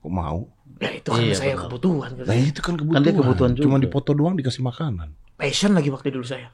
Kok 0.01 0.09
mau? 0.09 0.49
Ya 0.79 0.89
itu 0.95 1.09
kan 1.11 1.19
Iya, 1.21 1.35
saya 1.35 1.53
kebutuhan. 1.59 2.09
Nah 2.17 2.37
itu 2.37 2.59
kan 2.63 2.73
kebutuhan. 2.79 2.97
Kan 2.97 3.05
dia 3.05 3.13
kebutuhan 3.13 3.51
Cuma 3.53 3.77
dipoto 3.77 4.11
doang 4.15 4.33
dikasih 4.33 4.63
makanan. 4.63 5.13
Passion 5.39 5.71
lagi 5.71 5.87
waktu 5.87 6.11
dulu 6.11 6.27
saya. 6.27 6.51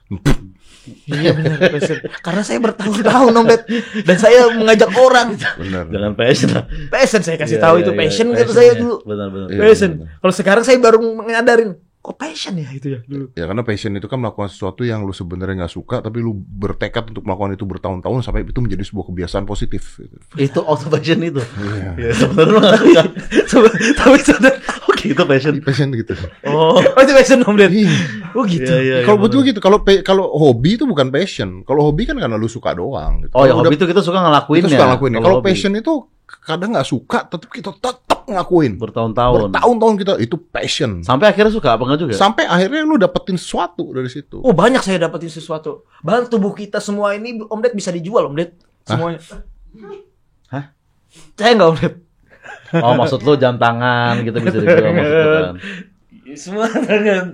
iya 1.10 1.34
benar 1.34 1.58
passion. 1.74 1.98
Karena 2.22 2.46
saya 2.46 2.62
bertahun-tahun 2.62 3.34
Om 3.34 3.46
Bet. 3.50 3.66
Dan 4.06 4.18
saya 4.22 4.54
mengajak 4.54 4.94
orang. 4.94 5.34
Bener. 5.58 5.90
Jangan 5.90 6.14
passion. 6.14 6.50
Passion 6.94 7.22
saya 7.26 7.38
kasih 7.42 7.58
Iya, 7.58 7.66
tahu 7.66 7.76
iya, 7.76 7.82
itu 7.82 7.92
iya. 7.92 7.98
passion 7.98 8.28
gitu 8.30 8.38
Passion, 8.46 8.58
saya 8.62 8.70
iya. 8.70 8.78
dulu. 8.78 8.96
Benar, 9.02 9.28
benar. 9.34 9.48
Iya, 9.50 9.60
Passion. 9.66 9.92
benar. 9.98 10.08
Kalau 10.22 10.34
sekarang 10.38 10.64
saya 10.70 10.78
baru 10.78 10.98
menyadarin 11.02 11.70
kok 12.06 12.16
passion 12.16 12.54
ya 12.54 12.70
itu 12.70 12.88
ya 12.94 13.00
dulu. 13.02 13.34
Ya 13.34 13.50
karena 13.50 13.66
passion 13.66 13.90
itu 13.92 14.06
kan 14.06 14.22
melakukan 14.22 14.46
sesuatu 14.46 14.86
yang 14.86 15.02
lu 15.02 15.10
sebenarnya 15.10 15.66
nggak 15.66 15.74
suka 15.74 16.06
tapi 16.06 16.22
lu 16.22 16.38
bertekad 16.38 17.10
untuk 17.10 17.26
melakukan 17.26 17.58
itu 17.58 17.66
bertahun-tahun 17.66 18.22
sampai 18.22 18.46
itu 18.46 18.62
menjadi 18.62 18.86
sebuah 18.86 19.10
kebiasaan 19.10 19.44
positif. 19.44 19.98
gitu. 19.98 20.14
Itu 20.38 20.62
auto 20.62 20.86
passion 20.86 21.18
itu. 21.20 21.42
Iya. 21.42 21.90
Ya 21.98 22.12
sebenarnya 22.14 22.62
nggak 22.62 22.82
suka. 22.86 23.02
Tapi 23.98 24.18
sudah 24.22 24.54
oke 24.86 25.06
itu 25.10 25.24
passion. 25.26 25.54
Passion 25.66 25.90
gitu. 25.98 26.14
Oh. 26.46 26.78
Oh 26.78 27.02
itu 27.02 27.14
passion 27.18 27.42
Om 27.42 27.56
Bet. 27.58 27.74
Iya. 27.74 27.90
Oh 28.38 28.44
gitu. 28.46 28.70
Iya, 28.70 28.80
iya, 28.80 28.96
kalau 29.02 29.18
iya, 29.18 29.26
betul 29.26 29.40
benar. 29.42 29.50
gitu, 29.50 29.60
kalau 29.66 29.78
pe- 29.82 30.04
kalau 30.06 30.26
hobi 30.30 30.78
itu 30.78 30.86
bukan 30.86 31.10
passion. 31.10 31.66
Kalau 31.66 31.90
hobi 31.90 32.06
kan 32.06 32.22
karena 32.22 32.38
lu 32.38 32.46
suka 32.46 32.78
doang. 32.78 33.26
Gitu. 33.26 33.34
Oh 33.34 33.50
ya 33.50 33.58
Kalau 33.58 33.66
hobi 33.66 33.76
itu 33.76 33.86
kita 33.90 34.02
suka 34.06 34.20
ngelakuin 34.22 34.62
kita 34.62 34.70
ya. 34.70 34.78
suka 34.78 34.86
ngelakuin. 34.94 35.12
Kalau 35.18 35.38
hobi. 35.42 35.48
passion 35.50 35.74
itu 35.74 35.94
kadang 36.26 36.74
nggak 36.74 36.88
suka, 36.90 37.26
tetap 37.30 37.50
kita 37.54 37.72
tetap 37.78 38.26
ngelakuin. 38.26 38.82
bertahun-tahun. 38.82 39.54
Bertahun-tahun 39.54 39.96
kita 40.02 40.14
itu 40.18 40.36
passion. 40.50 41.06
Sampai 41.06 41.30
akhirnya 41.30 41.54
suka 41.54 41.78
apa 41.78 41.86
enggak 41.86 42.00
juga? 42.02 42.14
Sampai 42.18 42.50
akhirnya 42.50 42.82
lu 42.84 42.98
dapetin 42.98 43.38
sesuatu 43.38 43.94
dari 43.94 44.10
situ. 44.10 44.42
Oh 44.42 44.52
banyak 44.52 44.82
saya 44.82 44.98
dapetin 45.06 45.30
sesuatu. 45.30 45.86
Bahkan 46.02 46.34
tubuh 46.34 46.58
kita 46.58 46.82
semua 46.82 47.14
ini 47.14 47.38
Om 47.38 47.60
Det 47.62 47.74
bisa 47.78 47.94
dijual 47.94 48.26
Om 48.30 48.36
Det. 48.36 48.50
Semuanya. 48.86 49.22
Hah? 50.50 50.74
Saya 51.38 51.52
nggak 51.54 51.70
Om 51.70 51.78
Det. 51.78 51.94
Oh 52.82 52.94
maksud 52.98 53.22
lu 53.24 53.38
jam 53.38 53.56
tangan 53.62 54.26
gitu 54.26 54.38
bisa 54.42 54.58
dijual 54.60 54.92
maksud 54.92 55.16
lu 55.16 55.30
kan. 55.30 55.56
Semua 56.36 56.66
tangan. 56.68 57.26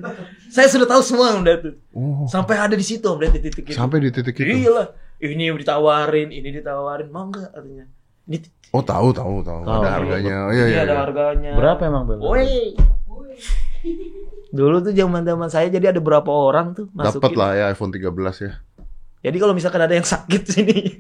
Saya 0.52 0.68
sudah 0.68 0.88
tahu 0.92 1.02
semua 1.02 1.40
Om 1.40 1.44
Det. 1.48 1.60
Oh, 1.96 2.28
Sampai 2.28 2.60
ada 2.60 2.76
di 2.76 2.84
situ 2.84 3.08
Om 3.08 3.20
Det 3.24 3.32
di 3.40 3.42
titik 3.48 3.72
itu. 3.72 3.76
sampai 3.80 4.04
di 4.04 4.12
titik 4.12 4.36
itu. 4.36 4.68
Iya 4.68 4.72
lah. 4.76 4.88
Ini 5.22 5.54
ditawarin, 5.54 6.34
ini 6.34 6.50
ditawarin, 6.50 7.08
mau 7.14 7.30
nggak 7.30 7.54
artinya? 7.54 7.86
Ini 8.26 8.38
Oh 8.72 8.80
tahu 8.80 9.12
tahu 9.12 9.44
tahu. 9.44 9.62
Tahu. 9.68 9.82
Ada 9.84 9.90
harganya. 10.00 10.36
Oh, 10.48 10.52
iya 10.56 10.64
ini 10.64 10.76
iya. 10.76 10.84
ada 10.88 10.96
iya. 10.96 11.02
harganya. 11.04 11.52
Berapa 11.60 11.82
emang 11.92 12.04
Bel? 12.08 12.20
Woi. 12.24 12.76
Dulu 14.52 14.84
tuh 14.84 14.94
zaman-zaman 14.96 15.48
saya 15.52 15.68
jadi 15.68 15.92
ada 15.92 16.00
berapa 16.00 16.28
orang 16.28 16.76
tuh 16.76 16.88
Dapat 16.92 17.20
masukin. 17.20 17.36
lah 17.36 17.52
ya 17.56 17.66
iPhone 17.72 17.92
13 17.92 18.48
ya. 18.48 18.52
Jadi 19.22 19.38
kalau 19.38 19.54
misalkan 19.54 19.82
ada 19.84 19.94
yang 19.94 20.08
sakit 20.08 20.42
sini, 20.56 20.98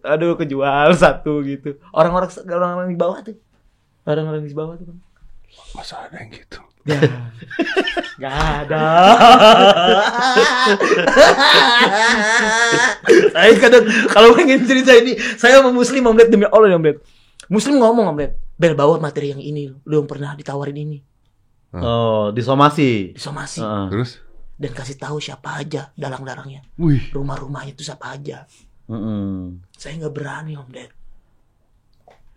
aduh 0.00 0.38
kejual 0.40 0.94
satu 0.96 1.44
gitu. 1.44 1.76
Orang-orang 1.92 2.32
orang-orang 2.48 2.88
di 2.88 2.98
bawah 2.98 3.18
tuh, 3.20 3.36
orang-orang 4.08 4.48
di 4.48 4.56
bawah 4.56 4.74
tuh. 4.80 4.88
Bang. 4.88 5.00
Masa 5.76 6.06
ada 6.08 6.16
yang 6.16 6.32
gitu? 6.32 6.69
Ya. 6.88 7.00
Gak 8.20 8.36
ada. 8.64 8.80
saya 13.32 13.52
kadang 13.56 13.84
kalau 14.08 14.36
pengen 14.36 14.64
cerita 14.64 14.92
ini, 14.92 15.16
saya 15.36 15.60
sama 15.60 15.72
Muslim 15.72 16.04
Om 16.04 16.16
Ded, 16.16 16.28
demi 16.28 16.44
Allah 16.44 16.76
Om 16.76 16.84
Ded. 16.84 16.98
Muslim 17.48 17.80
ngomong 17.80 18.12
Om 18.12 18.18
Ded, 18.18 18.32
Bel 18.56 18.76
bawa 18.76 19.00
materi 19.00 19.32
yang 19.32 19.40
ini, 19.40 19.72
lu 19.84 19.94
yang 20.00 20.08
pernah 20.08 20.36
ditawarin 20.36 20.76
ini, 20.76 20.98
Oh, 21.72 22.28
disomasi. 22.34 23.14
disomasi 23.14 23.62
Heeh. 23.62 23.86
Terus? 23.88 24.12
dan 24.60 24.76
kasih 24.76 25.00
tahu 25.00 25.16
siapa 25.16 25.56
aja 25.56 25.88
dalang-dalangnya, 25.96 26.60
Wih. 26.76 27.08
rumah-rumahnya 27.16 27.72
itu 27.72 27.80
siapa 27.80 28.12
aja. 28.12 28.44
Heeh. 28.84 29.56
Saya 29.72 29.92
nggak 29.96 30.12
berani 30.12 30.52
Om 30.60 30.68
Ded. 30.68 30.92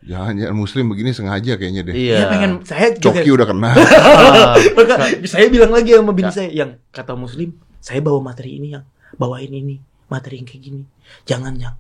Jangan 0.04 0.34
jangan 0.36 0.58
muslim 0.60 0.86
begini 0.92 1.16
sengaja 1.16 1.56
kayaknya 1.56 1.82
deh. 1.88 1.96
Iya. 1.96 2.16
Saya 2.20 2.28
pengen 2.28 2.52
saya 2.68 2.88
juga 3.00 3.04
Coki 3.08 3.30
udah 3.32 3.48
kena. 3.48 3.70
Ah, 3.72 4.56
Maka 4.78 4.96
saya 5.24 5.48
bilang 5.48 5.72
lagi 5.72 5.96
sama 5.96 6.12
bini 6.12 6.32
saya 6.32 6.50
yang 6.52 6.76
kata 6.92 7.16
muslim, 7.16 7.56
saya 7.80 8.04
bawa 8.04 8.20
materi 8.20 8.60
ini 8.60 8.76
yang 8.76 8.84
bawain 9.16 9.52
ini, 9.52 9.80
materi 10.12 10.44
yang 10.44 10.48
kayak 10.48 10.62
gini. 10.62 10.84
Jangan 11.24 11.56
yang 11.56 11.76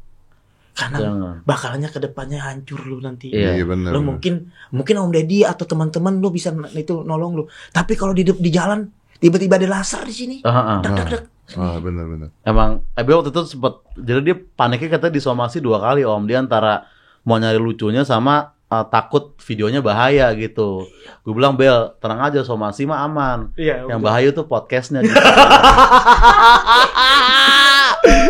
Karena 0.73 0.97
Jangan. 1.05 1.35
bakalannya 1.45 1.89
ke 1.93 1.99
depannya 2.01 2.39
hancur 2.41 2.81
lu 2.81 2.97
nanti. 2.97 3.29
Iya. 3.29 3.61
Iya 3.61 3.65
benar. 3.69 3.93
Lo 3.93 4.01
mungkin 4.01 4.49
mungkin 4.73 5.05
Om 5.05 5.13
Deddy 5.13 5.45
atau 5.45 5.69
teman-teman 5.69 6.17
lu 6.17 6.33
bisa 6.33 6.49
itu 6.73 7.05
nolong 7.05 7.37
lu. 7.37 7.43
Tapi 7.69 7.93
kalau 7.93 8.09
di 8.09 8.25
di 8.25 8.49
jalan 8.49 8.89
tiba-tiba 9.21 9.61
ada 9.61 9.69
laser 9.69 10.01
di 10.01 10.15
sini. 10.15 10.37
Ah, 10.41 10.49
ah. 10.49 10.79
Dak 10.81 10.91
dak 10.97 11.07
dak. 11.13 11.23
Ah, 11.53 11.77
benar 11.77 12.09
benar. 12.09 12.29
Emang 12.41 12.81
Ebe 12.97 13.13
waktu 13.13 13.29
itu 13.29 13.53
sempet 13.53 13.85
jadi 13.99 14.19
dia 14.25 14.35
paniknya 14.57 14.97
katanya 14.97 15.13
disomasi 15.13 15.61
dua 15.61 15.77
kali 15.77 16.01
om 16.01 16.25
dia 16.25 16.41
antara 16.41 16.89
mau 17.23 17.39
nyari 17.39 17.59
lucunya 17.59 18.03
sama 18.03 18.53
uh, 18.67 18.85
takut 18.87 19.37
videonya 19.43 19.79
bahaya 19.79 20.31
gitu. 20.33 20.87
Gue 21.21 21.33
bilang 21.35 21.53
Bel 21.55 21.93
tenang 22.01 22.21
aja 22.25 22.41
somasi 22.41 22.83
mah 22.89 23.05
aman. 23.05 23.53
Iya. 23.55 23.87
Yang 23.87 23.99
bahaya 24.01 24.29
tuh 24.33 24.45
podcastnya 24.49 25.01
gitu. 25.05 25.15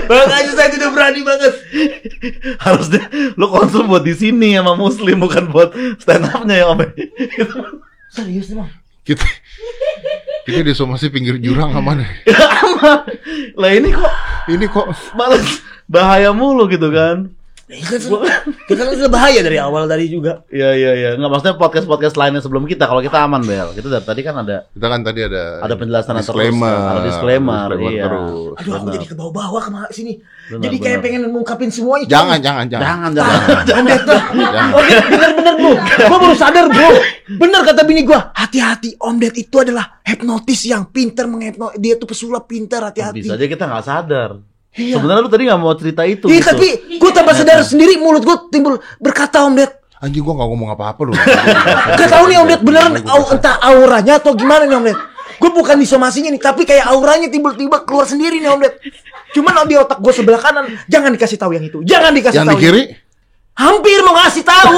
Makanya 0.09 0.53
saya 0.53 0.69
tidak 0.69 0.91
berani 0.93 1.21
banget. 1.25 1.53
Harusnya 2.61 3.01
lu 3.39 3.47
konsum 3.49 3.89
buat 3.89 4.05
di 4.05 4.13
sini 4.13 4.53
sama 4.59 4.77
muslim 4.77 5.17
bukan 5.23 5.49
buat 5.49 5.73
stand 5.97 6.29
up-nya 6.29 6.61
ya 6.61 6.65
om. 6.69 6.79
Serius 8.13 8.53
emang. 8.53 8.69
Kita 9.03 9.25
kita 10.45 10.61
disomasi 10.63 11.09
pinggir 11.09 11.39
jurang 11.39 11.73
aman. 11.79 12.03
aman. 12.03 12.99
Lah 13.57 13.71
ini 13.73 13.89
kok 13.95 14.13
Ini 14.43 14.65
kok 14.67 14.87
malah 15.15 15.39
bahaya 15.87 16.35
mulu 16.35 16.67
gitu 16.67 16.91
kan. 16.91 17.31
Iya 17.73 17.85
kan, 17.89 18.01
kita 18.69 18.81
kan 18.85 18.93
sudah 18.93 19.11
bahaya 19.11 19.41
dari 19.41 19.57
awal 19.57 19.89
tadi 19.89 20.05
juga. 20.05 20.45
Iya 20.53 20.69
iya 20.77 20.91
iya. 20.93 21.09
Nggak 21.17 21.31
maksudnya 21.33 21.55
podcast 21.57 21.85
podcast 21.89 22.15
lainnya 22.15 22.41
sebelum 22.45 22.69
kita. 22.69 22.85
Kalau 22.85 23.01
kita 23.01 23.25
aman 23.25 23.41
Bel. 23.41 23.73
Kita 23.73 23.89
dari 23.89 24.05
tadi 24.05 24.21
kan 24.21 24.35
ada 24.45 24.69
kita 24.69 24.85
kan 24.85 24.99
tadi 25.01 25.19
ada 25.25 25.43
Ada 25.65 25.73
penjelasan 25.73 26.13
terus, 26.13 26.27
disclaimer, 26.29 26.77
ada 26.77 27.01
disclaimer, 27.01 27.67
iya. 27.89 28.05
terus. 28.05 28.53
Aduh, 28.61 28.73
aku 28.77 28.87
jadi 28.93 29.05
ke 29.09 29.15
bawah-bawah 29.17 29.61
ke 29.65 29.71
mana 29.73 29.89
sini. 29.89 30.21
Benar, 30.21 30.61
jadi 30.69 30.75
kayak 30.77 30.99
benar. 31.01 31.05
pengen 31.09 31.21
ngungkapin 31.33 31.69
semuanya. 31.73 32.05
Jangan 32.05 32.37
jangan 32.43 32.65
jangan. 32.69 32.85
jangan 32.85 33.11
jangan. 33.17 33.39
Om 33.73 33.85
Ded, 33.89 34.01
Jangan. 34.05 34.69
Om 34.69 34.83
Ded, 34.85 35.03
bener-bener 35.09 35.53
bro. 35.57 35.73
Gue 35.81 36.17
baru 36.21 36.35
sadar 36.37 36.65
bro. 36.69 36.89
Bener 37.41 37.61
kata 37.65 37.81
bini 37.87 38.01
gue. 38.05 38.19
Hati-hati, 38.37 38.89
Om 39.01 39.15
Ded 39.17 39.33
itu 39.33 39.55
adalah 39.57 40.03
hipnotis 40.05 40.61
yang 40.69 40.93
pinter 40.93 41.25
menghipnotis. 41.25 41.79
Dia 41.81 41.97
tuh 41.97 42.05
pesulap 42.05 42.45
pinter, 42.45 42.83
hati-hati. 42.85 43.25
Bisa 43.25 43.33
aja 43.33 43.45
kita 43.49 43.65
nggak 43.65 43.85
sadar. 43.85 44.52
Iya. 44.73 44.97
Sebenarnya 44.97 45.21
lu 45.21 45.29
tadi 45.29 45.43
nggak 45.45 45.59
mau 45.61 45.73
cerita 45.77 46.01
itu. 46.01 46.25
Iya, 46.25 46.41
gitu. 46.41 46.49
tapi 46.49 46.67
gue 46.97 47.11
tambah 47.13 47.33
sadar 47.37 47.61
sendiri 47.61 48.01
mulut 48.01 48.25
gue 48.25 48.37
timbul 48.49 48.81
berkata 48.97 49.45
Om 49.45 49.53
Ded. 49.53 49.71
Anjing 50.03 50.19
gua 50.19 50.35
gak 50.35 50.49
ngomong 50.51 50.69
apa-apa 50.75 51.01
lu. 51.07 51.13
Gak 51.95 52.09
tahu 52.11 52.27
nih 52.27 52.37
Om 52.43 52.47
Ded 52.51 52.61
beneran 52.65 52.93
au, 53.07 53.23
entah 53.31 53.55
auranya 53.63 54.19
atau 54.19 54.35
gimana 54.35 54.67
nih 54.67 54.75
Om 54.75 54.85
Ded. 54.91 54.99
Gue 55.39 55.49
bukan 55.55 55.79
disomasinya 55.79 56.27
nih, 56.27 56.41
tapi 56.43 56.67
kayak 56.67 56.91
auranya 56.91 57.31
tiba-tiba 57.31 57.87
keluar 57.87 58.03
sendiri 58.03 58.43
nih 58.43 58.51
Om 58.51 58.59
Ded. 58.67 58.73
Cuman 59.31 59.63
di 59.63 59.79
otak 59.79 60.03
gue 60.03 60.11
sebelah 60.11 60.43
kanan, 60.43 60.67
jangan 60.91 61.15
dikasih 61.15 61.39
tahu 61.39 61.55
yang 61.55 61.63
itu. 61.63 61.79
Jangan 61.87 62.11
dikasih 62.11 62.43
Yang 62.43 62.47
tahu. 62.51 62.59
di 62.59 62.63
kiri? 62.67 62.83
Hampir 63.53 63.97
mau 64.03 64.13
ngasih 64.19 64.43
tahu. 64.43 64.77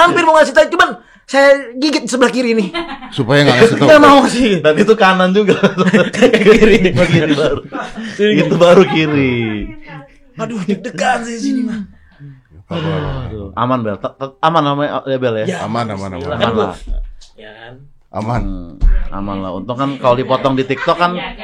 Hampir 0.00 0.22
mau 0.24 0.34
ngasih 0.40 0.54
tahu, 0.56 0.66
cuman 0.72 0.88
saya 1.24 1.48
gigit 1.74 2.04
sebelah 2.04 2.28
kiri 2.28 2.52
nih. 2.52 2.68
Supaya 3.16 3.42
nggak 3.42 3.56
ngasih 3.56 3.76
tahu. 3.76 3.88
Gak 3.88 4.00
mau 4.00 4.20
sih. 4.26 4.50
Dan 4.60 4.74
itu 4.76 4.92
kanan 4.94 5.30
juga. 5.30 5.56
kiri, 6.16 6.92
kiri 6.92 7.32
baru. 7.32 7.60
itu 8.18 8.54
baru 8.54 8.82
kiri. 8.84 9.36
Aduh, 10.34 10.60
deg-degan 10.62 11.22
saya 11.22 11.38
sini 11.38 11.62
mah. 11.62 11.80
Aduh, 12.66 13.52
aman 13.54 13.78
Bel. 13.80 13.96
T- 13.96 14.14
t- 14.14 14.34
Aman 14.40 14.62
namanya 14.62 15.04
ya 15.04 15.16
Bel 15.16 15.34
ya. 15.40 15.46
Ya. 15.46 15.58
Aman 15.62 15.84
aman 15.86 16.10
aman. 16.12 16.28
Aman 16.32 16.52
lah. 16.54 16.74
Ya 17.34 17.50
kan? 17.52 17.72
Aman. 18.10 18.42
Hmm, 18.42 18.72
aman 19.12 19.36
lah. 19.40 19.50
Untung 19.52 19.74
kan 19.74 19.90
kalau 19.96 20.14
dipotong 20.14 20.54
di 20.54 20.64
TikTok 20.64 20.96
kan 20.96 21.12
Ya, 21.12 21.34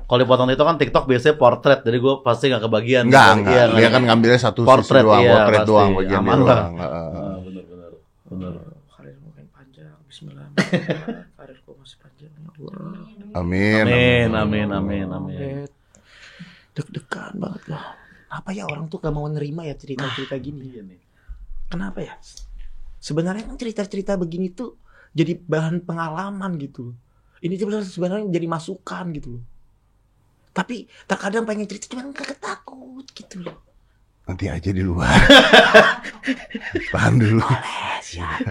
kalau 0.00 0.18
dipotong 0.18 0.46
di 0.46 0.54
TikTok 0.54 0.68
kan 0.68 0.78
TikTok 0.78 1.04
biasanya 1.04 1.36
portrait. 1.36 1.80
Jadi 1.82 1.96
gue 1.96 2.14
pasti 2.22 2.48
nggak 2.48 2.62
kebagian. 2.64 3.04
Enggak, 3.06 3.26
Iya, 3.44 3.62
enggak. 3.66 3.76
Dia 3.76 3.88
kan 3.90 4.02
ngambilnya 4.04 4.40
satu 4.40 4.60
Portrait, 4.62 5.02
sisi 5.02 5.08
doang, 5.10 5.20
iya, 5.20 5.32
portrait 5.36 5.58
pasti. 5.58 5.68
doang, 5.68 5.90
bagian 5.94 6.18
Aman 6.18 6.32
dia 6.32 6.40
lah. 6.40 6.56
doang. 6.56 6.74
Heeh. 6.74 7.06
benar 7.44 7.64
benar. 7.68 7.90
Benar. 8.24 8.52
Karir 8.88 9.14
makin 9.20 9.46
panjang. 9.52 9.96
Bismillah. 10.18 10.50
Karirku 11.38 11.78
masih 11.78 11.94
panjang. 12.02 12.34
Ya 12.34 12.50
Allah. 12.50 13.06
Amin. 13.38 13.86
Amin, 13.86 14.30
amin, 14.34 14.68
amin, 14.74 15.06
amin. 15.14 15.70
Deg-degan 16.74 17.38
banget 17.38 17.70
lah. 17.70 17.94
Apa 18.26 18.50
ya 18.50 18.66
orang 18.66 18.90
tuh 18.90 18.98
gak 18.98 19.14
mau 19.14 19.30
nerima 19.30 19.62
ya 19.62 19.78
cerita-cerita 19.78 20.34
gini? 20.42 20.74
Kenapa 21.70 22.02
ya? 22.02 22.18
Sebenarnya 22.98 23.46
kan 23.46 23.54
cerita-cerita 23.62 24.18
begini 24.18 24.50
tuh 24.50 24.74
jadi 25.14 25.38
bahan 25.38 25.86
pengalaman 25.86 26.58
gitu. 26.58 26.98
Ini 27.38 27.54
sebenarnya 27.54 27.86
sebenarnya 27.86 28.26
jadi 28.26 28.46
masukan 28.50 29.14
gitu 29.14 29.38
loh. 29.38 29.44
Tapi 30.50 30.90
terkadang 31.06 31.46
pengen 31.46 31.70
cerita 31.70 31.94
cuman 31.94 32.10
kagak 32.10 32.42
takut 32.42 33.06
gitu 33.14 33.46
loh. 33.46 33.62
Nanti 34.26 34.50
aja 34.50 34.70
di 34.74 34.82
luar. 34.82 35.14
Tahan 36.92 37.14
dulu. 37.20 37.42
Siap. 38.04 38.38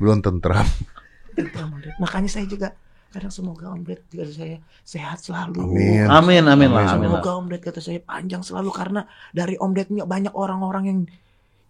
Belum 0.00 0.18
tentram. 0.22 0.66
Tentram. 1.34 1.68
Makanya 1.98 2.30
saya 2.30 2.46
juga 2.48 2.72
kadang 3.12 3.28
semoga 3.28 3.68
Om 3.68 3.84
Ded 3.84 4.00
juga 4.08 4.24
saya 4.32 4.56
sehat 4.82 5.20
selalu. 5.20 5.60
Amin. 5.60 6.08
Amin, 6.08 6.44
amin 6.48 6.72
Amin. 6.72 7.08
Semoga 7.08 7.30
Om 7.36 7.52
Ded 7.52 7.60
kata 7.60 7.84
saya 7.84 8.00
panjang 8.00 8.40
selalu 8.40 8.72
karena 8.72 9.04
dari 9.36 9.60
Om 9.60 9.72
Ded 9.76 9.92
ini 9.92 10.00
banyak 10.00 10.32
orang-orang 10.32 10.84
yang 10.88 11.04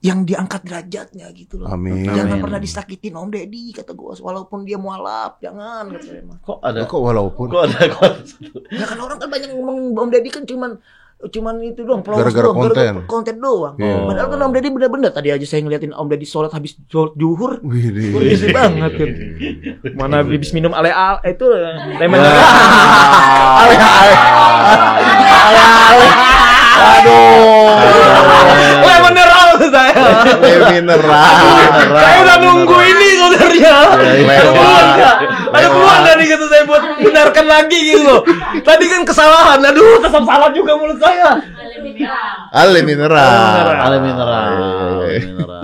yang 0.03 0.27
diangkat 0.27 0.67
derajatnya 0.67 1.31
gitu 1.31 1.63
loh. 1.63 1.71
Amin. 1.71 2.03
Jangan 2.03 2.39
Amin. 2.39 2.43
pernah 2.43 2.59
disakitin 2.59 3.15
Om 3.15 3.31
Deddy 3.31 3.71
kata 3.71 3.95
gua 3.95 4.19
walaupun 4.19 4.67
dia 4.67 4.75
mualaf 4.75 5.39
jangan 5.39 5.95
kata 5.95 6.03
saya 6.03 6.23
mah. 6.27 6.43
Kok 6.43 6.59
ada 6.59 6.83
Kok 6.91 7.03
walaupun 7.07 7.47
kok 7.47 7.63
ada 7.71 7.79
kok 7.87 8.03
ada 8.03 8.23
Ya 8.75 8.85
kan 8.91 8.99
orang 8.99 9.23
kan 9.23 9.31
banyak 9.31 9.55
ngomong 9.55 9.95
Om 9.95 10.11
Deddy 10.11 10.31
kan 10.35 10.43
cuman 10.43 10.83
cuman 11.23 11.55
itu 11.61 11.83
doang 11.83 12.03
Gara-gara 12.03 12.43
doang, 12.43 12.57
konten. 12.57 12.75
gara-gara 12.75 13.07
konten 13.07 13.37
doang. 13.37 13.75
Iya. 13.77 13.95
Padahal 14.03 14.27
kan 14.27 14.41
Om 14.41 14.53
Deddy 14.53 14.69
bener-bener 14.71 15.11
tadi 15.11 15.29
aja 15.29 15.47
saya 15.47 15.61
ngeliatin 15.61 15.93
Om 15.93 16.07
Deddy 16.09 16.25
sholat 16.25 16.51
habis 16.51 16.75
sholat 16.87 17.15
zuhur 17.15 17.63
Wih, 17.63 18.11
Berisi 18.11 18.51
banget 18.51 18.91
kan. 18.93 19.09
Mana 19.95 20.21
habis 20.21 20.51
minum 20.51 20.73
ale 20.73 20.91
ale 20.91 21.23
itu 21.29 21.47
lemon 21.97 22.19
Ale 22.19 22.35
ale. 23.77 24.15
Ale 25.23 25.61
ale. 25.61 26.07
Aduh. 26.83 27.71
lemon 28.83 29.13
mineral 29.13 29.49
saya. 29.63 29.93
mineral. 30.73 31.23
Saya 31.93 32.17
udah 32.21 32.37
nunggu 32.41 32.77
ini 32.81 33.09
sebenarnya. 33.13 33.75
iya. 34.19 34.33
Ada 34.33 34.51
peluang? 34.51 34.87
Ada 35.53 35.67
peluang 35.69 35.99
nggak 36.03 36.15
nih 36.15 36.27
kata 36.29 36.45
saya 36.49 36.62
buat 36.73 36.83
benarkan 37.05 37.47
lagi 37.47 37.79
gitu 37.93 38.01
loh. 38.01 38.21
Tadi 38.65 38.85
kan 38.89 39.05
kesalahan. 39.05 39.61
Aduh, 39.61 40.01
tetap 40.01 40.25
salah 40.25 40.49
juga 40.57 40.73
mulut 40.81 40.97
saya. 40.97 41.37
Ale 41.37 41.77
mineral. 41.85 42.37
Ale 42.57 42.79
mineral. 42.81 43.67
Ale 43.77 43.97
mineral. 44.01 44.51
Eh. 45.13 45.21
Mineral. 45.29 45.61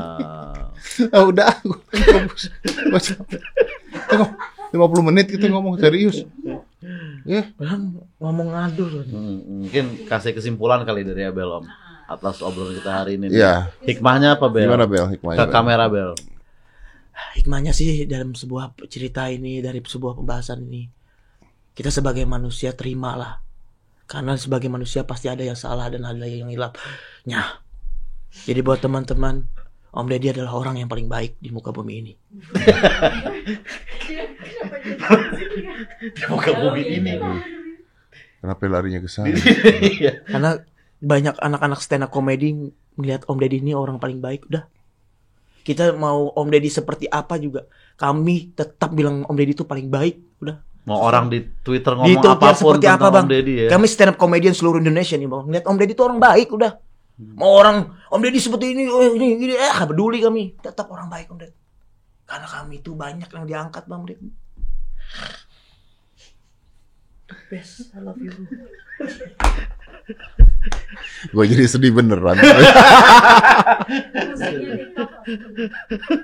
Ah, 1.15 1.23
udah. 1.25 1.49
Gua 2.93 3.01
capek. 3.01 3.41
Tengok, 4.11 4.31
50 4.75 5.09
menit 5.09 5.27
kita 5.31 5.47
ngomong 5.49 5.79
serius. 5.81 6.27
Ya, 7.29 7.45
Bang, 7.61 8.03
ngomong 8.19 8.51
ngadu. 8.51 9.05
Hmm, 9.05 9.65
Mungkin 9.65 10.09
kasih 10.09 10.33
kesimpulan 10.33 10.83
kali 10.83 11.05
dari 11.05 11.29
Abel 11.29 11.61
Om 11.61 11.65
atas 12.09 12.41
obrolan 12.41 12.73
kita 12.73 12.91
hari 13.05 13.21
ini. 13.21 13.29
Iya. 13.29 13.69
Hikmahnya 13.85 14.41
apa 14.41 14.49
Bel? 14.49 14.65
Gimana 14.65 14.89
Bel 14.89 15.07
hikmahnya? 15.13 15.39
Ke 15.39 15.45
Bel? 15.45 15.53
kamera 15.53 15.85
Bel. 15.93 16.13
Hikmahnya 17.37 17.77
sih 17.77 18.09
dalam 18.09 18.33
sebuah 18.33 18.73
cerita 18.89 19.29
ini, 19.29 19.61
dari 19.61 19.85
sebuah 19.85 20.17
pembahasan 20.17 20.65
ini. 20.67 20.89
Kita 21.79 21.95
sebagai 21.95 22.27
manusia 22.27 22.75
terimalah. 22.75 23.39
Karena 24.11 24.35
sebagai 24.35 24.67
manusia 24.67 25.07
pasti 25.07 25.31
ada 25.31 25.47
yang 25.47 25.55
salah 25.55 25.87
dan 25.87 26.03
ada 26.03 26.27
yang 26.27 26.51
hilapnya. 26.51 27.63
Jadi 28.51 28.61
buat 28.67 28.83
teman-teman, 28.83 29.47
Om 29.95 30.11
Deddy 30.11 30.35
adalah 30.35 30.59
orang 30.59 30.83
yang 30.83 30.91
paling 30.91 31.07
baik 31.07 31.39
di 31.39 31.55
muka 31.55 31.71
bumi 31.71 31.95
ini. 32.03 32.13
Di 36.19 36.23
muka 36.27 36.51
bumi 36.51 36.83
ini. 36.83 37.15
Kenapa 38.43 38.63
larinya 38.67 38.99
ke 38.99 39.07
sana? 39.07 39.39
Iya. 39.79 40.27
Karena 40.27 40.59
banyak 40.99 41.39
anak-anak 41.39 41.79
stand 41.79 42.03
up 42.03 42.11
comedy 42.11 42.75
melihat 42.99 43.23
Om 43.31 43.39
Deddy 43.39 43.63
ini 43.63 43.79
orang 43.79 44.03
paling 44.03 44.19
baik. 44.19 44.51
Udah. 44.51 44.67
Kita 45.63 45.95
mau 45.95 46.35
Om 46.35 46.49
Deddy 46.51 46.75
seperti 46.75 47.07
apa 47.07 47.39
juga. 47.39 47.71
Kami 47.95 48.51
tetap 48.59 48.91
bilang 48.99 49.23
Om 49.31 49.37
Deddy 49.39 49.55
itu 49.55 49.63
paling 49.63 49.87
baik. 49.87 50.43
Udah. 50.43 50.59
Mau 50.89 51.05
orang 51.05 51.29
di 51.29 51.45
Twitter 51.61 51.93
ngomong 51.93 52.25
apa 52.25 52.57
pun 52.57 52.57
seperti 52.57 52.89
tentang 52.89 52.97
apa 52.97 53.09
bang? 53.13 53.25
Om 53.25 53.31
Deddy 53.31 53.55
ya. 53.61 53.69
Kami 53.77 53.85
stand 53.85 54.11
up 54.11 54.17
comedian 54.17 54.55
seluruh 54.57 54.81
Indonesia 54.81 55.21
nih 55.21 55.29
bang. 55.29 55.45
Lihat 55.53 55.65
Om 55.69 55.77
Deddy 55.77 55.93
itu 55.93 56.05
orang 56.09 56.17
baik 56.17 56.49
udah. 56.49 56.73
Mau 57.37 57.53
orang 57.53 57.77
Om 58.09 58.21
Deddy 58.25 58.41
seperti 58.41 58.73
ini, 58.73 58.89
oh, 58.89 59.13
ini, 59.13 59.37
ini, 59.37 59.53
eh 59.53 59.73
peduli 59.85 60.25
kami. 60.25 60.57
Tetap 60.57 60.89
orang 60.89 61.13
baik 61.13 61.29
Om 61.29 61.39
Deddy. 61.45 61.57
Karena 62.25 62.49
kami 62.49 62.81
itu 62.81 62.97
banyak 62.97 63.29
yang 63.29 63.45
diangkat 63.45 63.85
bang 63.85 64.03
Deddy. 64.09 64.29
The 67.29 67.37
best, 67.53 67.93
I 67.93 68.01
love 68.01 68.17
you. 68.17 68.33
Gue 71.35 71.45
jadi 71.45 71.69
sedih 71.69 71.93
beneran. 71.93 72.41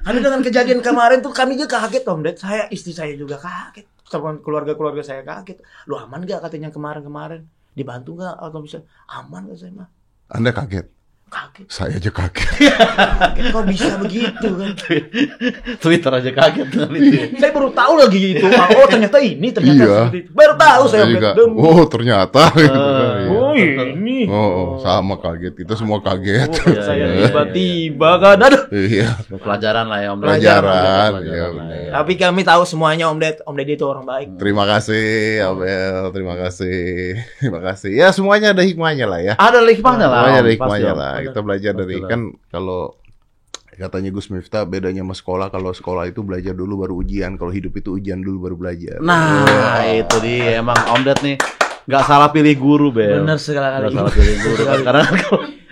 Karena 0.04 0.20
dengan 0.22 0.40
kejadian 0.40 0.80
kemarin 0.80 1.20
tuh 1.20 1.34
kami 1.34 1.60
juga 1.60 1.84
kaget 1.84 2.04
Om 2.08 2.20
Ded. 2.24 2.36
Saya 2.40 2.64
istri 2.72 2.96
saya 2.96 3.12
juga 3.12 3.36
kaget. 3.36 3.84
Sama 4.04 4.36
keluarga-keluarga 4.38 5.00
saya 5.00 5.20
kaget. 5.20 5.58
Lu 5.84 5.96
aman 5.96 6.22
gak 6.22 6.42
katanya 6.42 6.68
kemarin-kemarin? 6.68 7.44
dibantu 7.74 8.14
nggak 8.14 8.38
atau 8.38 8.62
bisa 8.62 8.78
aman 9.10 9.50
nggak 9.50 9.58
saya 9.58 9.74
mah 9.74 9.90
Anda 10.30 10.54
kaget. 10.54 10.86
kaget 11.26 11.66
Saya 11.66 11.98
aja 11.98 12.06
kaget. 12.06 12.50
kaget 13.18 13.44
kok 13.50 13.64
bisa 13.66 13.98
begitu 13.98 14.48
kan 14.54 14.70
Twitter 15.76 16.12
aja 16.14 16.30
kaget 16.30 16.66
dengan 16.70 16.94
itu. 16.94 17.10
ya. 17.10 17.26
saya 17.34 17.50
baru 17.50 17.74
tahu 17.74 17.92
lagi 17.98 18.20
itu 18.30 18.46
oh 18.46 18.86
ternyata 18.86 19.18
ini 19.18 19.50
ternyata 19.50 19.82
Iya. 19.82 19.90
seperti 19.98 20.18
itu 20.22 20.30
baru 20.30 20.54
tahu 20.54 20.82
saya 20.86 21.02
Saya 21.02 21.10
juga. 21.10 21.30
Oh 21.58 21.82
ternyata. 21.84 22.42
Ah, 22.46 22.54
iya. 22.62 23.28
Oh 23.54 23.86
ini 23.86 24.18
Oh, 24.26 24.34
oh, 24.50 24.68
sama 24.78 25.14
kaget. 25.16 25.54
Kita 25.54 25.74
semua 25.74 25.98
kaget. 25.98 26.50
Oh, 26.50 26.70
Iya, 26.70 26.82
saya 26.82 27.04
iya, 27.06 27.26
tiba-tiba 27.28 28.10
kan 28.18 28.36
aduh 28.40 28.62
Iya. 28.68 29.08
Pelajaran 29.30 29.86
lah 29.86 29.98
ya 29.98 30.08
Om. 30.10 30.18
Pelajaran, 30.18 30.62
Pelajaran 30.64 31.22
iya, 31.22 31.44
lah 31.44 31.52
benar. 31.54 31.76
ya. 31.76 31.90
tapi 31.94 32.12
kami 32.14 32.40
tahu 32.42 32.62
semuanya 32.64 33.04
Om 33.06 33.18
Ded 33.18 33.36
Om 33.40 33.54
Deddy 33.54 33.74
itu 33.74 33.84
orang 33.84 34.04
baik 34.04 34.28
Terima 34.36 34.64
kasih, 34.64 35.06
Abel. 35.44 36.10
Terima 36.10 36.34
kasih. 36.36 36.82
Terima 37.38 37.60
kasih. 37.62 37.90
Ya 37.90 38.08
semuanya 38.10 38.50
ada 38.50 38.62
hikmahnya 38.62 39.06
lah 39.06 39.20
ya. 39.22 39.34
Ada 39.36 39.62
hikmahnya 39.62 40.06
lah. 40.06 40.20
Semuanya 40.20 40.40
ada 40.40 40.50
hikmahnya 40.50 40.92
lah. 40.92 41.12
Ada. 41.14 41.24
Kita 41.30 41.40
belajar 41.40 41.72
Pasti 41.72 41.82
dari 41.84 41.96
kan 42.04 42.20
kalau 42.48 42.80
katanya 43.74 44.10
Gus 44.10 44.30
Miftah 44.30 44.62
bedanya 44.62 45.02
sama 45.02 45.14
sekolah 45.14 45.46
kalau 45.50 45.74
sekolah 45.74 46.06
itu 46.06 46.22
belajar 46.22 46.54
dulu 46.54 46.86
baru 46.86 46.94
ujian 46.94 47.34
kalau 47.34 47.50
hidup 47.50 47.74
itu 47.74 47.98
ujian 47.98 48.22
dulu 48.22 48.46
baru 48.46 48.54
belajar 48.54 49.02
Nah, 49.02 49.42
itu 49.84 50.14
dia 50.22 50.62
emang 50.62 50.78
Om 50.94 51.02
Ded 51.02 51.18
nih 51.26 51.36
nggak 51.84 52.02
salah 52.02 52.28
pilih 52.28 52.54
guru, 52.54 52.88
Bel. 52.90 53.20
benar 53.20 53.36
sekali 53.36 53.60
Nggak 53.60 53.92
salah 53.92 54.12
pilih 54.12 54.36
guru. 54.38 54.62
Karena 54.80 55.02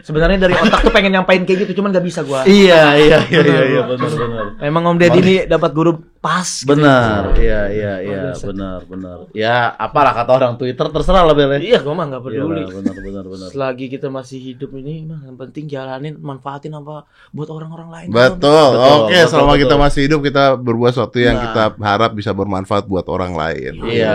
sebenarnya 0.02 0.38
dari 0.40 0.54
otak 0.56 0.82
tuh 0.82 0.90
pengen 0.90 1.14
nyampain 1.14 1.46
kayak 1.46 1.62
gitu 1.62 1.78
cuman 1.78 1.94
nggak 1.94 2.02
bisa 2.02 2.26
gua 2.26 2.42
iya, 2.42 2.98
iya, 2.98 3.22
iya, 3.22 3.38
iya, 3.38 3.62
iya, 3.68 3.80
benar, 3.86 4.10
benar. 4.10 4.44
Emang 4.58 4.82
Om 4.84 4.98
Deddy 4.98 5.20
ini 5.22 5.34
dapat 5.46 5.70
guru 5.70 5.94
pas 6.18 6.42
gitu. 6.42 6.66
Benar, 6.68 7.30
iya, 7.38 7.70
iya, 7.70 7.92
iya, 7.98 8.18
Luar 8.18 8.34
biasa. 8.34 8.44
benar, 8.50 8.78
benar. 8.82 9.16
Ya, 9.30 9.70
apalah 9.72 10.10
kata 10.12 10.30
orang 10.32 10.52
Twitter 10.54 10.86
terserah 10.88 11.22
lah, 11.22 11.30
Bel. 11.32 11.54
ya. 11.54 11.58
Iya, 11.62 11.78
gua 11.80 11.94
mah 11.94 12.06
nggak 12.08 12.18
peduli. 12.20 12.62
Benar, 12.62 12.96
benar, 12.98 13.24
benar. 13.26 13.48
Selagi 13.48 13.86
kita 13.88 14.10
masih 14.10 14.38
hidup 14.42 14.74
ini, 14.74 15.02
mah 15.04 15.22
yang 15.22 15.38
penting 15.38 15.66
jalanin, 15.66 16.18
manfaatin 16.18 16.74
apa 16.74 17.06
buat 17.30 17.46
orang-orang 17.46 17.88
lain. 17.88 18.08
betul, 18.10 18.74
Betul, 18.74 18.90
oke 19.00 19.06
betul, 19.08 19.30
selama 19.30 19.46
betul. 19.48 19.62
kita 19.62 19.74
masih 19.78 20.00
hidup 20.02 20.20
kita 20.20 20.44
berbuat 20.56 20.90
sesuatu 20.92 21.18
yang 21.18 21.34
Nah. 21.34 21.42
kita 21.44 21.62
harap 21.78 22.10
bisa 22.12 22.30
bermanfaat 22.32 22.84
buat 22.84 23.06
orang 23.06 23.32
lain 23.32 23.72
Iya. 23.82 24.14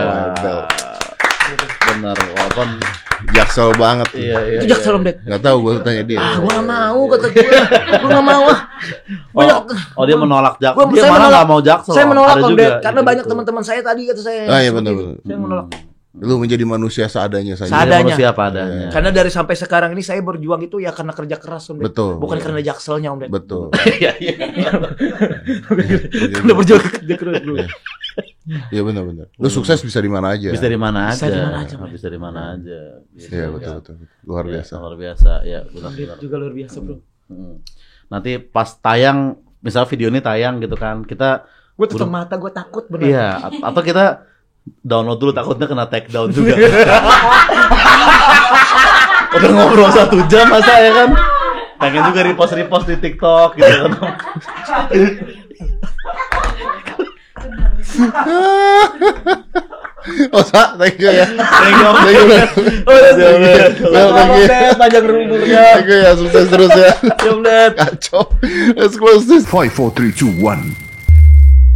Benar, 1.98 2.14
walaupun 2.14 2.68
jaksel 3.34 3.74
banget 3.74 4.08
iya, 4.14 4.38
iya. 4.46 4.58
Itu 4.62 4.66
jaksel 4.70 4.94
Om 4.94 5.02
Ded. 5.02 5.18
nggak 5.26 5.42
tahu 5.42 5.56
gue 5.66 5.72
tanya 5.82 6.02
dia 6.06 6.18
Ah, 6.18 6.38
gua 6.38 6.50
nggak 6.54 6.66
mau 6.70 7.00
kata 7.10 7.26
gua. 7.26 7.50
Gua 7.98 8.08
nggak 8.08 8.24
mau 8.24 8.42
ah. 8.46 8.58
Banyak. 9.34 9.56
Oh, 9.58 9.98
oh, 9.98 10.04
dia 10.06 10.16
menolak 10.16 10.54
jaksel. 10.56 10.78
Gua- 10.78 10.86
Dia 10.88 11.02
saya 11.02 11.10
malah 11.10 11.18
menolak- 11.18 11.34
nggak 11.34 11.48
mau 11.50 11.60
jaksel. 11.60 11.92
Saya 11.92 12.06
menolak 12.06 12.36
Ded 12.54 12.72
karena 12.78 13.00
gitu. 13.00 13.08
banyak 13.10 13.24
teman-teman 13.26 13.62
saya 13.66 13.80
tadi 13.82 14.02
kata 14.06 14.22
saya. 14.22 14.42
Ah, 14.46 14.58
iya, 14.62 14.70
benar, 14.70 14.92
benar. 14.94 15.16
Saya 15.18 15.38
menolak. 15.38 15.66
Lu 16.18 16.34
menjadi 16.36 16.62
manusia 16.62 17.06
seadanya 17.06 17.54
saja 17.54 17.70
Seadanya. 17.70 18.10
Manusia 18.10 18.28
apa 18.28 18.42
adanya. 18.46 18.86
Karena 18.88 19.10
dari 19.10 19.28
sampai 19.28 19.54
sekarang 19.54 19.90
ini 19.90 20.00
saya 20.00 20.18
berjuang 20.18 20.58
itu 20.60 20.76
ya 20.76 20.90
karena 20.90 21.10
kerja 21.10 21.36
keras 21.36 21.68
Om. 21.68 21.78
Betul. 21.80 22.18
Bukan 22.22 22.36
Iya. 22.36 22.44
karena 22.44 22.60
jakselnya 22.64 23.08
Om 23.10 23.20
betul 23.28 23.70
Iya, 23.94 24.12
iya. 24.18 24.34
Udah 26.40 26.54
berjuang 26.54 26.82
kerja 26.82 27.14
keras 27.14 27.40
bro. 27.40 27.56
Iya 28.68 28.80
benar-benar. 28.82 29.26
Lu 29.32 29.48
sukses 29.48 29.78
bisa 29.78 29.98
di 29.98 30.08
mana 30.08 30.32
aja. 30.32 30.48
Bisa 30.48 30.66
di 30.66 30.74
mana 30.74 31.12
Bisa 31.12 31.26
aja. 31.26 31.30
di 31.30 31.40
mana 31.40 31.56
aja. 31.60 31.74
Bisa 31.86 32.06
di 32.08 32.18
mana 32.18 32.40
aja. 32.52 32.78
Iya 33.14 33.46
betul 33.48 33.72
betul. 33.78 33.94
Luar 34.24 34.44
Iya, 34.44 34.52
biasa. 34.56 34.72
Luar 34.76 34.96
biasa. 34.96 35.32
Ya, 35.44 35.60
benar 35.64 35.90
benar. 35.92 36.16
juga 36.18 36.36
luar 36.36 36.52
biasa 36.52 36.76
bro. 36.78 36.96
Hmm. 37.28 37.60
Nanti 38.08 38.30
pas 38.40 38.72
tayang, 38.74 39.18
misal 39.60 39.84
video 39.84 40.08
ini 40.08 40.18
tayang 40.18 40.58
gitu 40.58 40.74
kan, 40.74 41.04
kita 41.04 41.44
Gue 41.76 41.86
tutup 41.86 42.08
mata, 42.08 42.34
gue 42.34 42.48
takut 42.48 42.88
benar. 42.88 43.04
iya 43.04 43.26
at- 43.38 43.62
atau 43.62 43.82
kita 43.84 44.24
download 44.82 45.18
dulu 45.20 45.32
takutnya 45.34 45.66
kena 45.68 45.86
take 45.86 46.08
down 46.10 46.32
juga. 46.32 46.54
Udah 49.38 49.50
ngobrol 49.52 49.90
satu 49.92 50.24
jam 50.26 50.48
masa 50.48 50.72
ya 50.80 50.92
kan? 50.92 51.10
Pengen 51.78 52.02
juga 52.10 52.20
repost 52.26 52.52
repost 52.56 52.86
di 52.90 52.96
TikTok 52.98 53.54
gitu 53.54 53.68
kan. 53.68 53.92
Oh, 60.32 60.40
Sa, 60.40 60.72
thank 60.80 60.96
you 60.96 61.12
ya. 61.12 61.28
Thank 61.28 61.76
you. 61.76 61.92
Thank 62.00 62.16
you. 62.16 62.24
Oh, 62.88 62.96
iya, 62.96 63.12
Thank 63.12 63.76
you, 63.76 63.92
Selamat 63.92 64.16
thank 64.16 64.40
you. 64.40 64.48
Panjang 64.80 65.04
umurnya. 65.04 65.60
Thank 65.76 65.92
you 65.92 66.00
ya, 66.00 66.16
sukses 66.16 66.48
terus 66.48 66.72
ya. 66.72 66.96
Ya 66.96 67.32
Ded. 67.44 67.76
Kacau. 67.76 68.24
Let's 68.72 68.96
close 68.96 69.28
this. 69.28 69.44
Five, 69.44 69.76
four, 69.76 69.92
three, 69.92 70.08
two, 70.14 70.32
one. 70.40 70.87